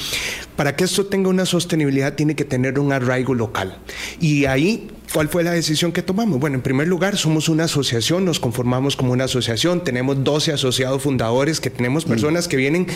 para 0.57 0.74
que 0.74 0.84
esto 0.84 1.05
tenga 1.05 1.28
una 1.28 1.45
sostenibilidad 1.45 2.14
tiene 2.14 2.34
que 2.34 2.47
tener 2.47 2.78
un 2.78 2.95
arraigo 2.95 3.34
local. 3.34 3.76
Y 4.18 4.47
ahí 4.47 4.88
¿Cuál 5.12 5.28
fue 5.28 5.44
la 5.44 5.50
decisión 5.52 5.92
que 5.92 6.00
tomamos? 6.00 6.40
Bueno, 6.40 6.56
en 6.56 6.62
primer 6.62 6.88
lugar, 6.88 7.18
somos 7.18 7.50
una 7.50 7.64
asociación, 7.64 8.24
nos 8.24 8.40
conformamos 8.40 8.96
como 8.96 9.12
una 9.12 9.24
asociación, 9.24 9.84
tenemos 9.84 10.24
12 10.24 10.52
asociados 10.52 11.02
fundadores, 11.02 11.60
que 11.60 11.68
tenemos 11.68 12.06
personas 12.06 12.48
que 12.48 12.56
vienen 12.56 12.86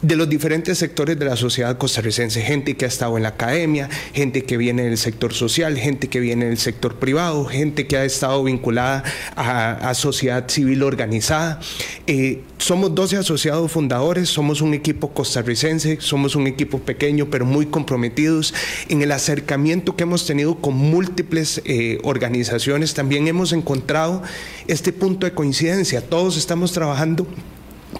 de 0.00 0.16
los 0.16 0.30
diferentes 0.30 0.78
sectores 0.78 1.18
de 1.18 1.26
la 1.26 1.36
sociedad 1.36 1.76
costarricense, 1.76 2.40
gente 2.40 2.74
que 2.74 2.86
ha 2.86 2.88
estado 2.88 3.18
en 3.18 3.24
la 3.24 3.30
academia, 3.30 3.90
gente 4.14 4.44
que 4.44 4.56
viene 4.56 4.84
del 4.84 4.96
sector 4.96 5.34
social, 5.34 5.76
gente 5.76 6.08
que 6.08 6.20
viene 6.20 6.46
del 6.46 6.56
sector 6.56 6.94
privado, 6.96 7.44
gente 7.44 7.86
que 7.86 7.98
ha 7.98 8.04
estado 8.06 8.42
vinculada 8.44 9.04
a, 9.36 9.92
sociedad 9.94 10.48
civil 10.48 10.84
organizada. 10.84 11.60
Eh, 12.06 12.42
somos 12.58 12.94
12 12.94 13.18
asociados 13.18 13.70
fundadores, 13.70 14.28
somos 14.28 14.60
un 14.60 14.74
equipo 14.74 15.12
costarricense, 15.12 15.98
somos 16.00 16.34
un 16.36 16.46
equipo 16.46 16.78
pequeño 16.78 17.28
pero 17.30 17.44
muy 17.44 17.66
comprometidos 17.66 18.54
en 18.88 19.02
el 19.02 19.12
acercamiento 19.12 19.96
que 19.96 20.04
hemos 20.04 20.26
tenido 20.26 20.56
con 20.56 20.74
múltiples 20.74 21.57
eh, 21.64 21.98
organizaciones. 22.02 22.94
También 22.94 23.28
hemos 23.28 23.52
encontrado 23.52 24.22
este 24.66 24.92
punto 24.92 25.26
de 25.26 25.32
coincidencia, 25.32 26.00
todos 26.00 26.36
estamos 26.36 26.72
trabajando 26.72 27.26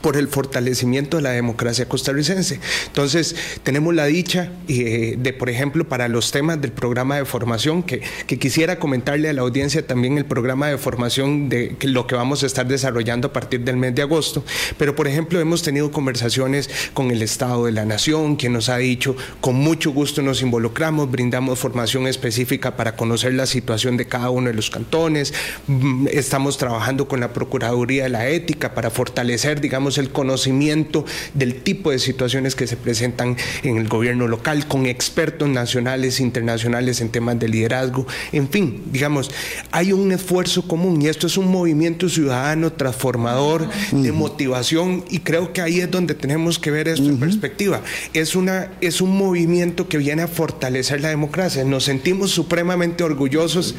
por 0.03 0.17
el 0.17 0.29
fortalecimiento 0.29 1.17
de 1.17 1.23
la 1.23 1.31
democracia 1.31 1.89
costarricense. 1.89 2.61
Entonces, 2.87 3.35
tenemos 3.63 3.95
la 3.95 4.07
dicha 4.07 4.53
eh, 4.69 5.17
de, 5.19 5.33
por 5.33 5.51
ejemplo, 5.51 5.89
para 5.89 6.09
los 6.09 6.31
temas 6.31 6.61
del 6.61 6.73
programa 6.73 7.17
de 7.17 7.25
formación, 7.25 7.83
que, 7.83 8.03
quisiera 8.39 8.79
comentarle 8.79 9.29
a 9.29 9.33
la 9.33 9.43
audiencia 9.43 9.85
también 9.85 10.17
el 10.17 10.25
programa 10.25 10.69
de 10.69 10.79
formación 10.79 11.49
de 11.49 11.77
lo 11.83 12.07
que 12.07 12.15
vamos 12.15 12.43
a 12.43 12.47
estar 12.47 12.67
desarrollando 12.67 13.29
a 13.29 13.33
partir 13.33 13.61
del 13.61 13.77
mes 13.77 13.95
de 13.95 14.03
agosto. 14.03 14.45
Pero, 14.77 14.95
por 14.95 15.09
ejemplo, 15.09 15.41
hemos 15.41 15.63
tenido 15.63 15.91
conversaciones 15.91 16.71
con 16.95 17.11
el 17.11 17.23
Estado 17.23 17.67
de 17.67 17.73
la 17.73 17.85
Nación, 17.85 18.37
quien 18.37 18.53
nos 18.53 18.69
ha 18.69 18.77
dicho, 18.77 19.17
con 19.41 19.57
mucho 19.57 19.91
gusto 19.91 20.23
nos 20.23 20.43
involucramos, 20.43 21.11
brindamos 21.11 21.59
formación 21.59 22.07
específica 22.07 22.77
para 22.77 22.95
conocer 22.95 23.35
la 23.35 23.47
situación 23.47 23.97
de 23.97 24.07
cada 24.07 24.31
uno 24.31 24.49
de 24.49 24.55
los 24.55 24.71
cantones, 24.71 25.35
mm, 25.67 26.09
estamos 26.13 26.59
trabajando 26.59 27.09
con 27.09 27.21
la 27.21 27.33
Procuraduría 27.33 28.05
de 28.05 28.09
la 28.11 28.29
Ética 28.29 28.75
para 28.75 28.91
fortalecer, 28.91 29.61
digamos, 29.61 29.78
el 29.79 30.11
conocimiento 30.11 31.05
del 31.35 31.63
tipo 31.63 31.91
de 31.91 31.99
situaciones 31.99 32.55
que 32.55 32.67
se 32.67 32.77
presentan 32.77 33.37
en 33.63 33.77
el 33.77 33.89
gobierno 33.89 34.27
local, 34.27 34.67
con 34.67 34.87
expertos 34.87 35.49
nacionales 35.49 36.19
e 36.19 36.25
internacionales 36.25 37.01
en 37.01 37.11
temas 37.11 37.39
de 37.39 37.49
liderazgo. 37.49 38.07
En 38.33 38.49
fin, 38.49 38.83
digamos, 38.91 39.31
hay 39.71 39.93
un 39.93 40.11
esfuerzo 40.11 40.67
común 40.67 41.01
y 41.01 41.07
esto 41.07 41.27
es 41.27 41.37
un 41.37 41.49
movimiento 41.49 42.09
ciudadano 42.09 42.73
transformador 42.73 43.69
de 43.93 44.13
motivación 44.13 45.05
y 45.09 45.21
creo 45.21 45.53
que 45.53 45.61
ahí 45.61 45.81
es 45.81 45.91
donde 45.91 46.15
tenemos 46.15 46.59
que 46.59 46.71
ver 46.71 46.89
esto 46.89 47.09
en 47.09 47.19
perspectiva. 47.19 47.83
Es, 48.13 48.35
una, 48.35 48.73
es 48.81 49.01
un 49.01 49.17
movimiento 49.17 49.89
que 49.89 49.99
viene 49.99 50.23
a 50.23 50.29
fortalecer 50.29 51.01
la 51.01 51.09
democracia. 51.09 51.65
Nos 51.65 51.85
sentimos 51.85 52.31
supremamente 52.31 53.05
orgullosos 53.05 53.75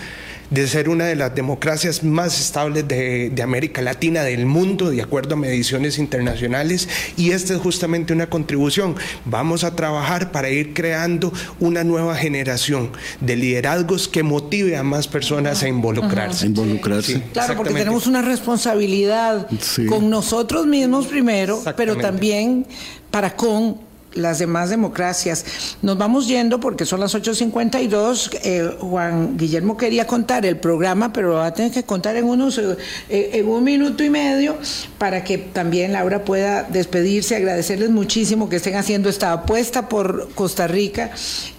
de 0.49 0.67
ser 0.67 0.89
una 0.89 1.05
de 1.05 1.15
las 1.15 1.33
democracias 1.35 2.03
más 2.03 2.39
estables 2.39 2.87
de, 2.87 3.33
América 3.43 3.81
Latina, 3.81 4.23
del 4.23 4.45
mundo, 4.45 4.89
de 4.89 5.01
acuerdo 5.01 5.35
a 5.35 5.37
mediciones 5.37 5.97
internacionales, 5.97 6.89
y 7.17 7.31
esta 7.31 7.53
es 7.53 7.59
justamente 7.59 8.13
una 8.13 8.29
contribución. 8.29 8.95
Vamos 9.25 9.63
a 9.63 9.75
trabajar 9.75 10.31
para 10.31 10.49
ir 10.49 10.73
creando 10.73 11.31
una 11.59 11.83
nueva 11.83 12.15
generación 12.15 12.91
de 13.21 13.35
liderazgos 13.35 14.07
que 14.07 14.23
motive 14.23 14.77
a 14.77 14.83
más 14.83 15.07
personas 15.07 15.63
a 15.63 15.67
involucrarse. 15.67 16.47
involucrarse. 16.47 17.21
claro, 17.33 17.55
porque 17.55 17.73
tenemos 17.73 18.07
una 18.07 18.21
responsabilidad 18.21 19.47
con 19.87 20.09
nosotros 20.09 20.65
mismos 20.65 21.07
primero, 21.07 21.61
pero 21.75 21.97
también 21.97 22.65
para 23.11 23.35
con 23.35 23.88
las 24.13 24.39
demás 24.39 24.69
democracias. 24.69 25.77
Nos 25.81 25.97
vamos 25.97 26.27
yendo 26.27 26.59
porque 26.59 26.85
son 26.85 26.99
las 26.99 27.15
8.52. 27.15 28.39
Eh, 28.43 28.75
Juan 28.79 29.37
Guillermo 29.37 29.77
quería 29.77 30.07
contar 30.07 30.45
el 30.45 30.57
programa, 30.57 31.13
pero 31.13 31.33
va 31.33 31.47
a 31.47 31.53
tener 31.53 31.71
que 31.71 31.83
contar 31.83 32.15
en, 32.15 32.25
unos, 32.25 32.57
eh, 32.57 32.77
en 33.09 33.47
un 33.47 33.63
minuto 33.63 34.03
y 34.03 34.09
medio 34.09 34.57
para 34.97 35.23
que 35.23 35.37
también 35.37 35.93
Laura 35.93 36.23
pueda 36.23 36.63
despedirse, 36.63 37.35
agradecerles 37.35 37.89
muchísimo 37.89 38.49
que 38.49 38.57
estén 38.57 38.75
haciendo 38.75 39.09
esta 39.09 39.31
apuesta 39.33 39.89
por 39.89 40.29
Costa 40.33 40.67
Rica 40.67 41.11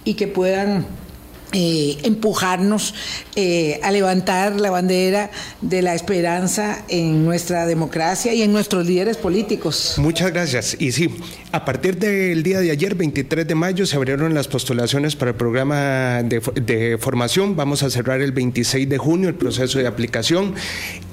y 0.03 0.15
que 0.15 0.27
puedan 0.27 0.85
eh, 1.53 1.97
empujarnos 2.03 2.93
eh, 3.35 3.79
a 3.83 3.91
levantar 3.91 4.59
la 4.59 4.71
bandera 4.71 5.31
de 5.61 5.81
la 5.81 5.95
esperanza 5.95 6.83
en 6.87 7.25
nuestra 7.25 7.65
democracia 7.65 8.33
y 8.33 8.41
en 8.41 8.53
nuestros 8.53 8.85
líderes 8.85 9.17
políticos. 9.17 9.95
Muchas 9.97 10.31
gracias. 10.31 10.77
Y 10.79 10.91
sí, 10.91 11.09
a 11.51 11.65
partir 11.65 11.97
del 11.97 12.43
día 12.43 12.59
de 12.59 12.71
ayer, 12.71 12.95
23 12.95 13.47
de 13.47 13.55
mayo, 13.55 13.85
se 13.85 13.95
abrieron 13.97 14.33
las 14.33 14.47
postulaciones 14.47 15.15
para 15.15 15.31
el 15.31 15.37
programa 15.37 16.23
de, 16.23 16.41
de 16.61 16.97
formación. 16.97 17.55
Vamos 17.55 17.83
a 17.83 17.89
cerrar 17.89 18.21
el 18.21 18.31
26 18.31 18.87
de 18.87 18.97
junio 18.97 19.27
el 19.27 19.35
proceso 19.35 19.79
de 19.79 19.87
aplicación. 19.87 20.55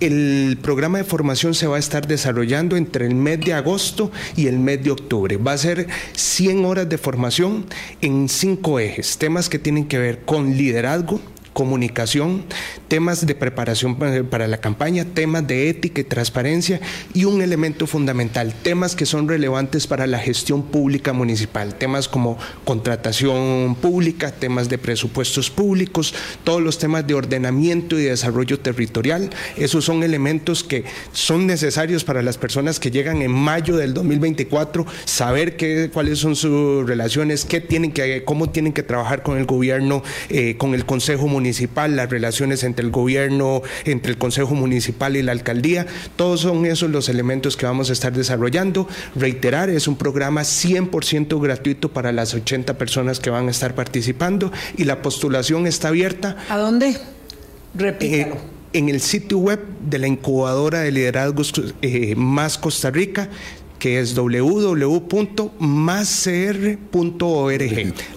El 0.00 0.58
programa 0.62 0.98
de 0.98 1.04
formación 1.04 1.54
se 1.54 1.66
va 1.66 1.76
a 1.76 1.80
estar 1.80 2.06
desarrollando 2.06 2.76
entre 2.76 3.06
el 3.06 3.14
mes 3.14 3.40
de 3.40 3.54
agosto 3.54 4.12
y 4.36 4.46
el 4.46 4.58
mes 4.58 4.84
de 4.84 4.92
octubre. 4.92 5.36
Va 5.36 5.52
a 5.52 5.58
ser 5.58 5.88
100 6.14 6.64
horas 6.64 6.88
de 6.88 6.98
formación 6.98 7.66
en 8.00 8.28
cinco 8.28 8.78
ejes, 8.78 9.18
temas 9.18 9.48
que 9.48 9.58
tienen 9.58 9.88
que 9.88 9.98
ver 9.98 10.20
con 10.28 10.58
liderazgo, 10.58 11.22
comunicación, 11.54 12.44
temas 12.88 13.26
de 13.26 13.34
preparación 13.34 13.96
para 13.96 14.48
la 14.48 14.58
campaña, 14.58 15.04
temas 15.04 15.46
de 15.46 15.68
ética 15.68 16.00
y 16.00 16.04
transparencia 16.04 16.80
y 17.14 17.24
un 17.24 17.42
elemento 17.42 17.86
fundamental, 17.86 18.54
temas 18.62 18.96
que 18.96 19.06
son 19.06 19.28
relevantes 19.28 19.86
para 19.86 20.06
la 20.06 20.18
gestión 20.18 20.62
pública 20.64 21.12
municipal, 21.12 21.74
temas 21.74 22.08
como 22.08 22.38
contratación 22.64 23.76
pública, 23.80 24.32
temas 24.32 24.68
de 24.68 24.78
presupuestos 24.78 25.50
públicos, 25.50 26.14
todos 26.44 26.62
los 26.62 26.78
temas 26.78 27.06
de 27.06 27.14
ordenamiento 27.14 27.98
y 27.98 28.04
desarrollo 28.04 28.58
territorial. 28.58 29.30
Esos 29.56 29.84
son 29.84 30.02
elementos 30.02 30.64
que 30.64 30.84
son 31.12 31.46
necesarios 31.46 32.04
para 32.04 32.22
las 32.22 32.38
personas 32.38 32.80
que 32.80 32.90
llegan 32.90 33.22
en 33.22 33.30
mayo 33.30 33.76
del 33.76 33.94
2024, 33.94 34.86
saber 35.04 35.56
qué, 35.56 35.90
cuáles 35.92 36.18
son 36.18 36.36
sus 36.36 36.86
relaciones, 36.86 37.44
qué 37.44 37.60
tienen 37.60 37.92
que, 37.92 38.24
cómo 38.24 38.50
tienen 38.50 38.72
que 38.72 38.82
trabajar 38.82 39.22
con 39.22 39.36
el 39.36 39.44
gobierno, 39.44 40.02
eh, 40.30 40.56
con 40.56 40.74
el 40.74 40.86
Consejo 40.86 41.28
Municipal, 41.28 41.94
las 41.94 42.08
relaciones 42.08 42.64
entre 42.64 42.77
el 42.82 42.90
gobierno, 42.90 43.62
entre 43.84 44.12
el 44.12 44.18
Consejo 44.18 44.54
Municipal 44.54 45.16
y 45.16 45.22
la 45.22 45.32
alcaldía. 45.32 45.86
Todos 46.16 46.40
son 46.40 46.66
esos 46.66 46.90
los 46.90 47.08
elementos 47.08 47.56
que 47.56 47.66
vamos 47.66 47.90
a 47.90 47.92
estar 47.92 48.12
desarrollando. 48.12 48.88
Reiterar, 49.14 49.70
es 49.70 49.88
un 49.88 49.96
programa 49.96 50.42
100% 50.42 51.40
gratuito 51.40 51.90
para 51.90 52.12
las 52.12 52.34
80 52.34 52.78
personas 52.78 53.20
que 53.20 53.30
van 53.30 53.48
a 53.48 53.50
estar 53.50 53.74
participando 53.74 54.52
y 54.76 54.84
la 54.84 55.02
postulación 55.02 55.66
está 55.66 55.88
abierta. 55.88 56.36
¿A 56.48 56.56
dónde? 56.58 56.96
Repítalo. 57.74 58.34
Eh, 58.34 58.38
en 58.72 58.88
el 58.88 59.00
sitio 59.00 59.38
web 59.38 59.60
de 59.80 59.98
la 59.98 60.06
incubadora 60.06 60.80
de 60.80 60.92
liderazgos 60.92 61.52
eh, 61.80 62.14
Más 62.16 62.58
Costa 62.58 62.90
Rica 62.90 63.30
que 63.78 64.00
es 64.00 64.14
www.mascr.org. 64.14 65.14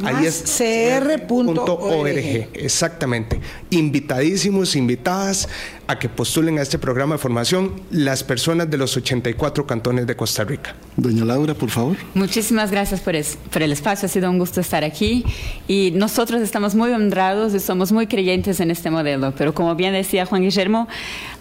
Ahí 0.04 0.26
es 0.26 0.44
cr.org. 0.58 2.50
Exactamente. 2.54 3.40
Invitadísimos, 3.70 4.76
invitadas 4.76 5.48
a 5.92 6.00
que 6.00 6.08
postulen 6.08 6.58
a 6.58 6.62
este 6.62 6.80
programa 6.80 7.16
de 7.16 7.20
formación 7.20 7.74
las 7.92 8.24
personas 8.24 8.70
de 8.70 8.78
los 8.78 8.96
84 8.96 9.68
cantones 9.68 10.08
de 10.08 10.16
Costa 10.16 10.46
Rica. 10.46 10.74
Doña 10.96 11.26
Laura, 11.26 11.54
por 11.54 11.70
favor. 11.70 11.98
Muchísimas 12.14 12.72
gracias 12.72 13.02
por, 13.02 13.14
por 13.52 13.62
el 13.62 13.74
espacio, 13.74 14.06
ha 14.06 14.10
sido 14.10 14.30
un 14.30 14.40
gusto 14.40 14.62
estar 14.62 14.86
aquí 14.86 15.26
y 15.68 15.92
nosotros 15.94 16.42
estamos 16.42 16.76
muy 16.76 16.92
honrados 16.92 17.54
y 17.54 17.60
somos 17.60 17.92
muy 17.92 18.08
creyentes 18.08 18.62
en 18.62 18.72
este 18.72 18.90
modelo, 18.90 19.34
pero 19.38 19.54
como 19.54 19.76
bien 19.76 19.94
decía 19.94 20.26
Juan 20.26 20.44
Guillermo, 20.44 20.88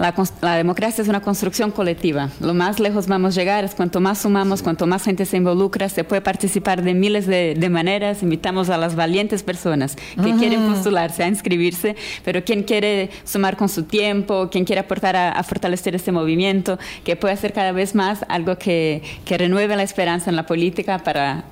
la, 0.01 0.14
la 0.40 0.57
democracia 0.57 1.03
es 1.03 1.09
una 1.09 1.20
construcción 1.20 1.70
colectiva. 1.70 2.30
Lo 2.40 2.53
más 2.53 2.80
lejos 2.80 3.07
vamos 3.07 3.36
a 3.36 3.40
llegar 3.40 3.62
es 3.62 3.76
cuanto 3.76 4.01
más 4.01 4.22
sumamos, 4.22 4.62
cuanto 4.62 4.84
más 4.86 5.05
gente 5.05 5.26
se 5.26 5.36
involucra, 5.36 5.88
se 5.88 6.03
puede 6.03 6.22
participar 6.22 6.82
de 6.82 6.94
miles 6.94 7.28
de, 7.28 7.55
de 7.57 7.68
maneras. 7.68 8.24
Invitamos 8.24 8.68
a 8.68 8.76
las 8.76 8.96
valientes 8.96 9.44
personas 9.44 9.96
que 10.20 10.34
quieren 10.34 10.66
postularse 10.66 11.22
a 11.22 11.28
inscribirse, 11.28 11.94
pero 12.24 12.42
quien 12.42 12.64
quiere 12.64 13.11
sumar 13.24 13.57
con 13.57 13.68
su 13.68 13.84
tiempo, 13.84 14.39
quien 14.49 14.64
quiere 14.64 14.80
aportar 14.80 15.16
a, 15.16 15.43
fortalecer 15.43 15.95
este 15.95 16.12
movimiento, 16.12 16.78
que 17.05 17.16
pueda 17.16 17.36
ser 17.36 17.53
cada 17.53 17.72
vez 17.72 17.95
más 17.95 18.24
algo 18.28 18.57
que, 18.57 19.03
que 19.24 19.36
renueve 19.36 19.76
la 19.76 19.82
esperanza 19.82 20.30
en 20.30 20.36
la 20.36 20.47
política 20.47 20.99
para 20.99 21.45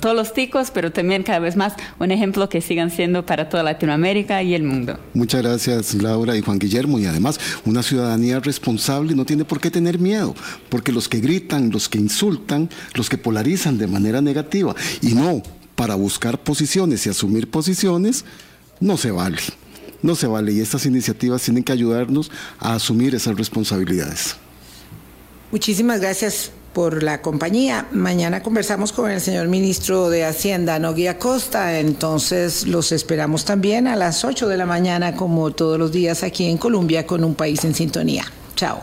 todos 0.00 0.14
los 0.14 0.32
ticos, 0.32 0.70
pero 0.70 0.92
también 0.92 1.22
cada 1.22 1.38
vez 1.38 1.56
más 1.56 1.74
un 1.98 2.10
ejemplo 2.10 2.48
que 2.48 2.60
sigan 2.60 2.90
siendo 2.90 3.26
para 3.26 3.48
toda 3.48 3.62
Latinoamérica 3.62 4.42
y 4.42 4.54
el 4.54 4.62
mundo. 4.62 4.98
Muchas 5.14 5.42
gracias 5.42 5.94
Laura 5.94 6.36
y 6.36 6.40
Juan 6.42 6.58
Guillermo 6.58 6.98
y 6.98 7.06
además 7.06 7.40
una 7.64 7.82
ciudadanía 7.82 8.40
responsable 8.40 9.14
no 9.14 9.24
tiene 9.24 9.44
por 9.44 9.60
qué 9.60 9.70
tener 9.70 9.98
miedo, 9.98 10.34
porque 10.68 10.92
los 10.92 11.08
que 11.08 11.20
gritan, 11.20 11.70
los 11.70 11.88
que 11.88 11.98
insultan, 11.98 12.68
los 12.94 13.08
que 13.08 13.18
polarizan 13.18 13.78
de 13.78 13.86
manera 13.86 14.20
negativa 14.20 14.74
y 15.00 15.14
no 15.14 15.42
para 15.74 15.94
buscar 15.94 16.38
posiciones 16.38 17.06
y 17.06 17.10
asumir 17.10 17.50
posiciones, 17.50 18.24
no 18.80 18.96
se 18.96 19.10
vale 19.10 19.38
no 20.02 20.14
se 20.14 20.26
vale 20.26 20.52
y 20.52 20.60
estas 20.60 20.86
iniciativas 20.86 21.42
tienen 21.42 21.64
que 21.64 21.72
ayudarnos 21.72 22.30
a 22.58 22.74
asumir 22.74 23.14
esas 23.14 23.36
responsabilidades. 23.36 24.36
Muchísimas 25.50 26.00
gracias 26.00 26.50
por 26.72 27.02
la 27.02 27.20
compañía. 27.20 27.86
Mañana 27.92 28.42
conversamos 28.42 28.92
con 28.92 29.10
el 29.10 29.20
señor 29.20 29.48
ministro 29.48 30.08
de 30.08 30.24
Hacienda, 30.24 30.78
Nogui 30.78 31.06
Acosta. 31.06 31.78
Entonces 31.78 32.66
los 32.66 32.92
esperamos 32.92 33.44
también 33.44 33.86
a 33.86 33.96
las 33.96 34.24
8 34.24 34.48
de 34.48 34.56
la 34.56 34.66
mañana, 34.66 35.14
como 35.14 35.50
todos 35.50 35.78
los 35.78 35.92
días 35.92 36.22
aquí 36.22 36.46
en 36.46 36.58
Colombia, 36.58 37.06
con 37.06 37.24
un 37.24 37.34
país 37.34 37.64
en 37.64 37.74
sintonía. 37.74 38.24
Chao. 38.56 38.80